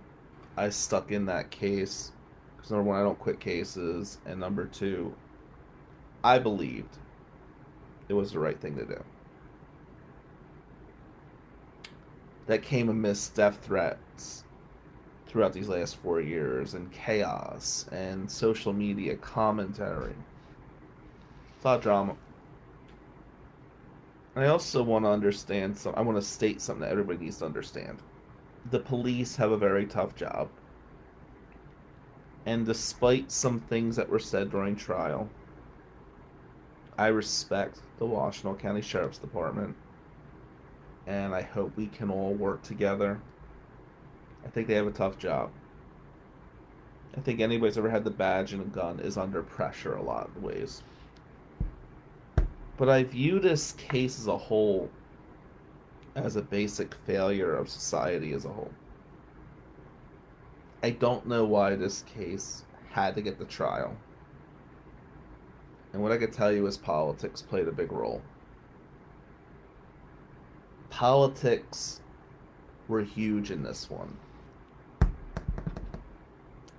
I 0.57 0.71
stuck 0.71 1.13
in 1.13 1.25
that 1.27 1.51
case 1.51 2.11
because 2.57 2.69
number 2.69 2.83
one, 2.83 2.99
I 2.99 3.03
don't 3.03 3.17
quit 3.17 3.39
cases, 3.39 4.17
and 4.25 4.41
number 4.41 4.65
two, 4.65 5.15
I 6.21 6.37
believed 6.37 6.97
it 8.09 8.13
was 8.13 8.33
the 8.33 8.39
right 8.39 8.59
thing 8.59 8.75
to 8.75 8.85
do. 8.85 9.01
That 12.47 12.61
came 12.61 12.89
amidst 12.89 13.35
death 13.35 13.59
threats 13.61 14.43
throughout 15.29 15.53
these 15.53 15.69
last 15.69 15.95
four 15.97 16.19
years, 16.19 16.73
and 16.73 16.91
chaos, 16.91 17.85
and 17.91 18.29
social 18.29 18.73
media 18.73 19.15
commentary. 19.15 20.15
It's 21.55 21.63
a 21.63 21.67
lot 21.67 21.77
of 21.77 21.83
drama. 21.83 22.15
I 24.35 24.47
also 24.47 24.81
want 24.81 25.05
to 25.05 25.09
understand 25.09 25.77
some. 25.77 25.93
I 25.95 26.01
want 26.01 26.17
to 26.17 26.21
state 26.21 26.61
something 26.61 26.81
that 26.81 26.91
everybody 26.91 27.25
needs 27.25 27.37
to 27.37 27.45
understand. 27.45 27.99
The 28.71 28.79
police 28.79 29.35
have 29.35 29.51
a 29.51 29.57
very 29.57 29.85
tough 29.85 30.15
job. 30.15 30.49
And 32.45 32.65
despite 32.65 33.31
some 33.31 33.59
things 33.59 33.95
that 33.97 34.09
were 34.09 34.19
said 34.19 34.49
during 34.49 34.75
trial, 34.75 35.29
I 36.97 37.07
respect 37.07 37.79
the 37.99 38.05
Washtenaw 38.05 38.57
County 38.57 38.81
Sheriff's 38.81 39.19
Department. 39.19 39.75
And 41.05 41.35
I 41.35 41.41
hope 41.41 41.75
we 41.75 41.87
can 41.87 42.09
all 42.09 42.33
work 42.33 42.63
together. 42.63 43.21
I 44.45 44.49
think 44.49 44.67
they 44.67 44.75
have 44.75 44.87
a 44.87 44.91
tough 44.91 45.17
job. 45.17 45.51
I 47.17 47.21
think 47.21 47.39
anybody's 47.39 47.77
ever 47.77 47.89
had 47.89 48.03
the 48.03 48.11
badge 48.11 48.53
and 48.53 48.61
a 48.61 48.65
gun 48.65 48.99
is 48.99 49.17
under 49.17 49.41
pressure 49.41 49.95
a 49.95 50.01
lot 50.01 50.27
of 50.27 50.43
ways. 50.43 50.83
But 52.77 52.89
I 52.89 53.03
view 53.03 53.39
this 53.39 53.73
case 53.73 54.19
as 54.19 54.27
a 54.27 54.37
whole 54.37 54.89
as 56.15 56.35
a 56.35 56.41
basic 56.41 56.93
failure 57.05 57.55
of 57.55 57.69
society 57.69 58.33
as 58.33 58.45
a 58.45 58.49
whole. 58.49 58.71
I 60.81 60.91
don't 60.91 61.27
know 61.27 61.45
why 61.45 61.75
this 61.75 62.03
case 62.03 62.63
had 62.91 63.15
to 63.15 63.21
get 63.21 63.37
the 63.37 63.45
trial. 63.45 63.97
And 65.91 66.01
what 66.01 66.11
I 66.11 66.17
could 66.17 66.31
tell 66.31 66.51
you 66.51 66.65
is 66.67 66.77
politics 66.77 67.41
played 67.41 67.67
a 67.67 67.71
big 67.71 67.91
role. 67.91 68.21
Politics 70.89 72.01
were 72.87 73.03
huge 73.03 73.51
in 73.51 73.63
this 73.63 73.89
one. 73.89 74.17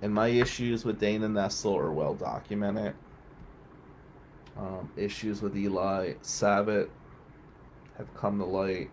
And 0.01 0.13
my 0.13 0.27
issues 0.27 0.83
with 0.83 0.99
Dana 0.99 1.27
Nessel 1.27 1.77
are 1.77 1.91
well 1.91 2.15
documented. 2.15 2.95
Um, 4.57 4.91
issues 4.97 5.41
with 5.41 5.55
Eli 5.55 6.13
Savit 6.23 6.89
have 7.97 8.13
come 8.15 8.39
to 8.39 8.45
light. 8.45 8.89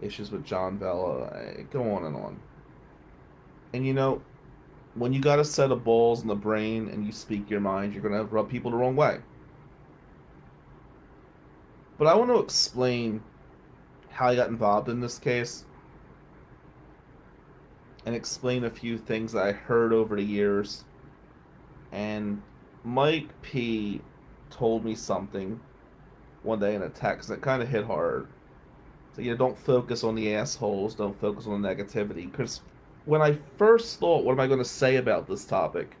Issues 0.00 0.30
with 0.30 0.44
John 0.44 0.78
Vella, 0.78 1.26
I 1.26 1.62
go 1.70 1.94
on 1.94 2.04
and 2.04 2.16
on. 2.16 2.40
And 3.72 3.84
you 3.84 3.92
know, 3.92 4.22
when 4.94 5.12
you 5.12 5.20
got 5.20 5.40
a 5.40 5.44
set 5.44 5.72
of 5.72 5.84
balls 5.84 6.22
in 6.22 6.28
the 6.28 6.36
brain 6.36 6.88
and 6.88 7.04
you 7.04 7.12
speak 7.12 7.50
your 7.50 7.60
mind, 7.60 7.92
you're 7.92 8.02
going 8.02 8.14
to 8.14 8.24
rub 8.24 8.48
people 8.48 8.70
the 8.70 8.76
wrong 8.76 8.94
way. 8.94 9.18
But 11.98 12.06
I 12.06 12.14
want 12.14 12.30
to 12.30 12.38
explain 12.38 13.22
how 14.10 14.28
I 14.28 14.36
got 14.36 14.48
involved 14.48 14.88
in 14.88 15.00
this 15.00 15.18
case 15.18 15.64
and 18.08 18.16
explain 18.16 18.64
a 18.64 18.70
few 18.70 18.96
things 18.96 19.34
I 19.34 19.52
heard 19.52 19.92
over 19.92 20.16
the 20.16 20.22
years. 20.22 20.84
And 21.92 22.40
Mike 22.82 23.28
P 23.42 24.00
told 24.48 24.82
me 24.82 24.94
something 24.94 25.60
one 26.42 26.58
day 26.58 26.74
in 26.74 26.80
a 26.80 26.88
text 26.88 27.28
that 27.28 27.42
kind 27.42 27.62
of 27.62 27.68
hit 27.68 27.84
hard. 27.84 28.26
So, 29.12 29.20
you 29.20 29.30
know, 29.30 29.36
don't 29.36 29.58
focus 29.58 30.04
on 30.04 30.14
the 30.14 30.34
assholes, 30.34 30.94
don't 30.94 31.20
focus 31.20 31.46
on 31.46 31.60
the 31.60 31.68
negativity. 31.68 32.30
Because 32.30 32.62
when 33.04 33.20
I 33.20 33.36
first 33.58 34.00
thought, 34.00 34.24
what 34.24 34.32
am 34.32 34.40
I 34.40 34.46
going 34.46 34.58
to 34.58 34.64
say 34.64 34.96
about 34.96 35.28
this 35.28 35.44
topic? 35.44 35.94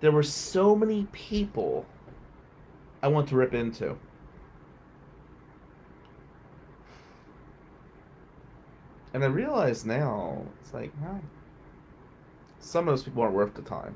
There 0.00 0.12
were 0.12 0.22
so 0.22 0.76
many 0.76 1.08
people 1.10 1.86
I 3.02 3.08
want 3.08 3.30
to 3.30 3.36
rip 3.36 3.54
into. 3.54 3.96
And 9.16 9.24
I 9.24 9.28
realize 9.28 9.86
now, 9.86 10.44
it's 10.60 10.74
like, 10.74 10.92
well, 11.00 11.22
some 12.60 12.86
of 12.86 12.92
those 12.92 13.02
people 13.02 13.22
aren't 13.22 13.34
worth 13.34 13.54
the 13.54 13.62
time. 13.62 13.94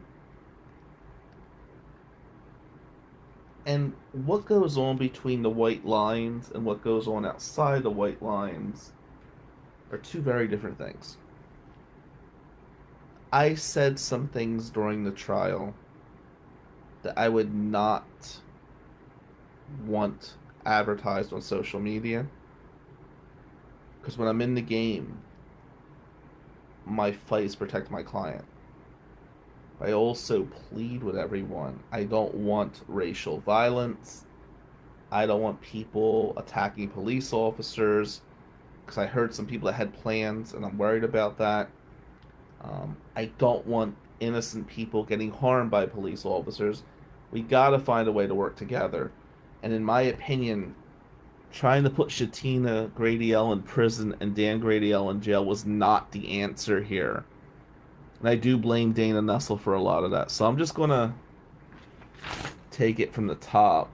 And 3.66 3.92
what 4.12 4.46
goes 4.46 4.78
on 4.78 4.96
between 4.96 5.42
the 5.42 5.50
white 5.50 5.84
lines 5.84 6.50
and 6.54 6.64
what 6.64 6.82
goes 6.82 7.06
on 7.06 7.26
outside 7.26 7.82
the 7.82 7.90
white 7.90 8.22
lines 8.22 8.92
are 9.92 9.98
two 9.98 10.22
very 10.22 10.48
different 10.48 10.78
things. 10.78 11.18
I 13.30 13.56
said 13.56 13.98
some 13.98 14.26
things 14.26 14.70
during 14.70 15.04
the 15.04 15.10
trial 15.10 15.74
that 17.02 17.12
I 17.18 17.28
would 17.28 17.54
not 17.54 18.38
want 19.84 20.36
advertised 20.64 21.34
on 21.34 21.42
social 21.42 21.78
media. 21.78 22.26
Because 24.00 24.16
when 24.16 24.28
I'm 24.28 24.40
in 24.40 24.54
the 24.54 24.62
game, 24.62 25.20
my 26.86 27.12
fight 27.12 27.44
is 27.44 27.54
protect 27.54 27.90
my 27.90 28.02
client. 28.02 28.44
I 29.80 29.92
also 29.92 30.44
plead 30.44 31.02
with 31.02 31.16
everyone. 31.16 31.80
I 31.90 32.04
don't 32.04 32.34
want 32.34 32.82
racial 32.86 33.40
violence. 33.40 34.26
I 35.10 35.26
don't 35.26 35.40
want 35.40 35.60
people 35.60 36.34
attacking 36.36 36.88
police 36.88 37.32
officers. 37.32 38.20
Because 38.84 38.98
I 38.98 39.06
heard 39.06 39.34
some 39.34 39.46
people 39.46 39.66
that 39.66 39.74
had 39.74 39.94
plans, 39.94 40.52
and 40.52 40.64
I'm 40.64 40.76
worried 40.76 41.04
about 41.04 41.38
that. 41.38 41.70
Um, 42.62 42.96
I 43.16 43.26
don't 43.38 43.66
want 43.66 43.96
innocent 44.18 44.66
people 44.66 45.04
getting 45.04 45.30
harmed 45.30 45.70
by 45.70 45.86
police 45.86 46.24
officers. 46.24 46.82
We 47.30 47.42
gotta 47.42 47.78
find 47.78 48.08
a 48.08 48.12
way 48.12 48.26
to 48.26 48.34
work 48.34 48.56
together. 48.56 49.12
And 49.62 49.72
in 49.72 49.84
my 49.84 50.02
opinion, 50.02 50.74
trying 51.52 51.84
to 51.84 51.90
put 51.90 52.08
Shatina 52.08 52.94
Grady 52.94 53.32
El 53.32 53.52
in 53.52 53.62
prison 53.62 54.16
and 54.20 54.34
Dan 54.34 54.60
Grady 54.60 54.92
El 54.92 55.10
in 55.10 55.20
jail 55.20 55.44
was 55.44 55.66
not 55.66 56.10
the 56.12 56.40
answer 56.40 56.82
here. 56.82 57.24
And 58.20 58.28
I 58.28 58.34
do 58.36 58.56
blame 58.56 58.92
Dana 58.92 59.20
Nessel 59.20 59.58
for 59.58 59.74
a 59.74 59.82
lot 59.82 60.04
of 60.04 60.10
that. 60.12 60.30
So 60.30 60.46
I'm 60.46 60.58
just 60.58 60.74
gonna 60.74 61.14
take 62.70 63.00
it 63.00 63.12
from 63.12 63.26
the 63.26 63.34
top. 63.36 63.90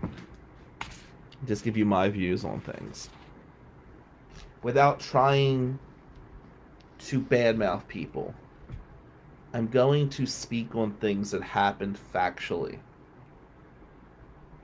Just 1.46 1.64
give 1.64 1.76
you 1.76 1.84
my 1.84 2.08
views 2.08 2.44
on 2.44 2.60
things. 2.60 3.08
Without 4.62 5.00
trying 5.00 5.78
to 6.98 7.20
badmouth 7.20 7.86
people. 7.88 8.34
I'm 9.52 9.68
going 9.68 10.08
to 10.10 10.26
speak 10.26 10.74
on 10.74 10.92
things 10.94 11.30
that 11.30 11.42
happened 11.42 11.98
factually. 12.12 12.78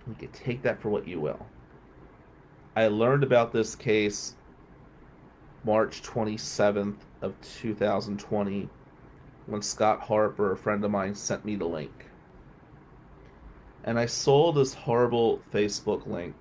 You 0.09 0.15
can 0.19 0.29
take 0.29 0.63
that 0.63 0.81
for 0.81 0.89
what 0.91 1.07
you 1.07 1.21
will. 1.21 1.47
I 2.75 2.87
learned 2.87 3.23
about 3.23 3.53
this 3.53 3.75
case 3.75 4.35
March 5.65 6.03
27th 6.03 6.97
of 7.21 7.35
2020 7.61 8.69
when 9.47 9.63
Scott 9.63 10.01
Harper, 10.01 10.53
a 10.53 10.57
friend 10.57 10.83
of 10.85 10.91
mine, 10.91 11.15
sent 11.15 11.45
me 11.45 11.57
the 11.57 11.67
link. 11.67 12.07
And 13.85 13.99
I 13.99 14.07
saw 14.07 14.53
this 14.53 14.73
horrible 14.73 15.41
Facebook 15.53 16.07
link 16.07 16.35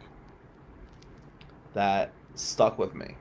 that 1.74 2.12
stuck 2.36 2.80
with 2.80 2.96
me. 2.96 3.15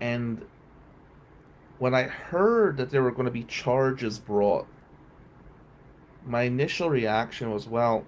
And 0.00 0.44
when 1.78 1.94
I 1.94 2.02
heard 2.04 2.76
that 2.76 2.90
there 2.90 3.02
were 3.02 3.10
going 3.10 3.26
to 3.26 3.32
be 3.32 3.44
charges 3.44 4.18
brought, 4.18 4.66
my 6.24 6.42
initial 6.42 6.88
reaction 6.88 7.50
was, 7.50 7.66
well, 7.66 8.06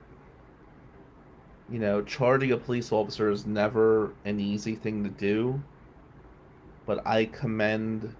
you 1.70 1.78
know, 1.78 2.02
charging 2.02 2.52
a 2.52 2.56
police 2.56 2.92
officer 2.92 3.30
is 3.30 3.46
never 3.46 4.12
an 4.24 4.40
easy 4.40 4.74
thing 4.74 5.04
to 5.04 5.10
do, 5.10 5.62
but 6.86 7.06
I 7.06 7.26
commend 7.26 8.14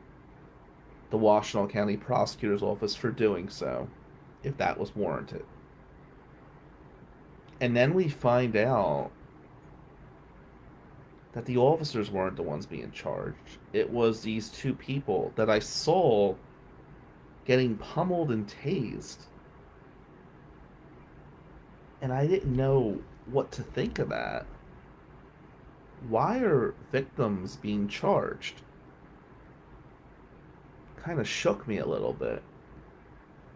the 1.11 1.19
Washtenaw 1.19 1.69
County 1.69 1.97
Prosecutor's 1.97 2.63
Office 2.63 2.95
for 2.95 3.11
doing 3.11 3.49
so, 3.49 3.89
if 4.45 4.57
that 4.59 4.79
was 4.79 4.95
warranted. 4.95 5.45
And 7.61 7.77
then 7.77 7.93
we 7.93 8.09
find 8.09 8.57
out 8.57 9.11
that 11.33 11.45
the 11.45 11.57
officers 11.57 12.11
weren't 12.11 12.37
the 12.37 12.43
ones 12.43 12.67
being 12.67 12.91
charged. 12.93 13.59
It 13.73 13.91
was 13.91 14.23
these 14.23 14.49
two 14.49 14.75
people 14.75 15.33
that 15.37 15.51
I 15.51 15.59
saw 15.59 16.35
getting 17.45 17.77
pummeled 17.77 18.31
and 18.31 18.47
tased 18.47 19.27
And 22.03 22.13
I 22.13 22.27
didn't 22.27 22.55
know 22.55 22.99
what 23.27 23.53
to 23.53 23.63
think 23.63 23.99
of 23.99 24.09
that. 24.09 24.47
Why 26.09 26.39
are 26.39 26.75
victims 26.91 27.57
being 27.57 27.89
charged? 27.89 28.63
Kind 30.97 31.21
of 31.21 31.29
shook 31.29 31.67
me 31.69 31.79
a 31.79 31.87
little 31.87 32.13
bit 32.13 32.43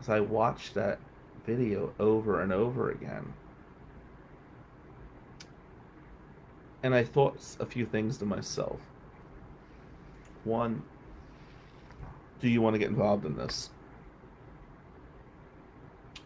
as 0.00 0.09
I 0.09 0.20
watched 0.20 0.74
that 0.74 0.98
video 1.46 1.92
over 1.98 2.40
and 2.40 2.53
over 2.53 2.90
again. 2.90 3.33
And 6.83 6.94
I 6.94 7.05
thought 7.05 7.57
a 7.59 7.66
few 7.66 7.87
things 7.87 8.18
to 8.18 8.27
myself. 8.27 8.81
One, 10.44 10.83
do 12.40 12.48
you 12.48 12.61
want 12.61 12.74
to 12.74 12.79
get 12.79 12.90
involved 12.90 13.24
in 13.24 13.37
this? 13.37 13.70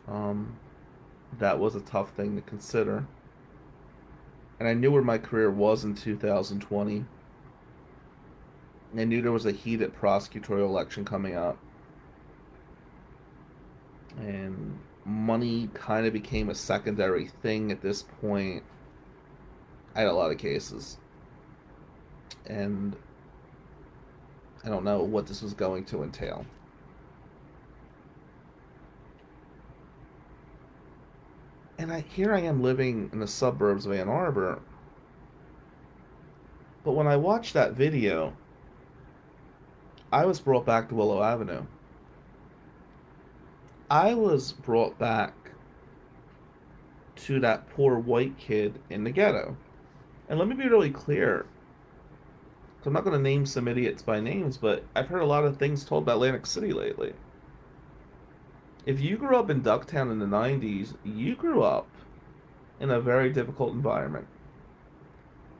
Um, 0.09 0.57
that 1.39 1.59
was 1.61 1.77
a 1.77 1.81
tough 1.81 2.11
thing 2.11 2.35
to 2.35 2.43
consider. 2.43 3.07
And 4.59 4.69
I 4.69 4.75
knew 4.75 4.91
where 4.91 5.03
my 5.03 5.19
career 5.19 5.51
was 5.51 5.85
in 5.85 5.95
2020. 5.95 7.05
I 8.97 9.05
knew 9.05 9.23
there 9.23 9.33
was 9.33 9.47
a 9.47 9.53
heated 9.53 9.95
prosecutorial 9.95 10.67
election 10.67 11.05
coming 11.05 11.37
up. 11.37 11.59
And 14.19 14.79
money 15.05 15.71
kind 15.75 16.07
of 16.07 16.13
became 16.13 16.49
a 16.49 16.55
secondary 16.55 17.29
thing 17.43 17.71
at 17.71 17.81
this 17.81 18.03
point. 18.21 18.65
I 19.95 20.01
had 20.01 20.09
a 20.09 20.13
lot 20.13 20.33
of 20.33 20.39
cases. 20.39 20.99
And 22.47 22.97
I 24.65 24.69
don't 24.69 24.85
know 24.85 25.03
what 25.03 25.27
this 25.27 25.43
was 25.43 25.55
going 25.55 25.85
to 25.87 26.03
entail. 26.03 26.45
And 31.79 31.93
I 31.93 32.01
here 32.01 32.35
I 32.35 32.41
am 32.41 32.61
living 32.61 33.09
in 33.13 33.21
the 33.21 33.29
suburbs 33.29 33.87
of 33.87 33.93
Ann 33.93 34.09
Arbor. 34.09 34.61
But 36.85 36.93
when 36.93 37.07
I 37.07 37.17
watched 37.17 37.55
that 37.55 37.75
video, 37.75 38.37
I 40.13 40.27
was 40.27 40.41
brought 40.41 40.67
back 40.67 40.89
to 40.89 40.97
Willow 40.97 41.23
Avenue. 41.23 41.65
I 43.89 44.15
was 44.15 44.53
brought 44.53 44.99
back 44.99 45.35
to 47.17 47.41
that 47.41 47.69
poor 47.71 47.99
white 47.99 48.37
kid 48.39 48.81
in 48.91 49.05
the 49.05 49.11
ghetto. 49.11 49.57
And 50.29 50.39
let 50.39 50.49
me 50.49 50.57
be 50.57 50.69
really 50.69 50.91
clear. 50.91 51.47
I'm 52.85 52.93
not 52.95 53.05
going 53.05 53.17
to 53.17 53.23
name 53.23 53.45
some 53.45 53.69
idiots 53.69 54.03
by 54.03 54.19
names, 54.19 54.57
but 54.57 54.83
I've 54.97 55.09
heard 55.09 55.21
a 55.21 55.27
lot 55.27 55.45
of 55.45 55.59
things 55.59 55.85
told 55.85 56.05
about 56.05 56.15
Atlantic 56.15 56.47
City 56.47 56.73
lately 56.73 57.13
if 58.87 59.01
you 59.01 59.17
grew 59.17 59.37
up 59.37 59.51
in 59.51 59.63
Ducktown 59.63 60.11
in 60.11 60.19
the 60.19 60.27
90s, 60.27 60.97
you 61.05 61.37
grew 61.37 61.63
up 61.63 61.89
in 62.81 62.91
a 62.91 63.01
very 63.01 63.31
difficult 63.31 63.73
environment. 63.73 64.27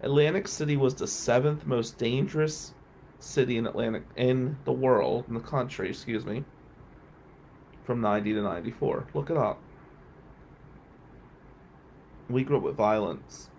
Atlantic 0.03 0.47
City 0.47 0.77
was 0.77 0.95
the 0.95 1.07
seventh 1.07 1.67
most 1.67 1.99
dangerous 1.99 2.73
city 3.19 3.57
in 3.57 3.67
Atlantic 3.67 4.05
in 4.17 4.57
the 4.65 4.73
world, 4.73 5.25
in 5.29 5.35
the 5.35 5.41
country, 5.41 5.91
excuse 5.91 6.25
me, 6.25 6.45
from 7.83 8.01
90 8.01 8.35
to 8.35 8.43
94. 8.43 9.09
Look 9.15 9.31
it 9.31 9.37
up. 9.37 9.59
We 12.31 12.45
grew 12.45 12.59
up 12.59 12.63
with 12.63 12.77
violence. 12.77 13.51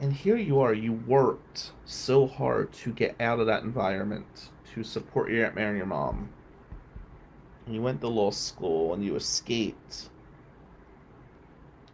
And 0.00 0.12
here 0.12 0.36
you 0.36 0.60
are, 0.60 0.74
you 0.74 0.92
worked 0.92 1.72
so 1.84 2.26
hard 2.26 2.72
to 2.74 2.92
get 2.92 3.16
out 3.20 3.40
of 3.40 3.46
that 3.46 3.62
environment, 3.62 4.50
to 4.74 4.82
support 4.82 5.30
your 5.30 5.46
Aunt 5.46 5.54
Mary 5.54 5.70
and 5.70 5.78
your 5.78 5.86
mom, 5.86 6.30
you 7.74 7.82
went 7.82 8.00
to 8.00 8.08
law 8.08 8.30
school 8.30 8.94
and 8.94 9.04
you 9.04 9.16
escaped. 9.16 10.08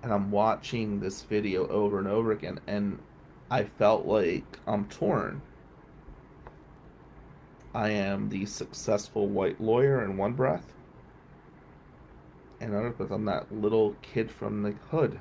And 0.03 0.13
i'm 0.13 0.31
watching 0.31 1.01
this 1.01 1.23
video 1.23 1.67
over 1.69 1.99
and 1.99 2.09
over 2.09 2.33
again 2.33 2.61
and 2.67 2.99
i 3.51 3.65
felt 3.65 4.05
like 4.05 4.59
i'm 4.67 4.87
torn. 4.87 5.43
I 7.75 7.91
am 7.91 8.29
the 8.29 8.45
successful 8.45 9.29
white 9.29 9.61
lawyer 9.61 10.05
in 10.05 10.19
one 10.19 10.35
breath 10.35 10.75
and 12.61 12.73
another 12.73 12.91
breath 12.91 13.11
i'm 13.11 13.25
that 13.25 13.53
little 13.53 13.97
kid 14.03 14.31
from 14.31 14.63
the 14.63 14.73
hood. 14.91 15.21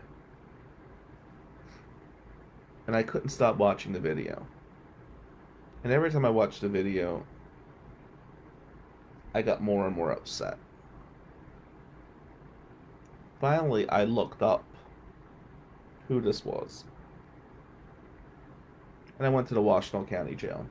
And 2.88 2.96
i 2.96 3.04
couldn't 3.04 3.30
stop 3.30 3.58
watching 3.58 3.94
the 3.94 4.00
video. 4.00 4.48
And 5.84 5.94
every 5.94 6.12
time 6.12 6.26
i 6.26 6.30
watched 6.30 6.62
the 6.62 6.70
video 6.70 7.26
I 9.34 9.41
got 9.41 9.62
more 9.62 9.88
and 9.88 9.96
more 9.96 10.12
upset. 10.12 10.58
Finally, 13.39 13.89
I 13.89 14.04
looked 14.04 14.41
up 14.41 14.63
who 16.08 16.22
this 16.22 16.46
was. 16.46 16.84
And 19.17 19.26
I 19.26 19.30
went 19.30 19.48
to 19.48 19.54
the 19.54 19.62
Washtenaw 19.62 20.08
County 20.08 20.36
Jail. 20.36 20.65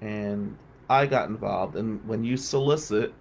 And 0.00 0.56
I 0.88 1.06
got 1.06 1.28
involved. 1.28 1.76
And 1.76 2.06
when 2.06 2.24
you 2.24 2.36
solicit, 2.36 3.14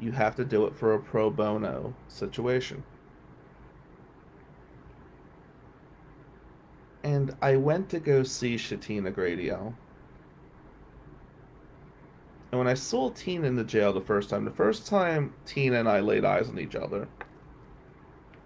you 0.00 0.12
have 0.12 0.34
to 0.36 0.44
do 0.44 0.66
it 0.66 0.74
for 0.74 0.94
a 0.94 0.98
pro 0.98 1.30
bono 1.30 1.94
situation. 2.08 2.82
And 7.04 7.36
I 7.40 7.56
went 7.56 7.88
to 7.90 8.00
go 8.00 8.22
see 8.22 8.56
Shatina 8.56 9.14
Grady 9.14 9.50
El 9.50 9.74
and 12.52 12.58
when 12.58 12.68
I 12.68 12.74
saw 12.74 13.08
Tina 13.08 13.46
in 13.46 13.56
the 13.56 13.64
jail 13.64 13.94
the 13.94 14.00
first 14.02 14.28
time, 14.28 14.44
the 14.44 14.50
first 14.50 14.86
time 14.86 15.32
Tina 15.46 15.80
and 15.80 15.88
I 15.88 16.00
laid 16.00 16.22
eyes 16.22 16.50
on 16.50 16.58
each 16.58 16.76
other, 16.76 17.08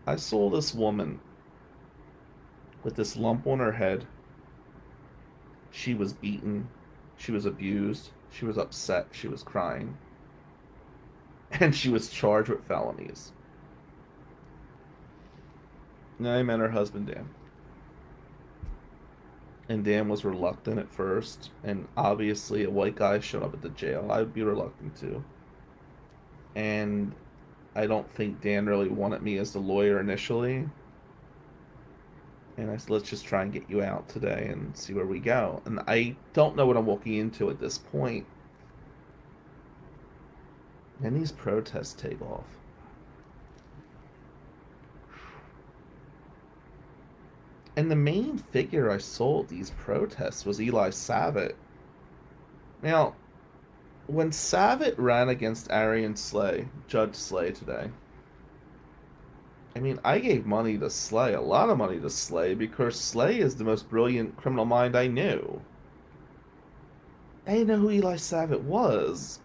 I 0.06 0.14
saw 0.14 0.48
this 0.48 0.72
woman 0.72 1.18
with 2.84 2.94
this 2.94 3.16
lump 3.16 3.48
on 3.48 3.58
her 3.58 3.72
head. 3.72 4.06
She 5.72 5.92
was 5.92 6.12
beaten, 6.12 6.68
she 7.16 7.32
was 7.32 7.46
abused, 7.46 8.10
she 8.30 8.44
was 8.44 8.56
upset, 8.56 9.08
she 9.10 9.26
was 9.26 9.42
crying, 9.42 9.98
and 11.50 11.74
she 11.74 11.88
was 11.88 12.08
charged 12.08 12.48
with 12.48 12.64
felonies. 12.64 13.32
And 16.18 16.28
I 16.28 16.44
met 16.44 16.60
her 16.60 16.70
husband, 16.70 17.08
Dan 17.08 17.28
and 19.68 19.84
Dan 19.84 20.08
was 20.08 20.24
reluctant 20.24 20.78
at 20.78 20.92
first, 20.92 21.50
and 21.64 21.88
obviously 21.96 22.64
a 22.64 22.70
white 22.70 22.96
guy 22.96 23.18
showed 23.18 23.42
up 23.42 23.54
at 23.54 23.62
the 23.62 23.70
jail. 23.70 24.08
I 24.10 24.20
would 24.20 24.32
be 24.32 24.42
reluctant 24.42 24.96
too. 24.96 25.24
And 26.54 27.12
I 27.74 27.86
don't 27.86 28.10
think 28.10 28.40
Dan 28.40 28.66
really 28.66 28.88
wanted 28.88 29.22
me 29.22 29.38
as 29.38 29.52
the 29.52 29.58
lawyer 29.58 30.00
initially. 30.00 30.68
And 32.56 32.70
I 32.70 32.76
said, 32.78 32.90
let's 32.90 33.10
just 33.10 33.26
try 33.26 33.42
and 33.42 33.52
get 33.52 33.68
you 33.68 33.82
out 33.82 34.08
today 34.08 34.48
and 34.50 34.74
see 34.74 34.94
where 34.94 35.04
we 35.04 35.20
go. 35.20 35.60
And 35.66 35.80
I 35.86 36.16
don't 36.32 36.56
know 36.56 36.64
what 36.64 36.78
I'm 36.78 36.86
walking 36.86 37.14
into 37.14 37.50
at 37.50 37.60
this 37.60 37.76
point. 37.76 38.24
And 41.02 41.14
these 41.14 41.32
protests 41.32 41.92
take 41.92 42.22
off. 42.22 42.46
And 47.76 47.90
the 47.90 47.96
main 47.96 48.38
figure 48.38 48.90
I 48.90 48.98
saw 48.98 49.42
at 49.42 49.48
these 49.48 49.70
protests 49.70 50.46
was 50.46 50.60
Eli 50.60 50.88
Savit. 50.88 51.52
Now, 52.82 53.14
when 54.06 54.30
Savit 54.30 54.94
ran 54.96 55.28
against 55.28 55.68
Arianne 55.68 56.16
Slay, 56.16 56.68
Judge 56.88 57.14
Slay 57.14 57.50
today, 57.50 57.90
I 59.74 59.80
mean, 59.80 59.98
I 60.02 60.20
gave 60.20 60.46
money 60.46 60.78
to 60.78 60.88
Slay, 60.88 61.34
a 61.34 61.40
lot 61.40 61.68
of 61.68 61.76
money 61.76 62.00
to 62.00 62.08
Slay, 62.08 62.54
because 62.54 62.98
Slay 62.98 63.40
is 63.40 63.56
the 63.56 63.64
most 63.64 63.90
brilliant 63.90 64.34
criminal 64.38 64.64
mind 64.64 64.96
I 64.96 65.06
knew. 65.06 65.60
I 67.46 67.52
didn't 67.52 67.68
know 67.68 67.76
who 67.76 67.90
Eli 67.90 68.14
Savit 68.14 68.62
was. 68.62 69.38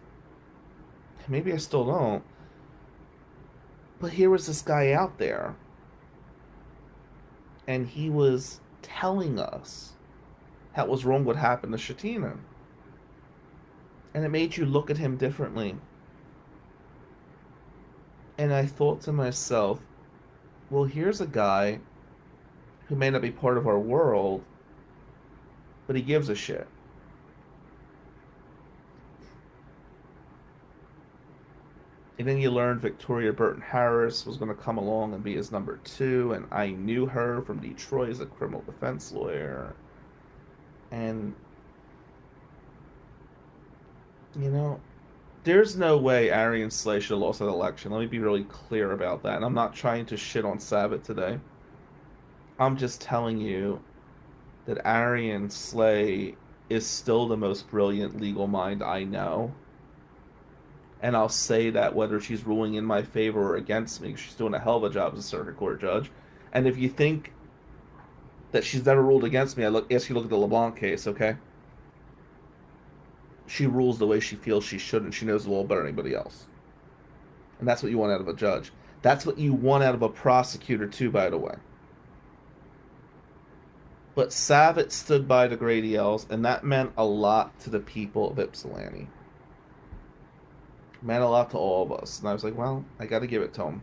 Maybe 1.28 1.52
I 1.52 1.58
still 1.58 1.84
don't. 1.84 2.24
But 4.00 4.12
here 4.12 4.30
was 4.30 4.46
this 4.46 4.62
guy 4.62 4.92
out 4.92 5.18
there 5.18 5.54
and 7.66 7.86
he 7.86 8.10
was 8.10 8.60
telling 8.82 9.38
us 9.38 9.92
what 10.72 10.88
was 10.88 11.04
wrong 11.04 11.24
what 11.24 11.36
happened 11.36 11.72
to 11.72 11.78
Shatina. 11.78 12.36
And 14.14 14.24
it 14.24 14.30
made 14.30 14.56
you 14.56 14.66
look 14.66 14.90
at 14.90 14.98
him 14.98 15.16
differently. 15.16 15.76
And 18.38 18.52
I 18.52 18.66
thought 18.66 19.00
to 19.02 19.12
myself, 19.12 19.80
well, 20.70 20.84
here's 20.84 21.20
a 21.20 21.26
guy 21.26 21.80
who 22.88 22.96
may 22.96 23.10
not 23.10 23.22
be 23.22 23.30
part 23.30 23.58
of 23.58 23.66
our 23.66 23.78
world, 23.78 24.44
but 25.86 25.96
he 25.96 26.02
gives 26.02 26.28
a 26.28 26.34
shit. 26.34 26.66
And 32.22 32.28
then 32.28 32.38
you 32.38 32.52
learned 32.52 32.80
Victoria 32.80 33.32
Burton 33.32 33.60
Harris 33.60 34.24
was 34.24 34.36
going 34.36 34.48
to 34.48 34.54
come 34.54 34.78
along 34.78 35.12
and 35.12 35.24
be 35.24 35.34
his 35.34 35.50
number 35.50 35.80
two, 35.82 36.34
and 36.34 36.46
I 36.52 36.68
knew 36.68 37.04
her 37.04 37.42
from 37.42 37.58
Detroit 37.58 38.10
as 38.10 38.20
a 38.20 38.26
criminal 38.26 38.62
defense 38.64 39.10
lawyer. 39.10 39.74
And, 40.92 41.34
you 44.38 44.50
know, 44.50 44.80
there's 45.42 45.76
no 45.76 45.98
way 45.98 46.28
Arianne 46.28 46.70
Slay 46.70 47.00
should 47.00 47.14
have 47.14 47.18
lost 47.18 47.40
that 47.40 47.46
election. 47.46 47.90
Let 47.90 47.98
me 47.98 48.06
be 48.06 48.20
really 48.20 48.44
clear 48.44 48.92
about 48.92 49.24
that. 49.24 49.34
And 49.34 49.44
I'm 49.44 49.52
not 49.52 49.74
trying 49.74 50.06
to 50.06 50.16
shit 50.16 50.44
on 50.44 50.58
Savit 50.58 51.02
today. 51.02 51.40
I'm 52.60 52.76
just 52.76 53.00
telling 53.00 53.40
you 53.40 53.82
that 54.66 54.78
Arianne 54.84 55.50
Slay 55.50 56.36
is 56.70 56.86
still 56.86 57.26
the 57.26 57.36
most 57.36 57.68
brilliant 57.68 58.20
legal 58.20 58.46
mind 58.46 58.80
I 58.80 59.02
know. 59.02 59.52
And 61.02 61.16
I'll 61.16 61.28
say 61.28 61.68
that 61.70 61.96
whether 61.96 62.20
she's 62.20 62.46
ruling 62.46 62.74
in 62.74 62.84
my 62.84 63.02
favor 63.02 63.42
or 63.42 63.56
against 63.56 64.00
me, 64.00 64.14
she's 64.14 64.34
doing 64.34 64.54
a 64.54 64.58
hell 64.60 64.76
of 64.76 64.84
a 64.84 64.90
job 64.90 65.14
as 65.14 65.18
a 65.18 65.22
circuit 65.22 65.56
court 65.56 65.80
judge. 65.80 66.10
And 66.52 66.68
if 66.68 66.78
you 66.78 66.88
think 66.88 67.32
that 68.52 68.64
she's 68.64 68.86
never 68.86 69.02
ruled 69.02 69.24
against 69.24 69.58
me, 69.58 69.64
I 69.64 69.68
look 69.68 69.92
ask 69.92 70.08
you 70.08 70.14
look 70.14 70.24
at 70.24 70.30
the 70.30 70.36
LeBlanc 70.36 70.76
case, 70.76 71.08
okay? 71.08 71.36
She 73.48 73.66
rules 73.66 73.98
the 73.98 74.06
way 74.06 74.20
she 74.20 74.36
feels 74.36 74.64
she 74.64 74.78
should, 74.78 75.02
and 75.02 75.12
she 75.12 75.26
knows 75.26 75.44
the 75.44 75.50
law 75.50 75.64
better 75.64 75.80
than 75.80 75.88
anybody 75.88 76.14
else. 76.14 76.46
And 77.58 77.66
that's 77.66 77.82
what 77.82 77.90
you 77.90 77.98
want 77.98 78.12
out 78.12 78.20
of 78.20 78.28
a 78.28 78.34
judge. 78.34 78.72
That's 79.02 79.26
what 79.26 79.38
you 79.38 79.52
want 79.52 79.82
out 79.82 79.94
of 79.94 80.02
a 80.02 80.08
prosecutor, 80.08 80.86
too, 80.86 81.10
by 81.10 81.28
the 81.28 81.38
way. 81.38 81.56
But 84.14 84.28
Savit 84.28 84.92
stood 84.92 85.26
by 85.26 85.48
the 85.48 85.56
Grady 85.56 85.96
Els, 85.96 86.26
and 86.30 86.44
that 86.44 86.64
meant 86.64 86.92
a 86.96 87.04
lot 87.04 87.58
to 87.60 87.70
the 87.70 87.80
people 87.80 88.30
of 88.30 88.38
Ypsilanti. 88.38 89.08
Meant 91.02 91.22
a 91.22 91.28
lot 91.28 91.50
to 91.50 91.58
all 91.58 91.82
of 91.82 91.92
us. 91.92 92.20
And 92.20 92.28
I 92.28 92.32
was 92.32 92.44
like, 92.44 92.56
well, 92.56 92.84
I 92.98 93.06
got 93.06 93.20
to 93.20 93.26
give 93.26 93.42
it 93.42 93.52
to 93.54 93.64
him. 93.64 93.82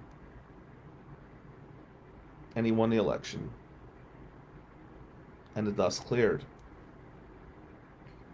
And 2.55 2.65
he 2.65 2.71
won 2.71 2.89
the 2.89 2.97
election. 2.97 3.49
And 5.55 5.67
the 5.67 5.71
dust 5.71 6.05
cleared. 6.05 6.43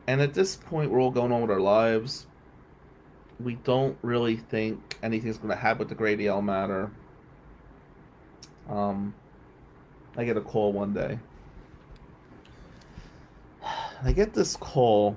And 0.07 0.21
at 0.21 0.33
this 0.33 0.55
point, 0.55 0.91
we're 0.91 1.01
all 1.01 1.11
going 1.11 1.31
on 1.31 1.41
with 1.41 1.51
our 1.51 1.59
lives. 1.59 2.27
We 3.39 3.55
don't 3.55 3.97
really 4.01 4.37
think 4.37 4.97
anything's 5.01 5.37
going 5.37 5.49
to 5.49 5.55
happen 5.55 5.79
with 5.79 5.89
the 5.89 5.95
Grady 5.95 6.27
El 6.27 6.41
matter. 6.41 6.91
Um, 8.69 9.13
I 10.15 10.25
get 10.25 10.37
a 10.37 10.41
call 10.41 10.71
one 10.71 10.93
day 10.93 11.19
I 14.03 14.11
get 14.11 14.33
this 14.33 14.55
call 14.55 15.15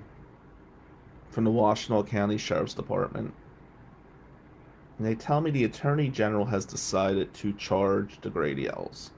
from 1.30 1.44
the 1.44 1.50
Washtenaw 1.50 2.06
County 2.06 2.38
Sheriff's 2.38 2.74
Department. 2.74 3.34
And 4.98 5.06
they 5.06 5.14
tell 5.14 5.40
me 5.40 5.50
the 5.50 5.64
Attorney 5.64 6.08
General 6.08 6.44
has 6.46 6.64
decided 6.64 7.32
to 7.34 7.52
charge 7.52 8.20
the 8.20 8.30
Grady 8.30 8.68
Els 8.68 9.12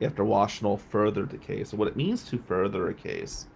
after 0.00 0.24
Washtenaw 0.24 0.80
furthered 0.80 1.30
the 1.30 1.38
case. 1.38 1.70
So 1.70 1.76
what 1.76 1.88
it 1.88 1.96
means 1.96 2.24
to 2.24 2.38
further 2.38 2.88
a 2.88 2.94
case 2.94 3.46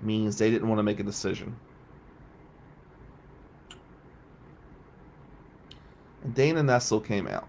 means 0.00 0.36
they 0.36 0.50
didn't 0.50 0.68
want 0.68 0.78
to 0.78 0.84
make 0.84 1.00
a 1.00 1.04
decision. 1.04 1.56
And 6.22 6.34
Dana 6.34 6.62
Nessel 6.62 7.04
came 7.04 7.26
out. 7.26 7.48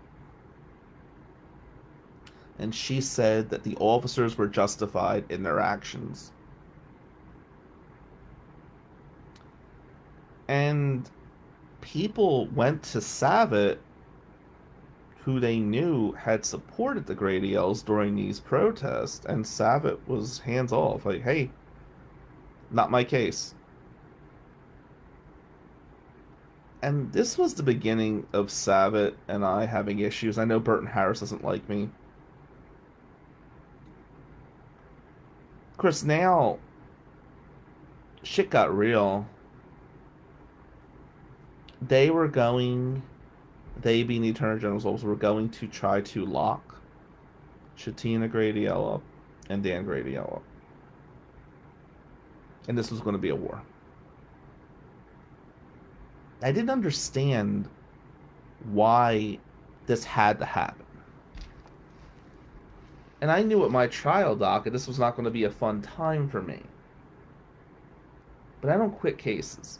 And 2.60 2.74
she 2.74 3.02
said 3.02 3.50
that 3.50 3.64
the 3.64 3.76
officers 3.76 4.38
were 4.38 4.48
justified 4.48 5.26
in 5.30 5.44
their 5.44 5.60
actions 5.60 6.32
and 10.48 11.10
people 11.84 12.48
went 12.48 12.82
to 12.84 13.00
Savit 13.00 13.78
who 15.24 15.40
they 15.40 15.60
knew 15.60 16.12
had 16.14 16.44
supported 16.44 17.06
the 17.06 17.16
Grady 17.16 17.56
Els 17.56 17.82
during 17.82 18.16
these 18.16 18.40
protests, 18.40 19.26
and 19.26 19.46
Savit 19.46 20.00
was 20.08 20.40
hands 20.40 20.74
off. 20.74 21.06
Like, 21.06 21.22
hey, 21.22 21.52
not 22.72 22.92
my 22.92 23.04
case. 23.04 23.54
And 26.82 27.14
this 27.14 27.38
was 27.38 27.54
the 27.54 27.64
beginning 27.64 28.28
of 28.34 28.48
Savit 28.48 29.16
and 29.30 29.46
I 29.46 29.66
having 29.66 30.00
issues. 30.00 30.38
I 30.38 30.44
know 30.44 30.60
Burton 30.60 30.88
Harris 30.88 31.22
doesn't 31.22 31.44
like 31.44 31.68
me. 31.70 31.90
Course, 35.84 36.04
now 36.06 36.60
shit 38.24 38.50
got 38.50 38.74
real 38.74 39.28
they 41.88 42.10
were 42.10 42.28
going, 42.28 43.02
they 43.82 44.04
being 44.04 44.22
the 44.22 44.30
Attorney 44.30 44.60
General's 44.60 44.86
office, 44.86 45.04
were 45.04 45.16
going 45.16 45.50
to 45.50 45.68
try 45.68 46.02
to 46.02 46.26
lock 46.26 46.82
Shatina 47.78 48.30
Grady 48.30 48.66
and 48.68 49.64
Dan 49.64 49.84
Grady. 49.84 50.18
And 52.68 52.78
this 52.78 52.92
was 52.92 53.02
going 53.02 53.14
to 53.14 53.22
be 53.22 53.30
a 53.30 53.36
war. 53.36 53.62
I 56.42 56.52
didn't 56.52 56.70
understand 56.70 57.68
why 58.72 59.40
this 59.86 60.04
had 60.04 60.40
to 60.40 60.46
happen. 60.46 60.86
And 63.22 63.32
I 63.32 63.42
knew 63.42 63.64
at 63.64 63.72
my 63.72 63.88
trial 63.88 64.36
docket 64.36 64.74
this 64.74 64.88
was 64.88 65.00
not 65.00 65.16
going 65.16 65.24
to 65.26 65.32
be 65.32 65.46
a 65.46 65.50
fun 65.50 65.82
time 65.82 66.28
for 66.28 66.42
me. 66.42 66.62
But 68.60 68.72
I 68.72 68.78
don't 68.78 68.92
quit 68.92 69.18
cases. 69.18 69.80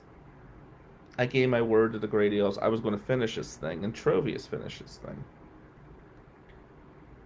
I 1.18 1.26
gave 1.26 1.50
my 1.50 1.62
word 1.62 1.94
to 1.94 2.00
the 2.00 2.08
Grady 2.08 2.40
Els 2.40 2.58
I 2.58 2.68
was 2.68 2.80
going 2.80 2.98
to 2.98 3.04
finish 3.04 3.36
this 3.36 3.56
thing, 3.56 3.84
and 3.84 3.94
Trovius 3.94 4.48
finished 4.48 4.82
this 4.82 4.98
thing. 4.98 5.24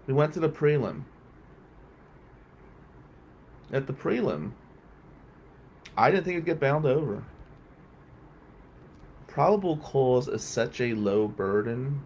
We 0.05 0.13
went 0.13 0.33
to 0.33 0.39
the 0.39 0.49
prelim. 0.49 1.03
At 3.71 3.88
the 3.88 3.93
prelim, 3.93 4.51
I 5.97 6.11
didn't 6.11 6.25
think 6.25 6.35
it'd 6.35 6.45
get 6.45 6.59
bound 6.59 6.85
over. 6.85 7.23
Probable 9.27 9.77
cause 9.77 10.27
is 10.27 10.43
such 10.43 10.81
a 10.81 10.93
low 10.93 11.27
burden, 11.27 12.01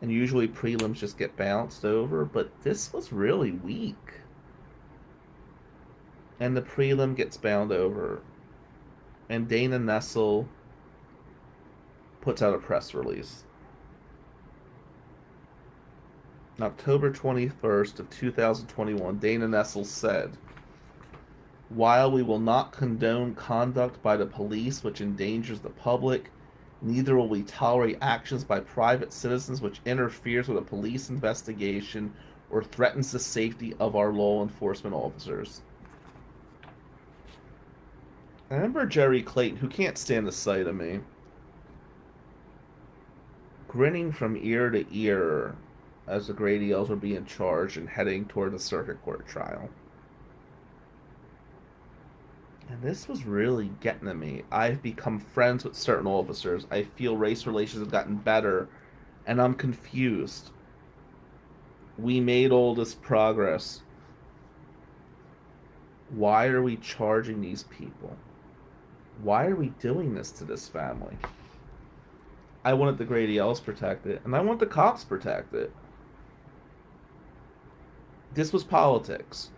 and 0.00 0.10
usually 0.10 0.48
prelims 0.48 0.96
just 0.96 1.18
get 1.18 1.36
bounced 1.36 1.84
over, 1.84 2.24
but 2.24 2.50
this 2.62 2.92
was 2.92 3.12
really 3.12 3.52
weak. 3.52 4.20
And 6.40 6.56
the 6.56 6.62
prelim 6.62 7.16
gets 7.16 7.36
bound 7.36 7.72
over. 7.72 8.20
And 9.28 9.48
Dana 9.48 9.78
Nessel 9.78 10.46
puts 12.26 12.42
out 12.42 12.52
a 12.52 12.58
press 12.58 12.92
release. 12.92 13.44
On 16.58 16.66
October 16.66 17.12
21st 17.12 18.00
of 18.00 18.10
2021, 18.10 19.18
Dana 19.18 19.46
Nessel 19.46 19.86
said, 19.86 20.36
While 21.68 22.10
we 22.10 22.24
will 22.24 22.40
not 22.40 22.72
condone 22.72 23.36
conduct 23.36 24.02
by 24.02 24.16
the 24.16 24.26
police 24.26 24.82
which 24.82 25.00
endangers 25.00 25.60
the 25.60 25.70
public, 25.70 26.32
neither 26.82 27.14
will 27.16 27.28
we 27.28 27.44
tolerate 27.44 27.98
actions 28.02 28.42
by 28.42 28.58
private 28.58 29.12
citizens 29.12 29.60
which 29.62 29.80
interferes 29.84 30.48
with 30.48 30.58
a 30.58 30.62
police 30.62 31.10
investigation 31.10 32.12
or 32.50 32.64
threatens 32.64 33.12
the 33.12 33.20
safety 33.20 33.72
of 33.78 33.94
our 33.94 34.12
law 34.12 34.42
enforcement 34.42 34.96
officers. 34.96 35.62
I 38.50 38.56
remember 38.56 38.84
Jerry 38.84 39.22
Clayton, 39.22 39.58
who 39.58 39.68
can't 39.68 39.96
stand 39.96 40.26
the 40.26 40.32
sight 40.32 40.66
of 40.66 40.74
me, 40.74 40.98
grinning 43.68 44.12
from 44.12 44.36
ear 44.36 44.70
to 44.70 44.86
ear 44.90 45.54
as 46.06 46.28
the 46.28 46.32
Grady 46.32 46.72
Els 46.72 46.88
were 46.88 46.96
being 46.96 47.24
charged 47.26 47.76
and 47.76 47.88
heading 47.88 48.24
toward 48.26 48.52
the 48.52 48.58
circuit 48.58 49.02
court 49.04 49.26
trial. 49.26 49.68
And 52.68 52.82
this 52.82 53.08
was 53.08 53.24
really 53.24 53.70
getting 53.80 54.08
to 54.08 54.14
me. 54.14 54.42
I've 54.50 54.82
become 54.82 55.18
friends 55.20 55.64
with 55.64 55.76
certain 55.76 56.06
officers. 56.06 56.66
I 56.70 56.82
feel 56.82 57.16
race 57.16 57.46
relations 57.46 57.80
have 57.80 57.92
gotten 57.92 58.16
better, 58.16 58.68
and 59.26 59.40
I'm 59.40 59.54
confused. 59.54 60.50
We 61.96 62.20
made 62.20 62.50
all 62.50 62.74
this 62.74 62.94
progress. 62.94 63.82
Why 66.10 66.46
are 66.48 66.62
we 66.62 66.76
charging 66.76 67.40
these 67.40 67.64
people? 67.64 68.16
Why 69.22 69.46
are 69.46 69.56
we 69.56 69.68
doing 69.80 70.14
this 70.14 70.30
to 70.32 70.44
this 70.44 70.68
family? 70.68 71.16
I 72.66 72.72
wanted 72.72 72.98
the 72.98 73.04
Grady 73.04 73.38
Els 73.38 73.60
protected, 73.60 74.20
and 74.24 74.34
I 74.34 74.40
want 74.40 74.58
the 74.58 74.66
cops 74.66 75.04
protected. 75.04 75.70
This 78.34 78.52
was 78.52 78.64
politics. 78.64 79.52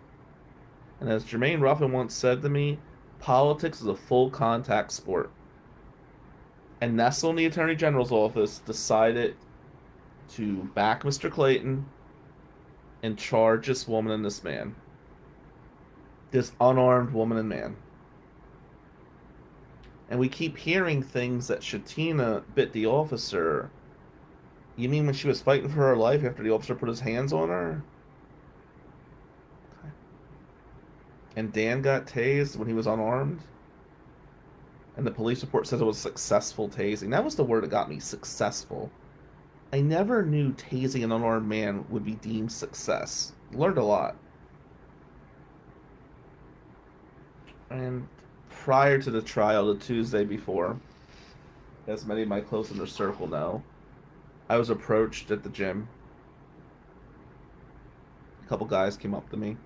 And 0.99 1.09
as 1.09 1.23
Jermaine 1.23 1.59
Ruffin 1.59 1.91
once 1.91 2.13
said 2.13 2.43
to 2.43 2.49
me, 2.49 2.77
politics 3.17 3.81
is 3.81 3.87
a 3.87 3.95
full 3.95 4.29
contact 4.29 4.91
sport. 4.91 5.31
And 6.79 6.95
Nessel 6.95 7.31
in 7.31 7.37
the 7.37 7.47
Attorney 7.47 7.75
General's 7.75 8.11
office 8.11 8.59
decided 8.59 9.35
to 10.33 10.65
back 10.75 11.01
Mr. 11.01 11.31
Clayton 11.31 11.87
and 13.01 13.17
charge 13.17 13.65
this 13.65 13.87
woman 13.87 14.13
and 14.13 14.23
this 14.23 14.43
man. 14.43 14.75
This 16.29 16.51
unarmed 16.61 17.11
woman 17.11 17.39
and 17.39 17.49
man. 17.49 17.75
And 20.09 20.19
we 20.19 20.27
keep 20.27 20.57
hearing 20.57 21.03
things 21.03 21.47
that 21.47 21.61
Shatina 21.61 22.43
bit 22.55 22.73
the 22.73 22.87
officer. 22.87 23.69
You 24.75 24.89
mean 24.89 25.05
when 25.05 25.15
she 25.15 25.27
was 25.27 25.41
fighting 25.41 25.69
for 25.69 25.75
her 25.75 25.95
life 25.95 26.23
after 26.23 26.41
the 26.41 26.51
officer 26.51 26.75
put 26.75 26.89
his 26.89 27.01
hands 27.01 27.31
on 27.31 27.49
her? 27.49 27.83
And 31.35 31.53
Dan 31.53 31.81
got 31.81 32.07
tased 32.07 32.57
when 32.57 32.67
he 32.67 32.73
was 32.73 32.87
unarmed? 32.87 33.41
and 34.99 35.07
the 35.07 35.11
police 35.11 35.41
report 35.41 35.65
says 35.65 35.79
it 35.79 35.85
was 35.85 35.97
successful 35.97 36.67
tasing. 36.67 37.09
That 37.09 37.23
was 37.23 37.33
the 37.33 37.43
word 37.43 37.63
that 37.63 37.69
got 37.69 37.89
me 37.89 37.99
successful. 37.99 38.91
I 39.71 39.79
never 39.79 40.25
knew 40.25 40.51
tasing 40.51 41.05
an 41.05 41.13
unarmed 41.13 41.47
man 41.47 41.85
would 41.89 42.03
be 42.03 42.15
deemed 42.15 42.51
success. 42.51 43.31
Learned 43.53 43.77
a 43.77 43.83
lot. 43.83 44.17
And 47.69 48.09
prior 48.69 48.99
to 48.99 49.09
the 49.09 49.19
trial, 49.19 49.73
the 49.73 49.79
Tuesday 49.79 50.23
before, 50.23 50.79
as 51.87 52.05
many 52.05 52.21
of 52.21 52.27
my 52.27 52.39
close 52.39 52.71
inner 52.71 52.85
circle 52.85 53.25
know, 53.25 53.63
I 54.47 54.57
was 54.57 54.69
approached 54.69 55.31
at 55.31 55.41
the 55.41 55.49
gym. 55.49 55.87
A 58.45 58.47
couple 58.47 58.67
guys 58.67 58.95
came 58.95 59.15
up 59.15 59.27
to 59.31 59.37
me. 59.37 59.57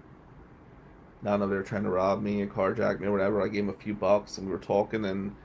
I 1.21 1.31
don't 1.31 1.41
know 1.41 1.47
they 1.49 1.57
were 1.57 1.63
trying 1.63 1.83
to 1.83 1.89
rob 1.89 2.21
me 2.21 2.43
or 2.43 2.47
carjack 2.47 3.01
me 3.01 3.07
or 3.07 3.11
whatever. 3.11 3.41
I 3.41 3.49
gave 3.49 3.65
them 3.65 3.75
a 3.75 3.77
few 3.77 3.93
bucks 3.93 4.37
and 4.37 4.47
we 4.47 4.53
were 4.53 4.57
talking 4.57 5.03
and 5.03 5.35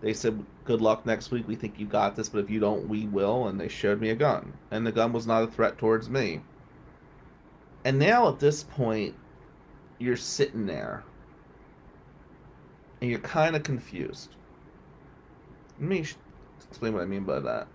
they 0.00 0.12
said, 0.12 0.46
Good 0.64 0.80
luck 0.80 1.04
next 1.04 1.32
week. 1.32 1.48
We 1.48 1.56
think 1.56 1.80
you 1.80 1.86
got 1.86 2.14
this, 2.14 2.28
but 2.28 2.38
if 2.38 2.48
you 2.48 2.60
don't, 2.60 2.88
we 2.88 3.08
will. 3.08 3.48
And 3.48 3.58
they 3.58 3.66
showed 3.66 4.00
me 4.00 4.10
a 4.10 4.14
gun. 4.14 4.52
And 4.70 4.86
the 4.86 4.92
gun 4.92 5.12
was 5.12 5.26
not 5.26 5.42
a 5.42 5.48
threat 5.48 5.76
towards 5.76 6.08
me. 6.08 6.42
And 7.84 7.98
now 7.98 8.28
at 8.28 8.38
this 8.38 8.62
point, 8.62 9.16
you're 9.98 10.16
sitting 10.16 10.66
there 10.66 11.02
and 13.00 13.10
you're 13.10 13.20
kind 13.20 13.56
of 13.56 13.62
confused. 13.62 14.36
Let 15.80 15.88
me 15.88 16.04
explain 16.68 16.94
what 16.94 17.02
I 17.02 17.06
mean 17.06 17.24
by 17.24 17.40
that. 17.40 17.68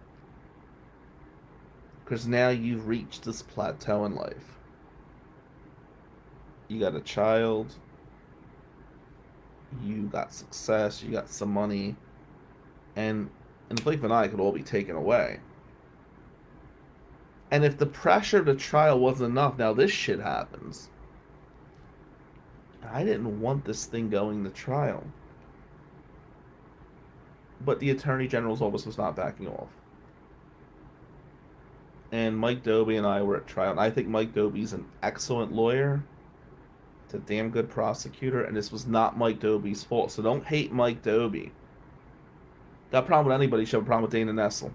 Because 2.03 2.27
now 2.27 2.49
you've 2.49 2.87
reached 2.87 3.23
this 3.23 3.41
plateau 3.41 4.05
in 4.05 4.15
life. 4.15 4.57
You 6.67 6.79
got 6.79 6.95
a 6.95 7.01
child, 7.01 7.75
you 9.81 10.03
got 10.03 10.33
success, 10.33 11.01
you 11.01 11.11
got 11.11 11.29
some 11.29 11.51
money, 11.51 11.95
and 12.95 13.29
in 13.69 13.75
the 13.75 13.81
blink 13.81 13.99
of 13.99 14.05
an 14.05 14.11
eye, 14.11 14.25
it 14.25 14.31
could 14.31 14.39
all 14.39 14.51
be 14.51 14.63
taken 14.63 14.95
away. 14.95 15.39
And 17.51 17.63
if 17.63 17.77
the 17.77 17.85
pressure 17.85 18.39
of 18.39 18.45
the 18.45 18.55
trial 18.55 18.99
wasn't 18.99 19.31
enough, 19.31 19.57
now 19.57 19.73
this 19.73 19.91
shit 19.91 20.19
happens. 20.19 20.89
I 22.91 23.03
didn't 23.03 23.39
want 23.39 23.65
this 23.65 23.85
thing 23.85 24.09
going 24.09 24.43
to 24.43 24.49
trial. 24.49 25.03
But 27.61 27.79
the 27.79 27.91
Attorney 27.91 28.27
General's 28.27 28.61
office 28.61 28.85
was 28.85 28.97
not 28.97 29.15
backing 29.15 29.47
off. 29.47 29.69
And 32.11 32.37
Mike 32.37 32.61
Doby 32.63 32.95
and 32.97 33.07
I 33.07 33.21
were 33.23 33.37
at 33.37 33.47
trial. 33.47 33.71
And 33.71 33.79
I 33.79 33.89
think 33.89 34.07
Mike 34.07 34.33
Doby's 34.33 34.73
an 34.73 34.85
excellent 35.01 35.51
lawyer. 35.51 36.03
It's 37.05 37.13
a 37.13 37.19
damn 37.19 37.49
good 37.49 37.69
prosecutor. 37.69 38.43
And 38.43 38.55
this 38.55 38.71
was 38.71 38.85
not 38.85 39.17
Mike 39.17 39.39
Doby's 39.39 39.83
fault. 39.83 40.11
So 40.11 40.21
don't 40.21 40.45
hate 40.45 40.71
Mike 40.71 41.01
Doby. 41.01 41.51
Got 42.91 43.05
a 43.05 43.07
problem 43.07 43.27
with 43.27 43.35
anybody, 43.35 43.65
should 43.65 43.77
have 43.77 43.83
a 43.83 43.87
problem 43.87 44.03
with 44.03 44.11
Dana 44.11 44.33
Nessel. 44.33 44.71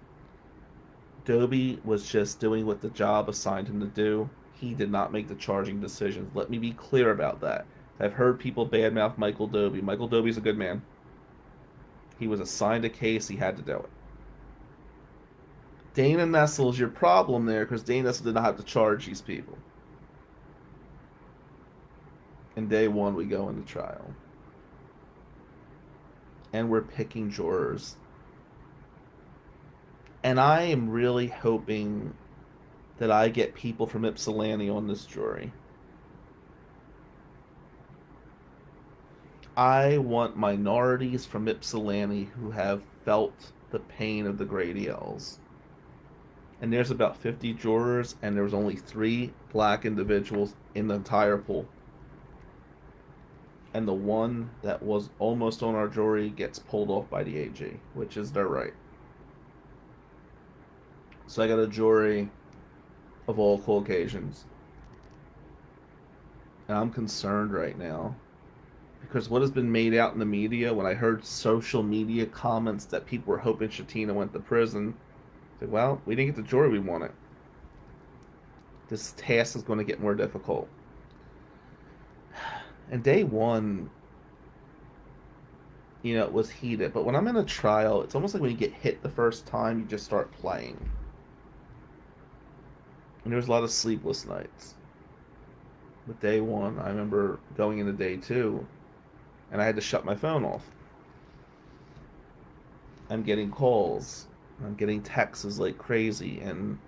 Doby 1.24 1.78
was 1.84 2.10
just 2.10 2.40
doing 2.40 2.66
what 2.66 2.80
the 2.80 2.88
job 2.88 3.28
assigned 3.28 3.68
him 3.68 3.78
to 3.80 3.86
do. 3.86 4.28
He 4.54 4.74
did 4.74 4.90
not 4.90 5.12
make 5.12 5.28
the 5.28 5.36
charging 5.36 5.80
decisions. 5.80 6.34
Let 6.34 6.50
me 6.50 6.58
be 6.58 6.72
clear 6.72 7.12
about 7.12 7.40
that. 7.42 7.66
I've 8.00 8.14
heard 8.14 8.38
people 8.38 8.68
badmouth 8.68 9.18
Michael 9.18 9.48
Doby. 9.48 9.80
Michael 9.80 10.08
Doby's 10.08 10.36
a 10.36 10.40
good 10.42 10.56
man. 10.56 10.82
He 12.18 12.26
was 12.26 12.40
assigned 12.40 12.84
a 12.84 12.88
case, 12.88 13.28
he 13.28 13.36
had 13.36 13.56
to 13.56 13.62
do 13.62 13.76
it. 13.76 13.90
Dana 15.94 16.26
Nessel 16.26 16.70
is 16.70 16.78
your 16.78 16.88
problem 16.88 17.46
there 17.46 17.64
because 17.64 17.82
Dana 17.82 18.08
Nessel 18.08 18.24
did 18.24 18.34
not 18.34 18.44
have 18.44 18.56
to 18.56 18.62
charge 18.62 19.06
these 19.06 19.20
people. 19.20 19.58
And 22.56 22.68
day 22.68 22.88
one, 22.88 23.14
we 23.14 23.24
go 23.24 23.48
into 23.48 23.62
trial. 23.62 24.14
And 26.52 26.70
we're 26.70 26.82
picking 26.82 27.30
jurors. 27.30 27.96
And 30.22 30.40
I 30.40 30.62
am 30.62 30.90
really 30.90 31.28
hoping 31.28 32.14
that 32.98 33.10
I 33.10 33.28
get 33.28 33.54
people 33.54 33.86
from 33.86 34.04
Ypsilanti 34.04 34.68
on 34.68 34.88
this 34.88 35.04
jury. 35.04 35.52
I 39.58 39.98
want 39.98 40.36
minorities 40.36 41.26
from 41.26 41.48
Ypsilanti 41.48 42.30
who 42.36 42.52
have 42.52 42.80
felt 43.04 43.50
the 43.72 43.80
pain 43.80 44.24
of 44.24 44.38
the 44.38 44.44
Grady 44.44 44.88
Els. 44.88 45.40
And 46.62 46.72
there's 46.72 46.92
about 46.92 47.16
50 47.16 47.54
jurors, 47.54 48.14
and 48.22 48.36
there 48.36 48.44
was 48.44 48.54
only 48.54 48.76
three 48.76 49.32
black 49.52 49.84
individuals 49.84 50.54
in 50.76 50.86
the 50.86 50.94
entire 50.94 51.38
pool. 51.38 51.66
And 53.74 53.88
the 53.88 53.94
one 53.94 54.50
that 54.62 54.80
was 54.80 55.10
almost 55.18 55.64
on 55.64 55.74
our 55.74 55.88
jury 55.88 56.30
gets 56.30 56.60
pulled 56.60 56.88
off 56.88 57.10
by 57.10 57.24
the 57.24 57.36
AG, 57.38 57.80
which 57.94 58.16
is 58.16 58.30
their 58.30 58.46
right. 58.46 58.74
So 61.26 61.42
I 61.42 61.48
got 61.48 61.58
a 61.58 61.66
jury 61.66 62.30
of 63.26 63.40
all 63.40 63.58
Caucasians. 63.58 64.44
And 66.68 66.78
I'm 66.78 66.92
concerned 66.92 67.52
right 67.52 67.76
now 67.76 68.14
because 69.08 69.30
what 69.30 69.40
has 69.40 69.50
been 69.50 69.72
made 69.72 69.94
out 69.94 70.12
in 70.12 70.18
the 70.18 70.26
media 70.26 70.72
when 70.72 70.84
I 70.84 70.92
heard 70.92 71.24
social 71.24 71.82
media 71.82 72.26
comments 72.26 72.84
that 72.86 73.06
people 73.06 73.32
were 73.32 73.38
hoping 73.38 73.70
Shatina 73.70 74.14
went 74.14 74.34
to 74.34 74.38
prison, 74.38 74.94
said, 75.58 75.70
well, 75.70 76.02
we 76.04 76.14
didn't 76.14 76.34
get 76.34 76.44
the 76.44 76.48
jury 76.48 76.68
we 76.68 76.78
wanted. 76.78 77.12
This 78.88 79.14
task 79.16 79.56
is 79.56 79.62
going 79.62 79.78
to 79.78 79.84
get 79.84 80.00
more 80.00 80.14
difficult. 80.14 80.68
And 82.90 83.02
day 83.02 83.22
one, 83.22 83.90
you 86.00 86.16
know, 86.16 86.24
it 86.24 86.32
was 86.32 86.48
heated. 86.48 86.94
But 86.94 87.04
when 87.04 87.14
I'm 87.14 87.28
in 87.28 87.36
a 87.36 87.44
trial, 87.44 88.00
it's 88.00 88.14
almost 88.14 88.32
like 88.32 88.40
when 88.40 88.50
you 88.50 88.56
get 88.56 88.72
hit 88.72 89.02
the 89.02 89.10
first 89.10 89.44
time, 89.44 89.78
you 89.78 89.84
just 89.84 90.06
start 90.06 90.32
playing. 90.32 90.88
And 93.24 93.30
there 93.30 93.36
was 93.36 93.46
a 93.46 93.50
lot 93.50 93.62
of 93.62 93.70
sleepless 93.70 94.24
nights. 94.24 94.74
But 96.06 96.18
day 96.20 96.40
one, 96.40 96.78
I 96.78 96.88
remember 96.88 97.40
going 97.58 97.78
into 97.78 97.92
day 97.92 98.16
two, 98.16 98.66
and 99.50 99.60
I 99.60 99.64
had 99.64 99.76
to 99.76 99.82
shut 99.82 100.04
my 100.04 100.14
phone 100.14 100.44
off. 100.44 100.70
I'm 103.10 103.22
getting 103.22 103.50
calls, 103.50 104.26
I'm 104.64 104.74
getting 104.74 105.02
texts 105.02 105.58
like 105.58 105.78
crazy, 105.78 106.40
and 106.40 106.78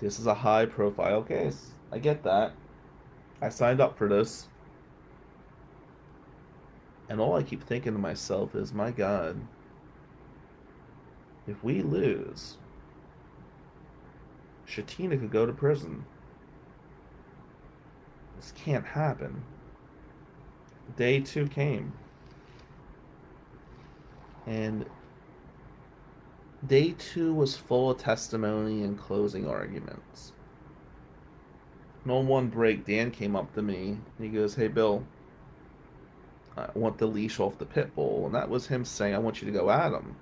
this 0.00 0.18
is 0.18 0.26
a 0.26 0.34
high 0.34 0.66
profile 0.66 1.22
case. 1.22 1.72
I 1.90 1.98
get 1.98 2.22
that. 2.24 2.52
I 3.40 3.48
signed 3.48 3.80
up 3.80 3.96
for 3.98 4.08
this. 4.08 4.48
And 7.08 7.20
all 7.20 7.36
I 7.36 7.42
keep 7.42 7.62
thinking 7.62 7.92
to 7.92 7.98
myself 7.98 8.54
is, 8.54 8.72
my 8.72 8.90
God, 8.90 9.40
if 11.46 11.62
we 11.62 11.82
lose, 11.82 12.56
Shatina 14.66 15.20
could 15.20 15.30
go 15.30 15.44
to 15.46 15.52
prison. 15.52 16.04
This 18.36 18.52
can't 18.56 18.86
happen. 18.86 19.44
Day 20.96 21.20
two 21.20 21.48
came. 21.48 21.92
And 24.46 24.86
day 26.66 26.94
two 26.98 27.34
was 27.34 27.56
full 27.56 27.90
of 27.90 27.98
testimony 27.98 28.82
and 28.82 28.98
closing 28.98 29.48
arguments. 29.48 30.32
And 32.04 32.12
on 32.12 32.26
one 32.26 32.48
break, 32.48 32.84
Dan 32.84 33.10
came 33.10 33.34
up 33.34 33.54
to 33.54 33.62
me 33.62 33.98
and 34.18 34.26
he 34.26 34.28
goes, 34.28 34.54
Hey, 34.54 34.68
Bill, 34.68 35.04
I 36.56 36.68
want 36.74 36.98
the 36.98 37.06
leash 37.06 37.40
off 37.40 37.58
the 37.58 37.66
pit 37.66 37.94
bull. 37.94 38.26
And 38.26 38.34
that 38.34 38.48
was 38.48 38.66
him 38.66 38.84
saying, 38.84 39.14
I 39.14 39.18
want 39.18 39.40
you 39.40 39.46
to 39.46 39.58
go 39.58 39.70
at 39.70 39.92
him. 39.92 40.16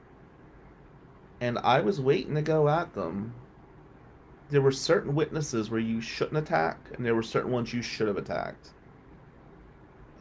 And 1.40 1.58
I 1.58 1.80
was 1.80 2.00
waiting 2.00 2.36
to 2.36 2.42
go 2.42 2.68
at 2.68 2.94
them. 2.94 3.34
There 4.50 4.62
were 4.62 4.72
certain 4.72 5.14
witnesses 5.14 5.70
where 5.70 5.80
you 5.80 6.00
shouldn't 6.00 6.36
attack, 6.36 6.78
and 6.94 7.04
there 7.04 7.14
were 7.14 7.22
certain 7.22 7.50
ones 7.50 7.72
you 7.72 7.82
should 7.82 8.06
have 8.06 8.18
attacked. 8.18 8.70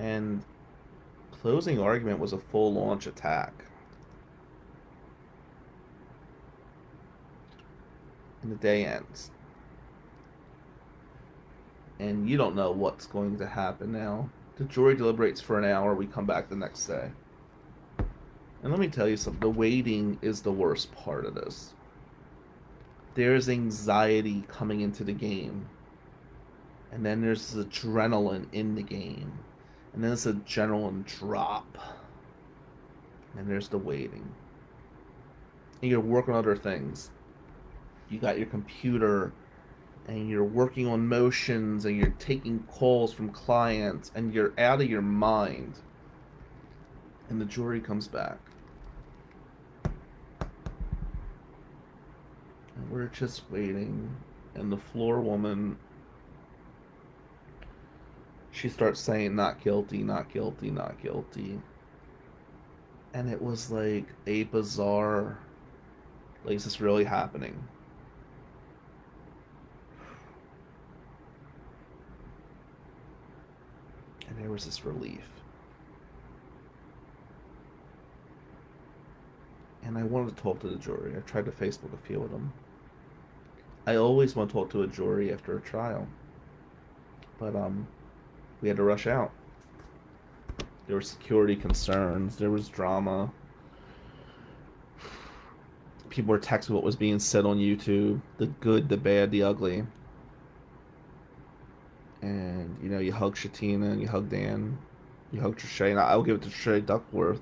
And 0.01 0.43
closing 1.29 1.79
argument 1.79 2.17
was 2.17 2.33
a 2.33 2.39
full 2.39 2.73
launch 2.73 3.05
attack. 3.05 3.53
And 8.41 8.51
the 8.51 8.55
day 8.55 8.83
ends. 8.83 9.29
And 11.99 12.27
you 12.27 12.35
don't 12.35 12.55
know 12.55 12.71
what's 12.71 13.05
going 13.05 13.37
to 13.37 13.45
happen 13.45 13.91
now. 13.91 14.27
The 14.55 14.63
jury 14.63 14.95
deliberates 14.95 15.39
for 15.39 15.59
an 15.59 15.65
hour, 15.65 15.93
we 15.93 16.07
come 16.07 16.25
back 16.25 16.49
the 16.49 16.55
next 16.55 16.87
day. 16.87 17.11
And 18.63 18.71
let 18.71 18.79
me 18.79 18.87
tell 18.87 19.07
you 19.07 19.17
something 19.17 19.39
the 19.39 19.51
waiting 19.51 20.17
is 20.23 20.41
the 20.41 20.51
worst 20.51 20.91
part 20.93 21.25
of 21.25 21.35
this. 21.35 21.75
There's 23.13 23.49
anxiety 23.49 24.45
coming 24.47 24.81
into 24.81 25.03
the 25.03 25.13
game. 25.13 25.67
And 26.91 27.05
then 27.05 27.21
there's 27.21 27.53
adrenaline 27.53 28.47
in 28.51 28.73
the 28.73 28.81
game 28.81 29.37
and 29.93 30.03
then 30.03 30.13
it's 30.13 30.25
a 30.25 30.33
general 30.33 30.87
and 30.87 31.05
drop. 31.05 31.77
And 33.37 33.49
there's 33.49 33.67
the 33.67 33.77
waiting. 33.77 34.31
And 35.81 35.91
you're 35.91 35.99
working 35.99 36.33
on 36.33 36.39
other 36.39 36.55
things. 36.55 37.11
You 38.09 38.19
got 38.19 38.37
your 38.37 38.47
computer 38.47 39.33
and 40.07 40.29
you're 40.29 40.43
working 40.43 40.87
on 40.87 41.07
motions 41.07 41.85
and 41.85 41.97
you're 41.97 42.15
taking 42.19 42.59
calls 42.63 43.13
from 43.13 43.29
clients 43.29 44.11
and 44.15 44.33
you're 44.33 44.53
out 44.57 44.81
of 44.81 44.89
your 44.89 45.01
mind. 45.01 45.75
And 47.29 47.39
the 47.39 47.45
jury 47.45 47.79
comes 47.79 48.07
back. 48.07 48.39
And 52.75 52.89
we're 52.89 53.07
just 53.07 53.49
waiting. 53.49 54.15
And 54.55 54.71
the 54.71 54.77
floor 54.77 55.21
woman 55.21 55.77
she 58.51 58.69
starts 58.69 58.99
saying 58.99 59.35
not 59.35 59.63
guilty, 59.63 59.99
not 60.03 60.31
guilty, 60.31 60.69
not 60.69 61.01
guilty. 61.01 61.59
And 63.13 63.29
it 63.29 63.41
was 63.41 63.71
like 63.71 64.05
a 64.27 64.43
bizarre 64.43 65.37
like 66.43 66.55
is 66.55 66.63
this 66.63 66.81
really 66.81 67.03
happening? 67.03 67.63
And 74.27 74.37
there 74.39 74.49
was 74.49 74.65
this 74.65 74.85
relief. 74.85 75.27
And 79.83 79.97
I 79.97 80.03
wanted 80.03 80.35
to 80.37 80.41
talk 80.41 80.59
to 80.61 80.67
the 80.67 80.77
jury. 80.77 81.15
I 81.17 81.19
tried 81.21 81.45
to 81.45 81.51
Facebook 81.51 81.93
a 81.93 81.97
few 81.97 82.23
of 82.23 82.31
them. 82.31 82.53
I 83.85 83.95
always 83.95 84.35
want 84.35 84.49
to 84.49 84.53
talk 84.53 84.69
to 84.71 84.83
a 84.83 84.87
jury 84.87 85.33
after 85.33 85.57
a 85.57 85.61
trial. 85.61 86.07
But 87.39 87.55
um 87.55 87.87
we 88.61 88.67
had 88.67 88.77
to 88.77 88.83
rush 88.83 89.07
out. 89.07 89.31
There 90.87 90.95
were 90.95 91.01
security 91.01 91.55
concerns, 91.55 92.35
there 92.35 92.51
was 92.51 92.69
drama. 92.69 93.31
People 96.09 96.31
were 96.31 96.39
texting 96.39 96.71
what 96.71 96.83
was 96.83 96.95
being 96.95 97.19
said 97.19 97.45
on 97.45 97.57
YouTube 97.57 98.21
the 98.37 98.47
good, 98.47 98.89
the 98.89 98.97
bad, 98.97 99.31
the 99.31 99.43
ugly. 99.43 99.85
And, 102.21 102.77
you 102.83 102.89
know, 102.89 102.99
you 102.99 103.13
hug 103.13 103.35
Shatina 103.35 103.93
and 103.93 104.01
you 104.01 104.07
hug 104.07 104.29
Dan. 104.29 104.77
You 105.31 105.39
hug 105.39 105.57
Trisha, 105.57 105.89
and 105.89 105.99
I'll 105.99 106.21
give 106.21 106.35
it 106.35 106.41
to 106.43 106.49
Trisha 106.49 106.85
Duckworth. 106.85 107.39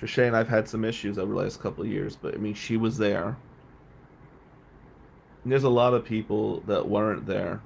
Trisha 0.00 0.26
and 0.26 0.34
I've 0.34 0.48
had 0.48 0.66
some 0.66 0.84
issues 0.84 1.18
over 1.18 1.32
the 1.32 1.38
last 1.38 1.60
couple 1.60 1.84
of 1.84 1.90
years, 1.90 2.16
but 2.16 2.34
I 2.34 2.38
mean, 2.38 2.54
she 2.54 2.76
was 2.76 2.96
there. 2.96 3.36
And 5.42 5.52
there's 5.52 5.64
a 5.64 5.68
lot 5.68 5.92
of 5.92 6.04
people 6.04 6.60
that 6.66 6.88
weren't 6.88 7.26
there 7.26 7.60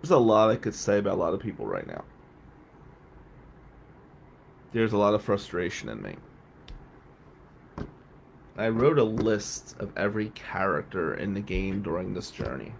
There's 0.00 0.10
a 0.10 0.18
lot 0.18 0.50
I 0.50 0.56
could 0.56 0.74
say 0.74 0.98
about 0.98 1.14
a 1.14 1.20
lot 1.20 1.34
of 1.34 1.40
people 1.40 1.66
right 1.66 1.86
now. 1.86 2.04
There's 4.72 4.92
a 4.92 4.98
lot 4.98 5.14
of 5.14 5.22
frustration 5.22 5.88
in 5.88 6.00
me. 6.00 6.16
I 8.56 8.68
wrote 8.68 8.98
a 8.98 9.04
list 9.04 9.76
of 9.78 9.90
every 9.96 10.30
character 10.30 11.14
in 11.14 11.34
the 11.34 11.40
game 11.40 11.82
during 11.82 12.14
this 12.14 12.30
journey. 12.30 12.74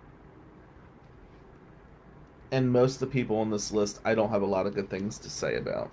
And 2.53 2.73
most 2.73 2.95
of 2.95 3.01
the 3.01 3.07
people 3.07 3.39
on 3.39 3.51
this 3.51 3.73
list, 3.73 4.01
I 4.05 4.15
don't 4.15 4.31
have 4.31 4.43
a 4.43 4.47
lot 4.47 4.67
of 4.67 4.75
good 4.75 4.91
things 4.91 5.19
to 5.19 5.31
say 5.31 5.57
about. 5.57 5.91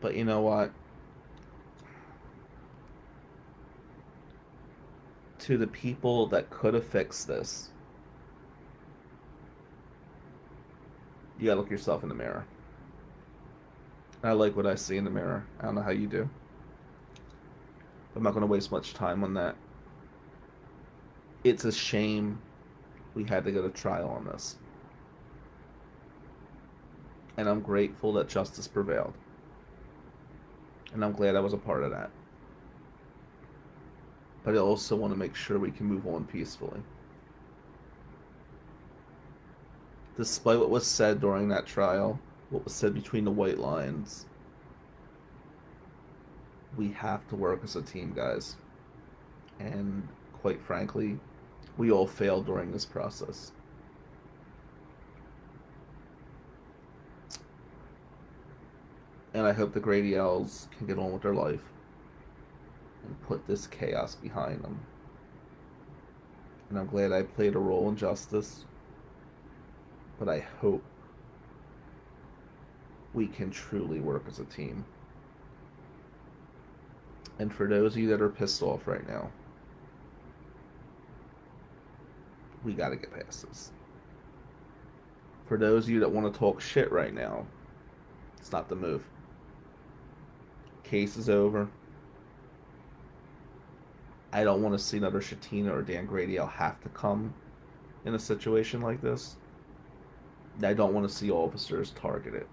But 0.00 0.16
you 0.16 0.24
know 0.24 0.40
what? 0.40 0.72
To 5.40 5.58
the 5.58 5.66
people 5.66 6.26
that 6.28 6.50
could 6.50 6.74
have 6.74 6.86
fixed 6.86 7.28
this, 7.28 7.68
you 11.42 11.48
gotta 11.48 11.60
look 11.60 11.70
yourself 11.70 12.04
in 12.04 12.08
the 12.08 12.14
mirror. 12.14 12.46
I 14.22 14.30
like 14.32 14.54
what 14.54 14.64
I 14.64 14.76
see 14.76 14.96
in 14.96 15.04
the 15.04 15.10
mirror. 15.10 15.44
I 15.58 15.64
don't 15.64 15.74
know 15.74 15.82
how 15.82 15.90
you 15.90 16.06
do. 16.06 16.30
I'm 18.14 18.22
not 18.22 18.32
gonna 18.32 18.46
waste 18.46 18.70
much 18.70 18.94
time 18.94 19.24
on 19.24 19.34
that. 19.34 19.56
It's 21.42 21.64
a 21.64 21.72
shame 21.72 22.40
we 23.14 23.24
had 23.24 23.44
to 23.44 23.50
go 23.50 23.60
to 23.60 23.70
trial 23.70 24.08
on 24.08 24.24
this. 24.26 24.56
And 27.36 27.48
I'm 27.48 27.60
grateful 27.60 28.12
that 28.12 28.28
justice 28.28 28.68
prevailed. 28.68 29.14
And 30.94 31.04
I'm 31.04 31.12
glad 31.12 31.34
I 31.34 31.40
was 31.40 31.54
a 31.54 31.58
part 31.58 31.82
of 31.82 31.90
that. 31.90 32.10
But 34.44 34.54
I 34.54 34.58
also 34.58 34.94
want 34.94 35.12
to 35.12 35.18
make 35.18 35.34
sure 35.34 35.58
we 35.58 35.72
can 35.72 35.86
move 35.86 36.06
on 36.06 36.24
peacefully. 36.24 36.80
Despite 40.16 40.58
what 40.58 40.70
was 40.70 40.86
said 40.86 41.20
during 41.20 41.48
that 41.48 41.66
trial, 41.66 42.20
what 42.50 42.64
was 42.64 42.74
said 42.74 42.92
between 42.94 43.24
the 43.24 43.30
white 43.30 43.58
lines, 43.58 44.26
we 46.76 46.90
have 46.92 47.26
to 47.28 47.36
work 47.36 47.60
as 47.64 47.76
a 47.76 47.82
team, 47.82 48.12
guys. 48.14 48.56
And 49.58 50.06
quite 50.34 50.60
frankly, 50.60 51.18
we 51.78 51.90
all 51.90 52.06
failed 52.06 52.46
during 52.46 52.72
this 52.72 52.84
process. 52.84 53.52
And 59.34 59.46
I 59.46 59.52
hope 59.52 59.72
the 59.72 59.80
Grady 59.80 60.14
Els 60.14 60.68
can 60.76 60.86
get 60.86 60.98
on 60.98 61.12
with 61.12 61.22
their 61.22 61.34
life 61.34 61.62
and 63.06 63.20
put 63.22 63.46
this 63.46 63.66
chaos 63.66 64.14
behind 64.14 64.62
them. 64.62 64.80
And 66.68 66.78
I'm 66.78 66.86
glad 66.86 67.12
I 67.12 67.22
played 67.22 67.54
a 67.54 67.58
role 67.58 67.88
in 67.88 67.96
justice 67.96 68.66
but 70.18 70.28
I 70.28 70.40
hope 70.60 70.82
we 73.14 73.26
can 73.26 73.50
truly 73.50 74.00
work 74.00 74.24
as 74.28 74.38
a 74.38 74.44
team. 74.44 74.84
And 77.38 77.52
for 77.52 77.66
those 77.66 77.94
of 77.94 77.98
you 77.98 78.08
that 78.08 78.22
are 78.22 78.28
pissed 78.28 78.62
off 78.62 78.86
right 78.86 79.06
now, 79.06 79.30
we 82.64 82.72
got 82.72 82.90
to 82.90 82.96
get 82.96 83.12
past 83.12 83.46
this. 83.48 83.72
For 85.46 85.58
those 85.58 85.84
of 85.84 85.90
you 85.90 86.00
that 86.00 86.10
want 86.10 86.32
to 86.32 86.38
talk 86.38 86.60
shit 86.60 86.90
right 86.92 87.12
now, 87.12 87.46
it's 88.38 88.52
not 88.52 88.68
the 88.68 88.76
move. 88.76 89.06
Case 90.84 91.16
is 91.16 91.28
over. 91.28 91.68
I 94.32 94.44
don't 94.44 94.62
want 94.62 94.78
to 94.78 94.82
see 94.82 94.96
another 94.96 95.20
Shatina 95.20 95.72
or 95.72 95.82
Dan 95.82 96.06
Grady. 96.06 96.38
I'll 96.38 96.46
have 96.46 96.80
to 96.82 96.88
come 96.90 97.34
in 98.04 98.14
a 98.14 98.18
situation 98.18 98.80
like 98.80 99.02
this. 99.02 99.36
I 100.60 100.74
don't 100.74 100.92
want 100.92 101.08
to 101.08 101.14
see 101.14 101.30
officers 101.30 101.90
targeted. 101.90 102.46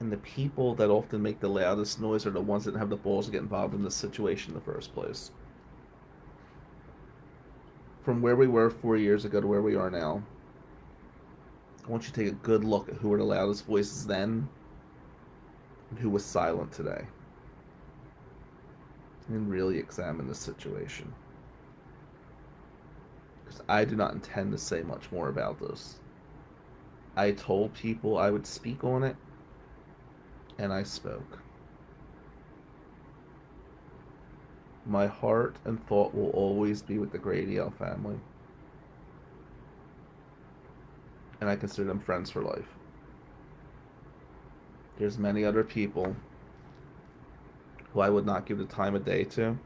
And 0.00 0.12
the 0.12 0.16
people 0.18 0.74
that 0.76 0.90
often 0.90 1.22
make 1.22 1.40
the 1.40 1.48
loudest 1.48 2.00
noise 2.00 2.24
are 2.24 2.30
the 2.30 2.40
ones 2.40 2.64
that 2.64 2.76
have 2.76 2.90
the 2.90 2.96
balls 2.96 3.26
to 3.26 3.32
get 3.32 3.42
involved 3.42 3.74
in 3.74 3.82
this 3.82 3.96
situation 3.96 4.50
in 4.50 4.54
the 4.54 4.64
first 4.64 4.94
place. 4.94 5.32
From 8.02 8.22
where 8.22 8.36
we 8.36 8.46
were 8.46 8.70
four 8.70 8.96
years 8.96 9.24
ago 9.24 9.40
to 9.40 9.46
where 9.46 9.62
we 9.62 9.74
are 9.74 9.90
now, 9.90 10.22
I 11.84 11.90
want 11.90 12.04
you 12.04 12.12
to 12.12 12.14
take 12.14 12.32
a 12.32 12.36
good 12.36 12.64
look 12.64 12.88
at 12.88 12.96
who 12.96 13.08
were 13.08 13.18
the 13.18 13.24
loudest 13.24 13.66
voices 13.66 14.06
then 14.06 14.48
and 15.90 15.98
who 15.98 16.10
was 16.10 16.24
silent 16.24 16.72
today. 16.72 17.06
And 19.28 19.50
really 19.50 19.78
examine 19.78 20.28
the 20.28 20.34
situation 20.34 21.12
because 23.48 23.62
I 23.68 23.84
do 23.84 23.96
not 23.96 24.12
intend 24.12 24.52
to 24.52 24.58
say 24.58 24.82
much 24.82 25.10
more 25.10 25.28
about 25.28 25.58
this. 25.58 26.00
I 27.16 27.32
told 27.32 27.72
people 27.74 28.18
I 28.18 28.30
would 28.30 28.46
speak 28.46 28.84
on 28.84 29.02
it, 29.02 29.16
and 30.58 30.72
I 30.72 30.82
spoke. 30.82 31.38
My 34.84 35.06
heart 35.06 35.56
and 35.64 35.84
thought 35.86 36.14
will 36.14 36.30
always 36.30 36.82
be 36.82 36.98
with 36.98 37.10
the 37.10 37.18
Grady 37.18 37.54
Gradiel 37.54 37.76
family. 37.76 38.18
And 41.40 41.48
I 41.48 41.56
consider 41.56 41.86
them 41.86 42.00
friends 42.00 42.30
for 42.30 42.42
life. 42.42 42.76
There's 44.98 45.18
many 45.18 45.44
other 45.44 45.62
people 45.62 46.16
who 47.92 48.00
I 48.00 48.10
would 48.10 48.26
not 48.26 48.46
give 48.46 48.58
the 48.58 48.64
time 48.64 48.94
of 48.94 49.04
day 49.04 49.24
to. 49.24 49.58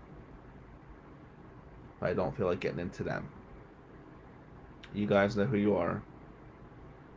I 2.00 2.12
don't 2.12 2.36
feel 2.36 2.46
like 2.46 2.60
getting 2.60 2.80
into 2.80 3.02
them. 3.02 3.28
You 4.94 5.06
guys 5.06 5.36
know 5.36 5.44
who 5.44 5.56
you 5.56 5.76
are. 5.76 6.02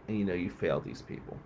And 0.07 0.17
you 0.17 0.25
know 0.25 0.33
you 0.33 0.49
failed 0.49 0.85
these 0.85 1.01
people. 1.01 1.37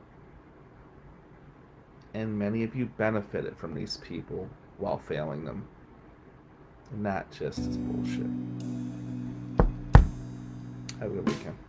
And 2.14 2.38
many 2.38 2.64
of 2.64 2.76
you 2.76 2.88
benefited 2.98 3.58
from 3.58 3.74
these 3.74 3.98
people 3.98 4.50
while 4.78 4.98
failing 4.98 5.46
them. 5.46 5.68
And 6.92 7.06
that 7.06 7.32
just 7.32 7.60
is 7.60 7.78
bullshit. 7.78 8.26
Have 11.00 11.12
a 11.12 11.16
good 11.16 11.28
weekend. 11.30 11.69